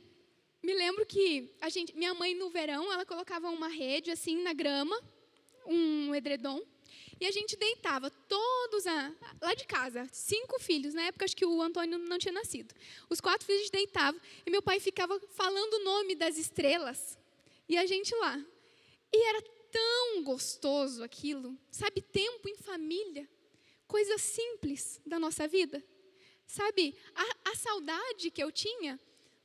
Me 0.62 0.74
lembro 0.74 1.06
que 1.06 1.50
a 1.62 1.70
gente, 1.70 1.96
minha 1.96 2.14
mãe 2.14 2.36
no 2.36 2.50
verão, 2.50 2.92
ela 2.92 3.06
colocava 3.06 3.50
uma 3.50 3.70
rede 3.70 4.12
assim 4.12 4.42
na 4.42 4.54
grama, 4.54 5.00
um 5.66 6.14
edredom, 6.14 6.62
e 7.20 7.26
a 7.26 7.32
gente 7.32 7.58
deitava 7.58 8.10
todos 8.10 8.88
a, 8.88 9.14
lá 9.42 9.54
de 9.54 9.66
casa, 9.66 10.08
cinco 10.12 10.58
filhos. 10.60 10.94
Na 10.94 11.04
época, 11.04 11.26
acho 11.26 11.36
que 11.36 11.46
o 11.46 11.62
Antônio 11.62 11.98
não 11.98 12.18
tinha 12.18 12.32
nascido. 12.32 12.74
Os 13.10 13.20
quatro 13.20 13.46
filhos 13.46 13.62
a 13.62 13.64
gente 13.66 13.74
deitava 13.74 14.18
e 14.46 14.50
meu 14.50 14.62
pai 14.62 14.80
ficava 14.80 15.20
falando 15.32 15.74
o 15.74 15.84
nome 15.84 16.16
das 16.16 16.38
estrelas. 16.38 17.18
E 17.68 17.78
a 17.78 17.86
gente 17.86 18.16
lá. 18.16 18.42
E 19.14 19.28
era 19.28 19.42
tão 19.70 20.24
gostoso 20.24 21.04
aquilo. 21.04 21.58
Sabe, 21.70 22.02
tempo 22.02 22.48
em 22.48 22.56
família. 22.56 23.30
Coisa 23.86 24.18
simples 24.18 25.02
da 25.06 25.20
nossa 25.20 25.46
vida. 25.46 25.84
Sabe, 26.48 26.96
a, 27.14 27.52
a 27.52 27.56
saudade 27.56 28.32
que 28.32 28.42
eu 28.42 28.52
tinha 28.52 28.98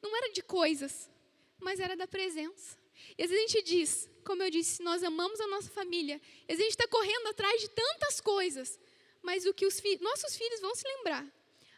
não 0.09 0.17
era 0.17 0.33
de 0.33 0.43
coisas, 0.43 1.11
mas 1.59 1.81
era 1.81 1.97
da 1.97 2.07
presença. 2.07 2.79
E 3.19 3.23
às 3.23 3.31
vezes 3.31 3.45
a 3.45 3.49
gente 3.49 3.63
diz, 3.65 4.11
como 4.25 4.43
eu 4.43 4.51
disse, 4.51 4.83
nós 4.83 5.03
amamos 5.03 5.41
a 5.41 5.47
nossa 5.47 5.71
família. 5.71 6.21
E 6.49 6.53
a 6.53 6.57
gente 6.57 6.71
está 6.71 6.87
correndo 6.89 7.29
atrás 7.29 7.61
de 7.61 7.69
tantas 7.71 8.21
coisas, 8.21 8.79
mas 9.23 9.47
o 9.47 9.55
que 9.55 9.67
os 9.67 9.81
fi 9.81 9.99
nossos 10.01 10.37
filhos 10.37 10.61
vão 10.61 10.75
se 10.75 10.87
lembrar 10.87 11.27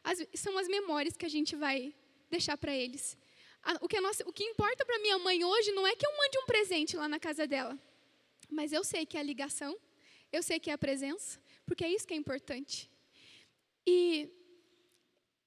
as, 0.06 0.24
são 0.34 0.56
as 0.56 0.68
memórias 0.68 1.16
que 1.16 1.26
a 1.26 1.28
gente 1.28 1.56
vai 1.56 1.92
deixar 2.30 2.56
para 2.56 2.74
eles. 2.74 3.18
A, 3.62 3.74
o, 3.80 3.88
que 3.88 4.00
nossa, 4.00 4.22
o 4.28 4.32
que 4.32 4.44
importa 4.44 4.86
para 4.86 5.00
minha 5.00 5.18
mãe 5.18 5.44
hoje 5.44 5.72
não 5.72 5.86
é 5.86 5.96
que 5.96 6.06
eu 6.06 6.16
mande 6.16 6.38
um 6.38 6.46
presente 6.46 6.96
lá 6.96 7.08
na 7.08 7.18
casa 7.18 7.46
dela, 7.46 7.76
mas 8.48 8.72
eu 8.72 8.84
sei 8.84 9.04
que 9.04 9.16
é 9.16 9.20
a 9.20 9.24
ligação, 9.24 9.76
eu 10.32 10.42
sei 10.42 10.60
que 10.60 10.70
é 10.70 10.72
a 10.72 10.78
presença, 10.78 11.40
porque 11.66 11.84
é 11.84 11.90
isso 11.90 12.06
que 12.06 12.14
é 12.14 12.16
importante. 12.16 12.88
E 13.84 14.28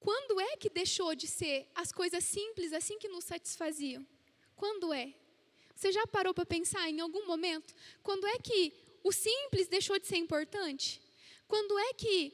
quando 0.00 0.40
é 0.40 0.56
que 0.56 0.70
deixou 0.70 1.14
de 1.14 1.26
ser 1.26 1.68
as 1.74 1.92
coisas 1.92 2.24
simples 2.24 2.72
assim 2.72 2.98
que 2.98 3.08
nos 3.08 3.24
satisfaziam? 3.24 4.04
Quando 4.56 4.92
é? 4.92 5.14
Você 5.74 5.92
já 5.92 6.06
parou 6.06 6.32
para 6.34 6.46
pensar 6.46 6.88
em 6.88 7.00
algum 7.00 7.26
momento? 7.26 7.74
Quando 8.02 8.26
é 8.26 8.38
que 8.38 8.72
o 9.04 9.12
simples 9.12 9.68
deixou 9.68 9.98
de 9.98 10.06
ser 10.06 10.16
importante? 10.16 11.00
Quando 11.46 11.78
é 11.78 11.92
que 11.94 12.32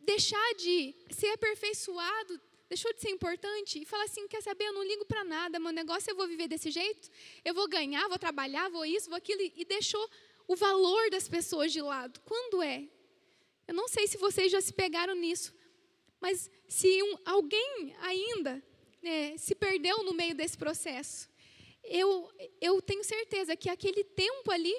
deixar 0.00 0.54
de 0.54 0.94
ser 1.10 1.28
aperfeiçoado 1.28 2.40
deixou 2.68 2.92
de 2.92 3.00
ser 3.00 3.10
importante? 3.10 3.80
E 3.80 3.84
falar 3.84 4.04
assim: 4.04 4.26
quer 4.28 4.42
saber? 4.42 4.64
Eu 4.66 4.72
não 4.72 4.82
ligo 4.82 5.04
para 5.06 5.24
nada, 5.24 5.58
meu 5.58 5.72
negócio 5.72 6.10
eu 6.10 6.16
vou 6.16 6.26
viver 6.26 6.48
desse 6.48 6.70
jeito, 6.70 7.10
eu 7.44 7.54
vou 7.54 7.68
ganhar, 7.68 8.08
vou 8.08 8.18
trabalhar, 8.18 8.68
vou 8.68 8.84
isso, 8.84 9.08
vou 9.08 9.16
aquilo, 9.16 9.40
e 9.42 9.64
deixou 9.64 10.10
o 10.46 10.56
valor 10.56 11.08
das 11.10 11.28
pessoas 11.28 11.72
de 11.72 11.80
lado. 11.80 12.20
Quando 12.24 12.62
é? 12.62 12.86
Eu 13.66 13.74
não 13.74 13.88
sei 13.88 14.06
se 14.06 14.18
vocês 14.18 14.52
já 14.52 14.60
se 14.60 14.72
pegaram 14.72 15.14
nisso, 15.14 15.53
mas 16.24 16.50
se 16.66 17.02
um, 17.02 17.18
alguém 17.26 17.94
ainda 18.00 18.64
né, 19.02 19.36
se 19.36 19.54
perdeu 19.54 20.02
no 20.04 20.14
meio 20.14 20.34
desse 20.34 20.56
processo, 20.56 21.28
eu, 21.84 22.32
eu 22.62 22.80
tenho 22.80 23.04
certeza 23.04 23.54
que 23.54 23.68
aquele 23.68 24.02
tempo 24.02 24.50
ali 24.50 24.74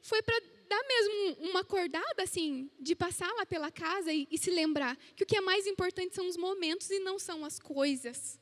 foi 0.00 0.22
para 0.22 0.40
dar 0.68 0.80
mesmo 0.84 1.50
uma 1.50 1.60
acordada, 1.62 2.22
assim, 2.22 2.70
de 2.78 2.94
passar 2.94 3.28
lá 3.34 3.44
pela 3.44 3.68
casa 3.68 4.12
e, 4.12 4.28
e, 4.30 4.38
se 4.38 4.48
lembrar 4.48 4.96
que 5.16 5.24
o 5.24 5.26
que 5.26 5.36
é 5.36 5.40
mais 5.40 5.66
importante 5.66 6.14
são 6.14 6.28
os 6.28 6.36
momentos 6.36 6.88
e 6.88 7.00
não 7.00 7.18
são 7.18 7.44
as 7.44 7.58
coisas. 7.58 8.38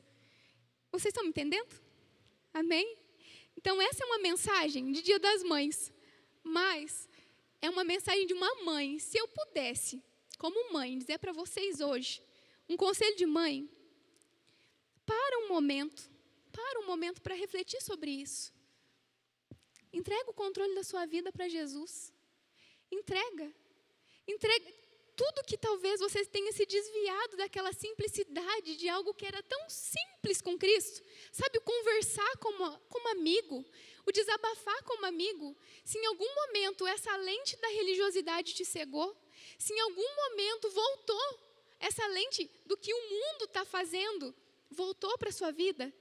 Vocês 0.93 1.13
estão 1.13 1.23
me 1.23 1.31
entendendo? 1.31 1.81
Amém? 2.53 2.99
Então, 3.57 3.81
essa 3.81 4.05
é 4.05 4.07
uma 4.07 4.19
mensagem 4.19 4.93
de 4.93 5.01
Dia 5.01 5.19
das 5.19 5.43
Mães, 5.43 5.91
mas 6.43 7.09
é 7.63 7.71
uma 7.71 7.85
mensagem 7.85 8.27
de 8.27 8.35
uma 8.35 8.55
mãe. 8.65 8.99
Se 8.99 9.17
eu 9.17 9.27
pudesse, 9.29 10.03
como 10.37 10.75
mãe, 10.75 10.99
dizer 10.99 11.19
para 11.19 11.33
vocês 11.33 11.81
hoje, 11.81 12.23
um 12.69 12.77
conselho 12.77 13.17
de 13.17 13.27
mãe, 13.27 13.69
para 15.05 15.39
um 15.41 15.49
momento, 15.49 16.11
para 16.51 16.81
um 16.81 16.87
momento 16.87 17.21
para 17.21 17.35
refletir 17.35 17.81
sobre 17.83 18.11
isso. 18.11 18.53
Entrega 19.93 20.31
o 20.31 20.35
controle 20.35 20.75
da 20.75 20.83
sua 20.83 21.07
vida 21.07 21.31
para 21.31 21.49
Jesus. 21.49 22.13
Entrega. 22.91 23.53
Entrega 24.27 24.73
tudo 25.17 25.45
que 25.45 25.57
talvez 25.57 26.01
você 26.01 26.25
tenha 26.25 26.53
se 26.53 26.67
desviado 26.67 27.37
daquela 27.37 27.73
simplicidade 27.73 28.77
de 28.77 28.89
algo 28.89 29.15
que 29.15 29.27
era 29.27 29.43
tão 29.43 29.71
simples 29.71 30.41
com 30.41 30.59
Cristo. 30.59 31.03
Sabe, 31.31 31.59
o 31.59 31.61
conversar 31.61 32.37
como, 32.39 32.79
como 32.89 33.09
amigo, 33.11 33.65
o 34.05 34.13
desabafar 34.13 34.83
como 34.85 35.07
amigo. 35.07 35.57
Se 35.85 35.99
em 35.99 36.07
algum 36.07 36.35
momento 36.35 36.87
essa 36.87 37.15
lente 37.17 37.57
da 37.57 37.69
religiosidade 37.69 38.55
te 38.55 38.65
cegou, 38.65 39.17
se 39.59 39.73
em 39.73 39.81
algum 39.81 40.17
momento 40.17 40.71
voltou 40.71 41.39
essa 41.79 42.07
lente 42.09 42.51
do 42.67 42.77
que 42.77 42.93
o 42.93 43.11
mundo 43.11 43.45
está 43.45 43.65
fazendo, 43.65 44.35
voltou 44.71 45.17
para 45.19 45.29
a 45.29 45.33
sua 45.33 45.51
vida, 45.51 45.93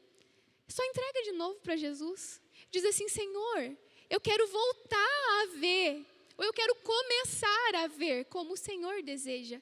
só 0.68 0.84
entrega 0.86 1.24
de 1.24 1.32
novo 1.34 1.60
para 1.60 1.76
Jesus. 1.76 2.42
Diz 2.72 2.84
assim: 2.86 3.08
Senhor, 3.08 3.78
eu 4.10 4.20
quero 4.20 4.48
voltar 4.48 5.42
a 5.42 5.46
ver, 5.60 6.06
ou 6.38 6.46
eu 6.46 6.54
quero 6.54 6.76
começar 6.76 7.76
a 7.76 7.88
ver 7.88 8.26
como 8.26 8.54
o 8.54 8.58
Senhor 8.58 9.02
deseja. 9.04 9.62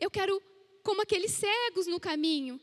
Eu 0.00 0.10
quero, 0.10 0.40
como 0.82 1.02
aqueles 1.02 1.32
cegos 1.32 1.86
no 1.86 1.98
caminho, 1.98 2.60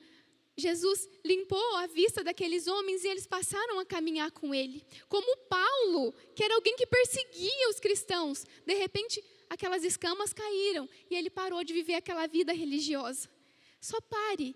Jesus 0.58 1.10
limpou 1.23 1.75
a 1.75 1.88
vista 1.88 2.23
daqueles 2.23 2.65
homens 2.65 3.03
e 3.03 3.10
eles 3.10 3.27
passaram 3.27 3.77
a 3.77 3.86
caminhar 3.86 4.31
com 4.31 4.55
ele. 4.55 4.86
Como 5.10 5.38
Paulo, 5.49 6.13
que 6.34 6.43
era 6.43 6.55
alguém 6.55 6.75
que 6.77 6.88
perseguia 6.88 7.69
os 7.69 7.79
cristãos, 7.79 8.45
de 8.65 8.73
repente 8.73 9.21
aquelas 9.55 9.83
escamas 9.83 10.31
caíram 10.31 10.87
e 11.09 11.15
ele 11.15 11.29
parou 11.29 11.63
de 11.63 11.73
viver 11.73 11.95
aquela 11.95 12.27
vida 12.27 12.53
religiosa. 12.53 13.29
Só 13.81 13.99
pare 14.01 14.56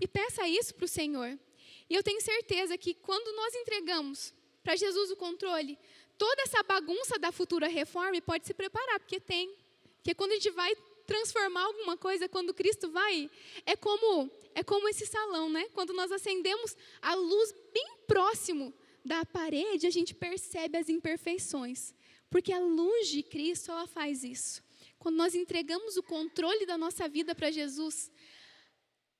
e 0.00 0.06
peça 0.06 0.46
isso 0.48 0.74
para 0.74 0.84
o 0.84 0.88
Senhor. 0.88 1.38
E 1.88 1.94
eu 1.94 2.02
tenho 2.02 2.20
certeza 2.20 2.78
que 2.78 2.94
quando 2.94 3.34
nós 3.36 3.54
entregamos 3.54 4.32
para 4.62 4.76
Jesus 4.76 5.10
o 5.10 5.16
controle, 5.16 5.78
toda 6.16 6.42
essa 6.42 6.62
bagunça 6.62 7.18
da 7.18 7.30
futura 7.30 7.68
reforma 7.68 8.20
pode 8.22 8.46
se 8.46 8.54
preparar, 8.54 9.00
porque 9.00 9.20
tem. 9.20 9.54
Porque 9.96 10.14
quando 10.14 10.32
a 10.32 10.34
gente 10.34 10.50
vai 10.50 10.74
transformar 11.06 11.64
alguma 11.64 11.96
coisa, 11.96 12.28
quando 12.28 12.54
Cristo 12.54 12.90
vai, 12.90 13.30
é 13.66 13.76
como 13.76 14.30
é 14.54 14.62
como 14.62 14.88
esse 14.88 15.04
salão, 15.06 15.50
né? 15.50 15.68
Quando 15.74 15.92
nós 15.92 16.12
acendemos 16.12 16.76
a 17.02 17.14
luz 17.14 17.52
bem 17.72 17.96
próximo 18.06 18.72
da 19.04 19.24
parede, 19.24 19.86
a 19.86 19.90
gente 19.90 20.14
percebe 20.14 20.78
as 20.78 20.88
imperfeições, 20.88 21.94
porque 22.34 22.52
a 22.52 22.58
luz 22.58 23.06
de 23.06 23.22
Cristo 23.22 23.70
ela 23.70 23.86
faz 23.86 24.24
isso. 24.24 24.60
Quando 24.98 25.14
nós 25.14 25.36
entregamos 25.36 25.96
o 25.96 26.02
controle 26.02 26.66
da 26.66 26.76
nossa 26.76 27.08
vida 27.08 27.32
para 27.32 27.48
Jesus, 27.48 28.10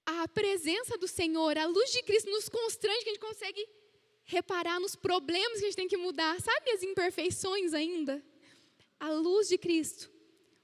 a 0.04 0.26
presença 0.26 0.98
do 0.98 1.06
Senhor, 1.06 1.56
a 1.56 1.64
luz 1.64 1.92
de 1.92 2.02
Cristo 2.02 2.28
nos 2.28 2.48
constrange 2.48 3.04
que 3.04 3.10
a 3.10 3.12
gente 3.12 3.22
consegue 3.22 3.68
reparar 4.24 4.80
nos 4.80 4.96
problemas 4.96 5.60
que 5.60 5.66
a 5.66 5.68
gente 5.68 5.76
tem 5.76 5.86
que 5.86 5.96
mudar, 5.96 6.40
sabe 6.40 6.72
as 6.72 6.82
imperfeições 6.82 7.72
ainda? 7.72 8.20
A 8.98 9.12
luz 9.12 9.46
de 9.46 9.58
Cristo, 9.58 10.10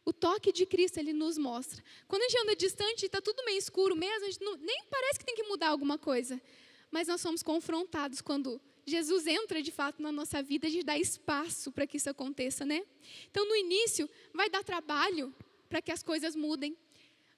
o 0.04 0.12
toque 0.12 0.50
de 0.50 0.66
Cristo 0.66 0.98
ele 0.98 1.12
nos 1.12 1.38
mostra. 1.38 1.80
Quando 2.08 2.22
a 2.22 2.28
gente 2.28 2.42
anda 2.42 2.56
distante, 2.56 3.06
está 3.06 3.20
tudo 3.20 3.44
meio 3.44 3.58
escuro 3.58 3.94
mesmo, 3.94 4.26
a 4.26 4.28
gente 4.28 4.42
não, 4.42 4.56
nem 4.56 4.82
parece 4.90 5.20
que 5.20 5.24
tem 5.24 5.36
que 5.36 5.44
mudar 5.44 5.68
alguma 5.68 5.96
coisa. 5.96 6.42
Mas 6.90 7.06
nós 7.06 7.20
somos 7.20 7.44
confrontados 7.44 8.20
quando 8.20 8.60
Jesus 8.90 9.26
entra 9.26 9.62
de 9.62 9.72
fato 9.72 10.02
na 10.02 10.12
nossa 10.12 10.42
vida, 10.42 10.66
a 10.66 10.70
gente 10.70 10.84
dá 10.84 10.98
espaço 10.98 11.70
para 11.72 11.86
que 11.86 11.96
isso 11.96 12.10
aconteça, 12.10 12.64
né? 12.64 12.84
Então, 13.30 13.46
no 13.46 13.56
início, 13.56 14.08
vai 14.34 14.50
dar 14.50 14.62
trabalho 14.62 15.34
para 15.68 15.80
que 15.80 15.92
as 15.92 16.02
coisas 16.02 16.34
mudem. 16.34 16.76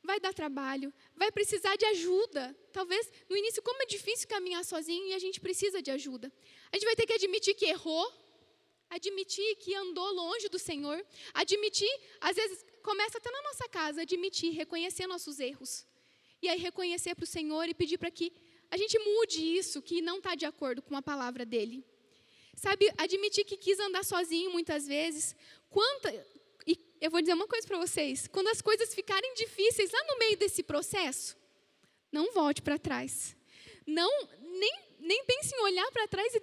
Vai 0.03 0.18
dar 0.18 0.34
trabalho, 0.34 0.92
vai 1.14 1.30
precisar 1.30 1.76
de 1.76 1.84
ajuda. 1.84 2.57
Talvez 2.72 3.09
no 3.28 3.36
início, 3.36 3.62
como 3.62 3.80
é 3.82 3.86
difícil 3.86 4.26
caminhar 4.26 4.64
sozinho 4.64 5.07
e 5.07 5.14
a 5.14 5.18
gente 5.18 5.38
precisa 5.40 5.80
de 5.80 5.92
ajuda. 5.92 6.32
A 6.72 6.76
gente 6.76 6.86
vai 6.86 6.96
ter 6.96 7.07
que 7.07 7.12
admitir 7.12 7.55
que 7.55 7.66
errou, 7.66 8.12
admitir 8.90 9.55
que 9.57 9.72
andou 9.76 10.12
longe 10.12 10.48
do 10.48 10.59
Senhor, 10.59 11.07
admitir, 11.32 11.92
às 12.20 12.34
vezes 12.34 12.64
começa 12.82 13.18
até 13.18 13.30
na 13.30 13.42
nossa 13.42 13.68
casa, 13.68 14.03
admitir, 14.03 14.50
reconhecer 14.53 15.07
nossos 15.07 15.38
erros. 15.38 15.86
E 16.42 16.48
aí 16.48 16.59
reconhecer 16.59 17.14
para 17.14 17.22
o 17.22 17.26
Senhor 17.26 17.68
e 17.68 17.74
pedir 17.74 17.96
para 17.96 18.11
que 18.11 18.32
a 18.72 18.76
gente 18.78 18.98
mude 18.98 19.38
isso 19.58 19.82
que 19.82 20.00
não 20.00 20.16
está 20.16 20.34
de 20.34 20.46
acordo 20.46 20.80
com 20.80 20.96
a 20.96 21.02
palavra 21.02 21.44
dele. 21.44 21.84
Sabe, 22.56 22.90
admitir 22.96 23.44
que 23.44 23.58
quis 23.58 23.78
andar 23.78 24.02
sozinho 24.02 24.50
muitas 24.50 24.86
vezes. 24.86 25.36
Quanta, 25.68 26.10
e 26.66 26.78
eu 26.98 27.10
vou 27.10 27.20
dizer 27.20 27.34
uma 27.34 27.46
coisa 27.46 27.66
para 27.66 27.76
vocês: 27.76 28.26
quando 28.26 28.48
as 28.48 28.62
coisas 28.62 28.94
ficarem 28.94 29.34
difíceis 29.34 29.92
lá 29.92 30.02
no 30.08 30.18
meio 30.18 30.38
desse 30.38 30.62
processo, 30.62 31.36
não 32.10 32.32
volte 32.32 32.62
para 32.62 32.78
trás. 32.78 33.36
Não, 33.86 34.10
nem, 34.40 34.72
nem 35.00 35.22
pense 35.26 35.54
em 35.54 35.60
olhar 35.64 35.90
para 35.92 36.08
trás 36.08 36.34
e 36.34 36.40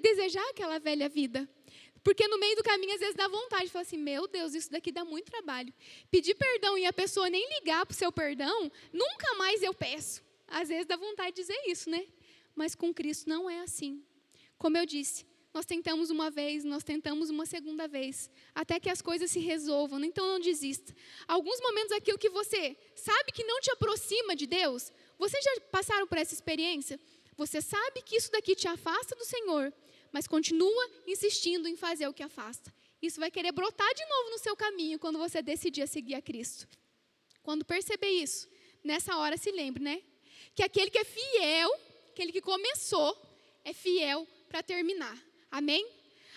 desejar 0.00 0.48
aquela 0.50 0.78
velha 0.78 1.08
vida. 1.08 1.48
Porque 2.04 2.28
no 2.28 2.38
meio 2.38 2.54
do 2.54 2.62
caminho, 2.62 2.94
às 2.94 3.00
vezes, 3.00 3.16
dá 3.16 3.26
vontade 3.26 3.64
de 3.64 3.70
falar 3.70 3.82
assim: 3.82 3.98
meu 3.98 4.28
Deus, 4.28 4.54
isso 4.54 4.70
daqui 4.70 4.92
dá 4.92 5.04
muito 5.04 5.32
trabalho. 5.32 5.74
Pedir 6.12 6.36
perdão 6.36 6.78
e 6.78 6.86
a 6.86 6.92
pessoa 6.92 7.28
nem 7.28 7.44
ligar 7.58 7.84
para 7.84 7.92
o 7.92 7.96
seu 7.96 8.12
perdão, 8.12 8.70
nunca 8.92 9.34
mais 9.34 9.64
eu 9.64 9.74
peço. 9.74 10.22
Às 10.52 10.68
vezes 10.68 10.86
dá 10.86 10.96
vontade 10.96 11.34
de 11.34 11.42
dizer 11.42 11.60
isso, 11.66 11.88
né? 11.88 12.06
Mas 12.54 12.74
com 12.74 12.92
Cristo 12.92 13.28
não 13.28 13.48
é 13.48 13.60
assim. 13.60 14.04
Como 14.58 14.76
eu 14.76 14.84
disse, 14.84 15.24
nós 15.54 15.66
tentamos 15.66 16.10
uma 16.10 16.30
vez, 16.30 16.62
nós 16.62 16.84
tentamos 16.84 17.30
uma 17.30 17.44
segunda 17.46 17.88
vez, 17.88 18.30
até 18.54 18.78
que 18.78 18.88
as 18.88 19.02
coisas 19.02 19.30
se 19.30 19.40
resolvam. 19.40 20.02
Então 20.04 20.26
não 20.26 20.38
desista. 20.38 20.94
Alguns 21.26 21.60
momentos 21.60 21.92
aquilo 21.92 22.18
que 22.18 22.28
você 22.28 22.76
sabe 22.94 23.32
que 23.32 23.44
não 23.44 23.60
te 23.60 23.70
aproxima 23.70 24.36
de 24.36 24.46
Deus, 24.46 24.92
vocês 25.18 25.42
já 25.42 25.60
passaram 25.70 26.06
por 26.06 26.18
essa 26.18 26.34
experiência? 26.34 27.00
Você 27.36 27.60
sabe 27.62 28.02
que 28.02 28.16
isso 28.16 28.30
daqui 28.30 28.54
te 28.54 28.68
afasta 28.68 29.16
do 29.16 29.24
Senhor, 29.24 29.72
mas 30.12 30.26
continua 30.26 30.90
insistindo 31.06 31.66
em 31.66 31.76
fazer 31.76 32.06
o 32.06 32.14
que 32.14 32.22
afasta. 32.22 32.72
Isso 33.00 33.18
vai 33.18 33.30
querer 33.30 33.52
brotar 33.52 33.92
de 33.94 34.04
novo 34.06 34.30
no 34.30 34.38
seu 34.38 34.54
caminho 34.54 34.98
quando 34.98 35.18
você 35.18 35.42
decidir 35.42 35.88
seguir 35.88 36.14
a 36.14 36.22
Cristo. 36.22 36.68
Quando 37.42 37.64
perceber 37.64 38.10
isso, 38.10 38.48
nessa 38.84 39.16
hora 39.16 39.36
se 39.36 39.50
lembre, 39.50 39.82
né? 39.82 40.02
Que 40.54 40.62
aquele 40.62 40.90
que 40.90 40.98
é 40.98 41.04
fiel, 41.04 41.70
aquele 42.10 42.32
que 42.32 42.40
começou, 42.40 43.16
é 43.64 43.72
fiel 43.72 44.26
para 44.48 44.62
terminar. 44.62 45.16
Amém? 45.50 45.86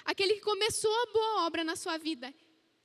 Aquele 0.04 0.36
que 0.36 0.42
começou 0.42 0.94
a 0.94 1.06
boa 1.08 1.46
obra 1.46 1.64
na 1.64 1.76
sua 1.76 1.98
vida, 1.98 2.34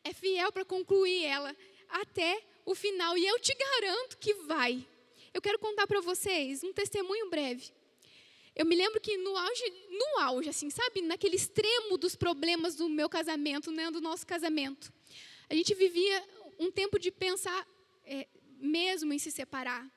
é 0.02 0.12
fiel 0.12 0.50
para 0.50 0.64
concluir 0.64 1.24
ela 1.24 1.54
até 1.88 2.42
o 2.64 2.74
final. 2.74 3.16
E 3.16 3.26
eu 3.26 3.38
te 3.38 3.54
garanto 3.54 4.18
que 4.18 4.34
vai. 4.34 4.86
Eu 5.32 5.40
quero 5.40 5.58
contar 5.58 5.86
para 5.86 6.00
vocês 6.00 6.64
um 6.64 6.72
testemunho 6.72 7.28
breve. 7.30 7.72
Eu 8.54 8.66
me 8.66 8.74
lembro 8.74 9.00
que 9.00 9.16
no 9.16 9.36
auge, 9.36 9.64
no 9.90 10.20
auge, 10.22 10.48
assim, 10.48 10.70
sabe, 10.70 11.02
naquele 11.02 11.36
extremo 11.36 11.96
dos 11.96 12.16
problemas 12.16 12.74
do 12.74 12.88
meu 12.88 13.08
casamento, 13.08 13.70
né, 13.70 13.90
do 13.90 14.00
nosso 14.00 14.26
casamento, 14.26 14.92
a 15.48 15.54
gente 15.54 15.74
vivia 15.74 16.28
um 16.58 16.70
tempo 16.70 16.98
de 16.98 17.10
pensar 17.10 17.66
é, 18.04 18.26
mesmo 18.58 19.12
em 19.12 19.18
se 19.18 19.30
separar. 19.30 19.88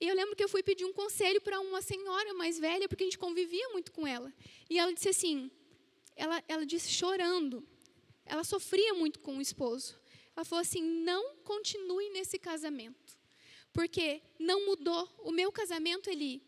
E 0.00 0.06
eu 0.06 0.14
lembro 0.14 0.36
que 0.36 0.44
eu 0.44 0.48
fui 0.48 0.62
pedir 0.62 0.84
um 0.84 0.92
conselho 0.92 1.40
para 1.40 1.58
uma 1.60 1.82
senhora 1.82 2.32
mais 2.34 2.58
velha, 2.58 2.88
porque 2.88 3.04
a 3.04 3.06
gente 3.06 3.18
convivia 3.18 3.68
muito 3.70 3.90
com 3.90 4.06
ela. 4.06 4.32
E 4.70 4.78
ela 4.78 4.92
disse 4.92 5.08
assim, 5.08 5.50
ela, 6.14 6.42
ela 6.46 6.64
disse 6.64 6.90
chorando, 6.90 7.66
ela 8.24 8.44
sofria 8.44 8.94
muito 8.94 9.18
com 9.20 9.38
o 9.38 9.40
esposo. 9.40 9.98
Ela 10.36 10.44
falou 10.44 10.62
assim: 10.62 10.82
não 10.82 11.34
continue 11.38 12.10
nesse 12.10 12.38
casamento, 12.38 13.18
porque 13.72 14.22
não 14.38 14.66
mudou. 14.66 15.10
O 15.24 15.32
meu 15.32 15.50
casamento 15.50 16.08
ele 16.08 16.40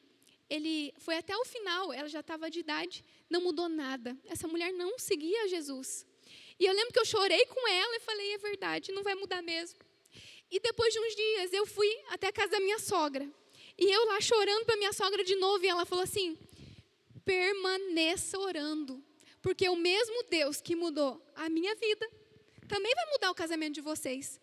ele 0.48 0.92
foi 0.98 1.16
até 1.16 1.36
o 1.36 1.44
final, 1.44 1.92
ela 1.92 2.08
já 2.08 2.20
estava 2.20 2.50
de 2.50 2.58
idade, 2.58 3.04
não 3.28 3.40
mudou 3.40 3.68
nada. 3.68 4.16
Essa 4.26 4.48
mulher 4.48 4.72
não 4.72 4.98
seguia 4.98 5.48
Jesus. 5.48 6.04
E 6.58 6.66
eu 6.66 6.72
lembro 6.72 6.92
que 6.92 6.98
eu 6.98 7.04
chorei 7.04 7.46
com 7.46 7.68
ela 7.68 7.96
e 7.96 8.00
falei: 8.00 8.34
é 8.34 8.38
verdade, 8.38 8.92
não 8.92 9.02
vai 9.02 9.14
mudar 9.14 9.42
mesmo. 9.42 9.78
E 10.50 10.58
depois 10.60 10.92
de 10.92 11.00
uns 11.00 11.14
dias, 11.14 11.52
eu 11.52 11.64
fui 11.64 11.88
até 12.08 12.26
a 12.26 12.32
casa 12.32 12.50
da 12.50 12.60
minha 12.60 12.78
sogra. 12.78 13.28
E 13.80 13.90
eu 13.90 14.04
lá 14.04 14.20
chorando 14.20 14.66
para 14.66 14.76
minha 14.76 14.92
sogra 14.92 15.24
de 15.24 15.34
novo, 15.36 15.64
e 15.64 15.68
ela 15.68 15.86
falou 15.86 16.04
assim: 16.04 16.38
permaneça 17.24 18.38
orando, 18.38 19.02
porque 19.40 19.66
o 19.70 19.76
mesmo 19.76 20.22
Deus 20.24 20.60
que 20.60 20.76
mudou 20.76 21.20
a 21.34 21.48
minha 21.48 21.74
vida 21.74 22.06
também 22.68 22.94
vai 22.94 23.06
mudar 23.12 23.30
o 23.30 23.34
casamento 23.34 23.74
de 23.74 23.80
vocês. 23.80 24.38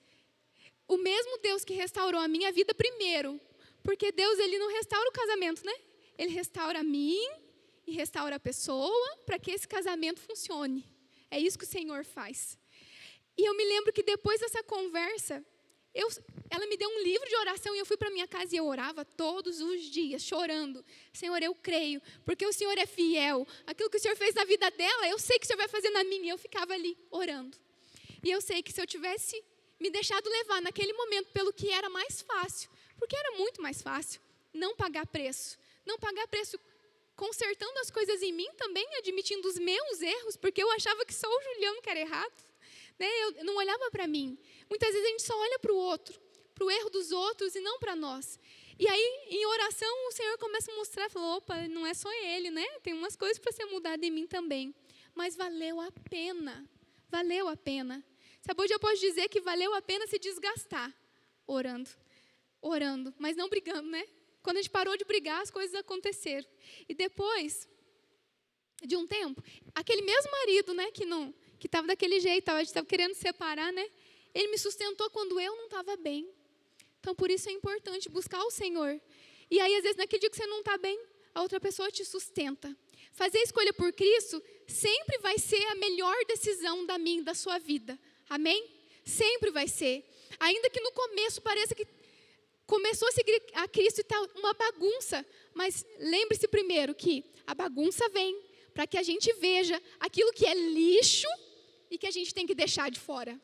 O 0.88 0.98
mesmo 0.98 1.38
Deus 1.38 1.64
que 1.64 1.74
restaurou 1.74 2.20
a 2.20 2.28
minha 2.28 2.52
vida 2.52 2.74
primeiro, 2.74 3.40
porque 3.84 4.12
Deus 4.12 4.40
ele 4.40 4.58
não 4.58 4.70
restaura 4.70 5.08
o 5.08 5.14
casamento, 5.14 5.64
né? 5.64 5.76
Ele 6.18 6.32
restaura 6.32 6.80
a 6.80 6.84
mim 6.84 7.20
e 7.86 7.92
restaura 7.92 8.38
a 8.38 8.40
pessoa 8.40 9.18
para 9.26 9.38
que 9.38 9.52
esse 9.52 9.68
casamento 9.68 10.20
funcione. 10.20 10.84
É 11.30 11.40
isso 11.40 11.60
que 11.60 11.64
o 11.64 11.68
Senhor 11.68 12.04
faz. 12.04 12.58
E 13.38 13.46
eu 13.46 13.56
me 13.56 13.64
lembro 13.64 13.94
que 13.94 14.02
depois 14.02 14.40
dessa 14.40 14.64
conversa, 14.64 15.46
eu, 15.98 16.08
ela 16.52 16.68
me 16.68 16.78
deu 16.78 16.88
um 16.88 17.02
livro 17.02 17.28
de 17.28 17.36
oração 17.38 17.76
e 17.76 17.80
eu 17.80 17.86
fui 17.86 17.98
para 17.98 18.12
minha 18.12 18.28
casa 18.28 18.54
e 18.54 18.58
eu 18.60 18.68
orava 18.68 19.04
todos 19.04 19.60
os 19.60 19.82
dias, 19.82 20.22
chorando. 20.22 20.86
Senhor, 21.12 21.42
eu 21.42 21.56
creio, 21.56 22.00
porque 22.24 22.46
o 22.46 22.54
Senhor 22.54 22.78
é 22.78 22.86
fiel. 22.86 23.48
Aquilo 23.66 23.90
que 23.90 23.98
o 23.98 24.00
Senhor 24.00 24.16
fez 24.16 24.36
na 24.36 24.46
vida 24.46 24.70
dela, 24.70 25.08
eu 25.08 25.18
sei 25.18 25.40
que 25.40 25.46
o 25.46 25.48
Senhor 25.48 25.58
vai 25.58 25.68
fazer 25.68 25.90
na 25.90 26.04
minha. 26.04 26.26
E 26.26 26.30
eu 26.30 26.38
ficava 26.38 26.74
ali 26.74 26.96
orando. 27.10 27.58
E 28.24 28.30
eu 28.30 28.40
sei 28.40 28.62
que 28.62 28.72
se 28.72 28.80
eu 28.80 28.86
tivesse 28.86 29.44
me 29.80 29.90
deixado 29.90 30.30
levar 30.30 30.62
naquele 30.62 30.94
momento 30.94 31.32
pelo 31.32 31.52
que 31.52 31.72
era 31.72 31.90
mais 31.90 32.22
fácil, 32.22 32.70
porque 33.00 33.16
era 33.16 33.32
muito 33.32 33.60
mais 33.60 33.82
fácil, 33.82 34.22
não 34.54 34.76
pagar 34.76 35.08
preço, 35.08 35.58
não 35.84 35.98
pagar 35.98 36.28
preço 36.28 36.60
consertando 37.16 37.80
as 37.80 37.90
coisas 37.90 38.22
em 38.22 38.32
mim 38.32 38.50
também, 38.56 38.88
admitindo 38.98 39.48
os 39.48 39.58
meus 39.58 40.02
erros, 40.02 40.38
porque 40.38 40.62
eu 40.62 40.70
achava 40.72 41.04
que 41.06 41.14
só 41.14 41.28
o 41.28 41.42
Juliano 41.42 41.82
que 41.82 41.90
era 41.90 42.00
errado. 42.00 42.47
Né? 43.00 43.08
Eu 43.24 43.44
não 43.44 43.56
olhava 43.58 43.90
para 43.92 44.08
mim. 44.08 44.38
Muitas 44.70 44.90
vezes 44.92 45.06
a 45.06 45.12
gente 45.12 45.24
só 45.24 45.38
olha 45.40 45.60
para 45.60 45.72
o 45.72 45.76
outro, 45.76 46.20
para 46.54 46.66
o 46.66 46.72
erro 46.72 46.90
dos 46.90 47.12
outros 47.12 47.56
e 47.56 47.60
não 47.60 47.80
para 47.80 47.96
nós. 47.96 48.40
E 48.80 48.88
aí, 48.88 49.28
em 49.30 49.46
oração, 49.46 50.08
o 50.08 50.12
Senhor 50.12 50.38
começa 50.38 50.72
a 50.72 50.76
mostrar, 50.76 51.10
falou, 51.10 51.38
opa, 51.38 51.68
não 51.68 51.86
é 51.86 51.94
só 51.94 52.12
ele, 52.14 52.52
né? 52.52 52.66
Tem 52.84 52.94
umas 52.94 53.16
coisas 53.16 53.40
para 53.40 53.52
ser 53.52 53.66
mudadas 53.66 54.08
em 54.08 54.12
mim 54.12 54.28
também. 54.28 54.74
Mas 55.16 55.36
valeu 55.36 55.82
a 55.82 55.92
pena, 56.10 56.70
valeu 57.10 57.48
a 57.48 57.58
pena. 57.58 58.06
Sabe, 58.42 58.62
hoje 58.62 58.74
eu 58.74 58.80
posso 58.80 59.02
dizer 59.02 59.30
que 59.30 59.42
valeu 59.42 59.74
a 59.74 59.82
pena 59.82 60.06
se 60.06 60.20
desgastar 60.20 60.94
orando, 61.48 61.90
orando, 62.62 63.14
mas 63.18 63.36
não 63.36 63.50
brigando, 63.50 63.90
né? 63.90 64.06
Quando 64.44 64.58
a 64.58 64.62
gente 64.62 64.70
parou 64.70 64.96
de 64.96 65.06
brigar, 65.06 65.42
as 65.42 65.50
coisas 65.50 65.74
aconteceram. 65.74 66.48
E 66.88 66.94
depois 66.94 67.68
de 68.86 68.96
um 68.96 69.08
tempo, 69.08 69.44
aquele 69.74 70.02
mesmo 70.02 70.32
marido, 70.32 70.74
né, 70.74 70.92
que 70.92 71.06
não, 71.06 71.34
que 71.60 71.68
estava 71.68 71.88
daquele 71.88 72.20
jeito, 72.20 72.50
estava 72.52 72.86
querendo 72.86 73.16
separar, 73.16 73.72
né? 73.74 73.90
Ele 74.34 74.50
me 74.50 74.58
sustentou 74.58 75.10
quando 75.10 75.40
eu 75.40 75.56
não 75.56 75.66
estava 75.66 75.96
bem. 75.98 76.28
Então, 77.00 77.16
por 77.16 77.32
isso 77.32 77.50
é 77.50 77.52
importante 77.52 78.10
buscar 78.10 78.44
o 78.44 78.52
Senhor. 78.52 79.00
E 79.50 79.60
aí, 79.60 79.76
às 79.76 79.84
vezes, 79.84 79.98
naquele 79.98 80.20
dia 80.20 80.30
que 80.30 80.36
você 80.36 80.46
não 80.46 80.60
está 80.60 80.78
bem, 80.78 81.00
a 81.34 81.42
outra 81.42 81.60
pessoa 81.60 81.90
te 81.90 82.04
sustenta. 82.04 82.76
Fazer 83.14 83.40
a 83.40 83.44
escolha 83.44 83.74
por 83.74 83.92
Cristo 83.94 84.42
sempre 84.68 85.18
vai 85.20 85.40
ser 85.40 85.64
a 85.68 85.76
melhor 85.76 86.16
decisão 86.28 86.86
da 86.86 86.98
minha, 86.98 87.24
da 87.24 87.34
sua 87.34 87.58
vida. 87.58 87.98
Amém? 88.30 88.70
Sempre 89.06 89.50
vai 89.52 89.68
ser. 89.68 90.04
Ainda 90.40 90.70
que 90.70 90.82
no 90.82 90.92
começo 90.92 91.42
pareça 91.42 91.74
que 91.74 91.88
começou 92.66 93.08
a 93.08 93.12
seguir 93.12 93.42
a 93.54 93.68
Cristo 93.68 94.00
e 94.00 94.02
está 94.02 94.20
uma 94.36 94.54
bagunça. 94.54 95.26
Mas 95.54 95.86
lembre-se 95.98 96.48
primeiro 96.48 96.94
que 96.94 97.24
a 97.48 97.56
bagunça 97.56 98.08
vem 98.10 98.40
para 98.74 98.86
que 98.86 98.98
a 98.98 99.04
gente 99.04 99.32
veja 99.34 99.82
aquilo 100.00 100.34
que 100.34 100.46
é 100.46 100.54
lixo 100.54 101.28
e 101.90 101.98
que 101.98 102.08
a 102.08 102.12
gente 102.12 102.34
tem 102.34 102.46
que 102.46 102.56
deixar 102.56 102.90
de 102.90 103.00
fora. 103.00 103.40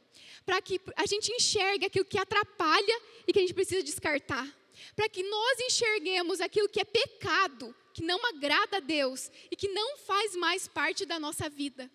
Para 0.46 0.62
que 0.62 0.80
a 0.96 1.06
gente 1.06 1.32
enxergue 1.32 1.86
aquilo 1.86 2.06
que 2.06 2.18
atrapalha 2.18 3.02
e 3.28 3.34
que 3.34 3.40
a 3.40 3.42
gente 3.42 3.54
precisa 3.54 3.82
descartar. 3.84 4.48
Para 4.96 5.08
que 5.08 5.24
nós 5.24 5.60
enxerguemos 5.62 6.42
aquilo 6.42 6.70
que 6.70 6.80
é 6.80 6.84
pecado, 6.84 7.76
que 7.94 8.04
não 8.04 8.20
agrada 8.28 8.78
a 8.78 8.80
Deus 8.80 9.32
e 9.50 9.56
que 9.56 9.70
não 9.70 9.98
faz 9.98 10.36
mais 10.36 10.68
parte 10.68 11.06
da 11.06 11.20
nossa 11.20 11.50
vida. 11.50 11.90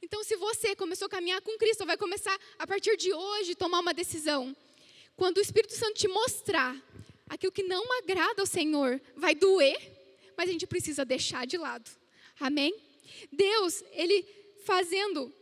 Então, 0.00 0.24
se 0.24 0.34
você 0.34 0.74
começou 0.74 1.06
a 1.06 1.10
caminhar 1.10 1.40
com 1.42 1.56
Cristo, 1.56 1.86
vai 1.86 1.96
começar 1.96 2.36
a 2.58 2.66
partir 2.66 2.96
de 2.96 3.12
hoje 3.12 3.54
tomar 3.54 3.78
uma 3.78 3.94
decisão. 3.94 4.56
Quando 5.14 5.38
o 5.38 5.40
Espírito 5.40 5.74
Santo 5.74 5.94
te 5.94 6.08
mostrar 6.08 6.76
aquilo 7.28 7.52
que 7.52 7.62
não 7.62 7.84
agrada 7.98 8.42
ao 8.42 8.46
Senhor, 8.46 9.00
vai 9.14 9.34
doer, 9.34 9.78
mas 10.36 10.48
a 10.48 10.52
gente 10.52 10.66
precisa 10.66 11.04
deixar 11.04 11.46
de 11.46 11.56
lado. 11.56 11.88
Amém? 12.40 12.74
Deus, 13.30 13.84
Ele 13.92 14.26
fazendo 14.64 15.32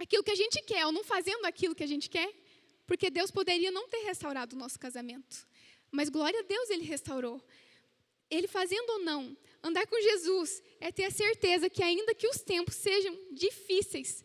aquilo 0.00 0.24
que 0.24 0.30
a 0.30 0.34
gente 0.34 0.62
quer, 0.62 0.86
ou 0.86 0.92
não 0.92 1.04
fazendo 1.04 1.44
aquilo 1.44 1.74
que 1.74 1.84
a 1.84 1.86
gente 1.86 2.08
quer, 2.08 2.32
porque 2.86 3.10
Deus 3.10 3.30
poderia 3.30 3.70
não 3.70 3.86
ter 3.86 3.98
restaurado 3.98 4.56
o 4.56 4.58
nosso 4.58 4.78
casamento. 4.78 5.46
Mas 5.92 6.08
glória 6.08 6.40
a 6.40 6.42
Deus, 6.42 6.70
Ele 6.70 6.84
restaurou. 6.84 7.40
Ele 8.30 8.48
fazendo 8.48 8.88
ou 8.90 9.00
não, 9.00 9.36
andar 9.62 9.86
com 9.86 10.00
Jesus 10.00 10.62
é 10.80 10.90
ter 10.90 11.04
a 11.04 11.10
certeza 11.10 11.68
que, 11.68 11.82
ainda 11.82 12.14
que 12.14 12.26
os 12.26 12.38
tempos 12.38 12.76
sejam 12.76 13.16
difíceis, 13.32 14.24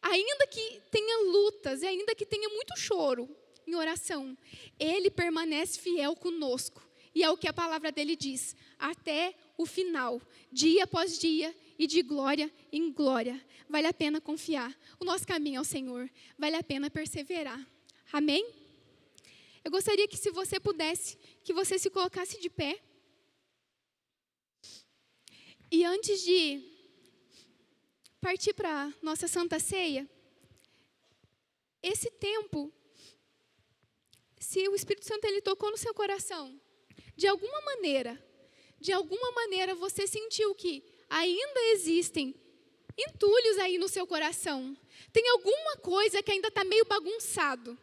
ainda 0.00 0.46
que 0.46 0.80
tenha 0.90 1.18
lutas 1.24 1.82
ainda 1.82 2.14
que 2.14 2.24
tenha 2.24 2.48
muito 2.50 2.78
choro 2.78 3.28
em 3.66 3.74
oração, 3.74 4.38
Ele 4.78 5.10
permanece 5.10 5.80
fiel 5.80 6.14
conosco. 6.14 6.86
E 7.16 7.22
é 7.22 7.30
o 7.30 7.36
que 7.38 7.48
a 7.48 7.52
palavra 7.52 7.90
dele 7.90 8.14
diz, 8.14 8.54
até 8.78 9.34
o 9.56 9.64
final, 9.64 10.20
dia 10.52 10.84
após 10.84 11.18
dia 11.18 11.56
e 11.78 11.86
de 11.86 12.02
glória 12.02 12.52
em 12.70 12.92
glória. 12.92 13.42
Vale 13.70 13.86
a 13.86 13.94
pena 13.94 14.20
confiar. 14.20 14.78
O 15.00 15.04
nosso 15.06 15.26
caminho 15.26 15.56
é 15.56 15.60
o 15.62 15.64
Senhor. 15.64 16.10
Vale 16.38 16.56
a 16.56 16.62
pena 16.62 16.90
perseverar. 16.90 17.58
Amém? 18.12 18.46
Eu 19.64 19.70
gostaria 19.70 20.06
que, 20.06 20.14
se 20.18 20.30
você 20.30 20.60
pudesse, 20.60 21.16
que 21.42 21.54
você 21.54 21.78
se 21.78 21.88
colocasse 21.88 22.38
de 22.38 22.50
pé. 22.50 22.78
E 25.70 25.86
antes 25.86 26.20
de 26.20 26.62
partir 28.20 28.52
para 28.52 28.88
a 28.88 28.92
nossa 29.00 29.26
Santa 29.26 29.58
Ceia, 29.58 30.06
esse 31.82 32.10
tempo, 32.10 32.70
se 34.38 34.68
o 34.68 34.74
Espírito 34.74 35.06
Santo 35.06 35.24
ele 35.24 35.40
tocou 35.40 35.70
no 35.70 35.78
seu 35.78 35.94
coração, 35.94 36.60
de 37.16 37.26
alguma 37.26 37.60
maneira, 37.62 38.22
de 38.80 38.92
alguma 38.92 39.32
maneira 39.32 39.74
você 39.74 40.06
sentiu 40.06 40.54
que 40.54 40.82
ainda 41.08 41.60
existem 41.72 42.34
entulhos 42.96 43.58
aí 43.58 43.78
no 43.78 43.88
seu 43.88 44.06
coração, 44.06 44.76
tem 45.12 45.28
alguma 45.30 45.76
coisa 45.76 46.22
que 46.22 46.32
ainda 46.32 46.48
está 46.48 46.64
meio 46.64 46.84
bagunçado, 46.84 47.78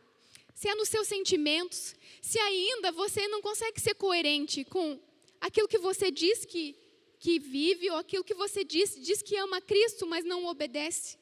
se 0.53 0.69
é 0.69 0.75
nos 0.75 0.89
seus 0.89 1.07
sentimentos, 1.07 1.95
se 2.21 2.39
ainda 2.39 2.91
você 2.91 3.27
não 3.27 3.41
consegue 3.41 3.81
ser 3.81 3.95
coerente 3.95 4.63
com 4.63 4.99
aquilo 5.41 5.67
que 5.67 5.77
você 5.77 6.09
diz 6.09 6.45
que, 6.45 6.75
que 7.19 7.39
vive, 7.39 7.89
ou 7.89 7.97
aquilo 7.97 8.23
que 8.23 8.33
você 8.33 8.63
diz, 8.63 8.95
diz 9.01 9.21
que 9.21 9.35
ama 9.35 9.59
Cristo, 9.59 10.05
mas 10.05 10.23
não 10.23 10.45
obedece. 10.45 11.17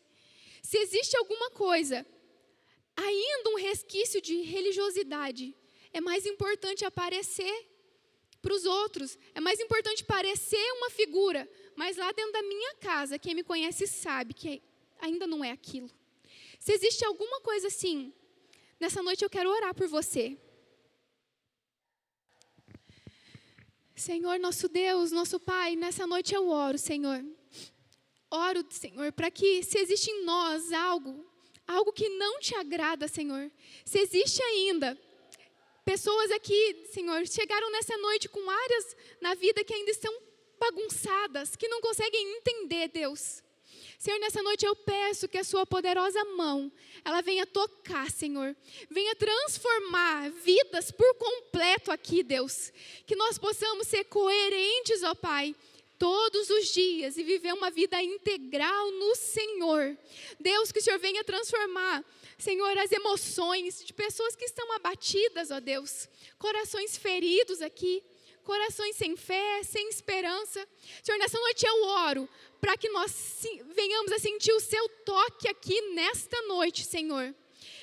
Se 0.62 0.78
existe 0.78 1.18
alguma 1.18 1.50
coisa, 1.52 2.06
ainda 2.96 3.50
um 3.50 3.56
resquício 3.56 4.22
de 4.22 4.42
religiosidade, 4.42 5.56
é 5.92 6.00
mais 6.00 6.26
importante 6.26 6.86
aparecer 6.86 7.71
para 8.42 8.54
os 8.54 8.66
outros. 8.66 9.18
É 9.36 9.40
mais 9.40 9.60
importante 9.60 10.04
parecer 10.04 10.72
uma 10.74 10.90
figura, 10.90 11.50
mas 11.76 11.98
lá 11.98 12.12
dentro 12.12 12.34
da 12.34 12.42
minha 12.42 12.76
casa, 12.76 13.20
quem 13.20 13.36
me 13.36 13.44
conhece 13.44 13.88
sabe 13.88 14.34
que 14.34 14.62
ainda 15.00 15.28
não 15.28 15.44
é 15.44 15.52
aquilo. 15.52 15.90
Se 16.60 16.74
existe 16.74 17.06
alguma 17.06 17.42
coisa 17.42 17.68
assim, 17.68 18.14
nessa 18.80 19.02
noite 19.02 19.24
eu 19.24 19.30
quero 19.30 19.50
orar 19.50 19.74
por 19.74 19.88
você. 19.88 20.38
Senhor, 23.96 24.40
nosso 24.40 24.68
Deus, 24.68 25.12
nosso 25.12 25.40
Pai, 25.40 25.76
nessa 25.76 26.08
noite 26.08 26.34
eu 26.34 26.50
oro, 26.50 26.78
Senhor. 26.78 27.24
Oro, 28.32 28.66
Senhor, 28.70 29.12
para 29.12 29.30
que 29.30 29.62
se 29.62 29.78
existe 29.78 30.10
em 30.10 30.24
nós 30.24 30.72
algo, 30.72 31.24
algo 31.68 31.94
que 31.94 32.10
não 32.10 32.40
te 32.40 32.56
agrada, 32.56 33.08
Senhor, 33.08 33.52
se 33.86 34.00
existe 34.00 34.42
ainda 34.42 34.98
Pessoas 35.84 36.32
aqui, 36.32 36.88
Senhor, 36.94 37.26
chegaram 37.28 37.72
nessa 37.72 37.98
noite 37.98 38.30
com 38.30 38.50
áreas 38.50 38.96
na 39.20 39.34
vida 39.34 39.64
que 39.64 39.74
ainda 39.74 39.92
estão 39.92 40.14
bagunçadas, 40.60 41.56
que 41.56 41.68
não 41.68 41.82
conseguem 41.82 42.38
entender, 42.38 42.88
Deus. 42.90 43.42
Senhor, 43.98 44.20
nessa 44.20 44.42
noite 44.42 44.66
eu 44.66 44.76
peço 44.76 45.28
que 45.28 45.38
a 45.38 45.44
sua 45.44 45.66
poderosa 45.66 46.24
mão, 46.36 46.72
ela 47.06 47.22
venha 47.22 47.46
tocar, 47.46 48.10
Senhor. 48.10 48.56
Venha 48.90 49.16
transformar 49.16 50.32
vidas 50.32 50.92
por 50.92 51.16
completo 51.16 51.92
aqui, 51.92 52.24
Deus. 52.24 52.72
Que 53.06 53.16
nós 53.16 53.38
possamos 53.38 53.88
ser 53.88 54.06
coerentes, 54.06 55.04
ó 55.04 55.14
Pai, 55.14 55.56
todos 56.00 56.50
os 56.50 56.74
dias 56.74 57.16
e 57.16 57.24
viver 57.24 57.54
uma 57.54 57.70
vida 57.70 58.02
integral 58.02 58.92
no 58.92 59.16
Senhor. 59.16 59.96
Deus, 60.40 60.72
que 60.72 60.80
o 60.80 60.82
Senhor 60.82 60.98
venha 60.98 61.24
transformar 61.24 62.04
Senhor, 62.42 62.76
as 62.80 62.92
emoções 62.92 63.84
de 63.86 63.94
pessoas 63.94 64.36
que 64.36 64.46
estão 64.46 64.72
abatidas, 64.74 65.52
ó 65.52 65.60
Deus, 65.60 66.10
corações 66.40 66.98
feridos 66.98 67.62
aqui, 67.62 68.04
corações 68.44 68.96
sem 68.96 69.16
fé, 69.16 69.62
sem 69.64 69.88
esperança. 69.90 70.68
Senhor, 71.04 71.20
nessa 71.20 71.40
noite 71.40 71.68
eu 71.68 71.84
oro 71.84 72.28
para 72.60 72.76
que 72.76 72.90
nós 72.90 73.46
venhamos 73.76 74.12
a 74.12 74.18
sentir 74.18 74.52
o 74.54 74.60
seu 74.60 74.90
toque 75.06 75.48
aqui 75.48 75.80
nesta 75.94 76.42
noite, 76.44 76.84
Senhor. 76.84 77.34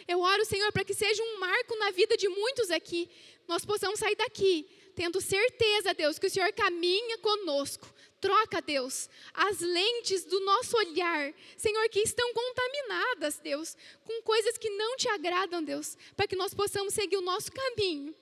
Eu 0.09 0.21
oro, 0.21 0.45
Senhor, 0.45 0.73
para 0.73 0.85
que 0.85 0.95
seja 0.95 1.23
um 1.23 1.39
marco 1.39 1.77
na 1.77 1.93
vida 1.93 2.17
de 2.17 2.29
muitos 2.29 2.71
aqui. 2.73 3.09
Nós 3.47 3.65
possamos 3.65 4.01
sair 4.01 4.17
daqui 4.17 4.69
tendo 4.97 5.21
certeza, 5.21 5.95
Deus, 5.95 6.19
que 6.19 6.27
o 6.27 6.31
Senhor 6.31 6.53
caminha 6.53 7.17
conosco. 7.19 7.87
Troca, 8.21 8.61
Deus, 8.61 9.09
as 9.33 9.61
lentes 9.61 10.25
do 10.25 10.41
nosso 10.41 10.77
olhar, 10.77 11.33
Senhor, 11.57 11.89
que 11.89 12.01
estão 12.01 12.33
contaminadas, 12.35 13.39
Deus, 13.39 13.77
com 14.05 14.23
coisas 14.23 14.59
que 14.59 14.71
não 14.71 14.97
te 14.97 15.09
agradam, 15.09 15.63
Deus, 15.63 15.97
para 16.17 16.27
que 16.27 16.35
nós 16.35 16.53
possamos 16.53 16.95
seguir 16.95 17.17
o 17.17 17.23
nosso 17.23 17.53
caminho 17.53 18.15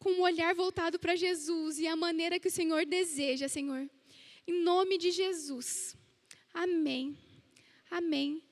com 0.00 0.12
o 0.12 0.22
olhar 0.22 0.54
voltado 0.54 0.98
para 0.98 1.14
Jesus 1.14 1.78
e 1.78 1.86
a 1.86 1.94
maneira 1.94 2.40
que 2.40 2.48
o 2.48 2.50
Senhor 2.50 2.86
deseja, 2.86 3.48
Senhor. 3.48 3.88
Em 4.46 4.62
nome 4.62 4.96
de 4.96 5.10
Jesus. 5.10 5.94
Amém. 6.52 7.16
Amém. 7.90 8.42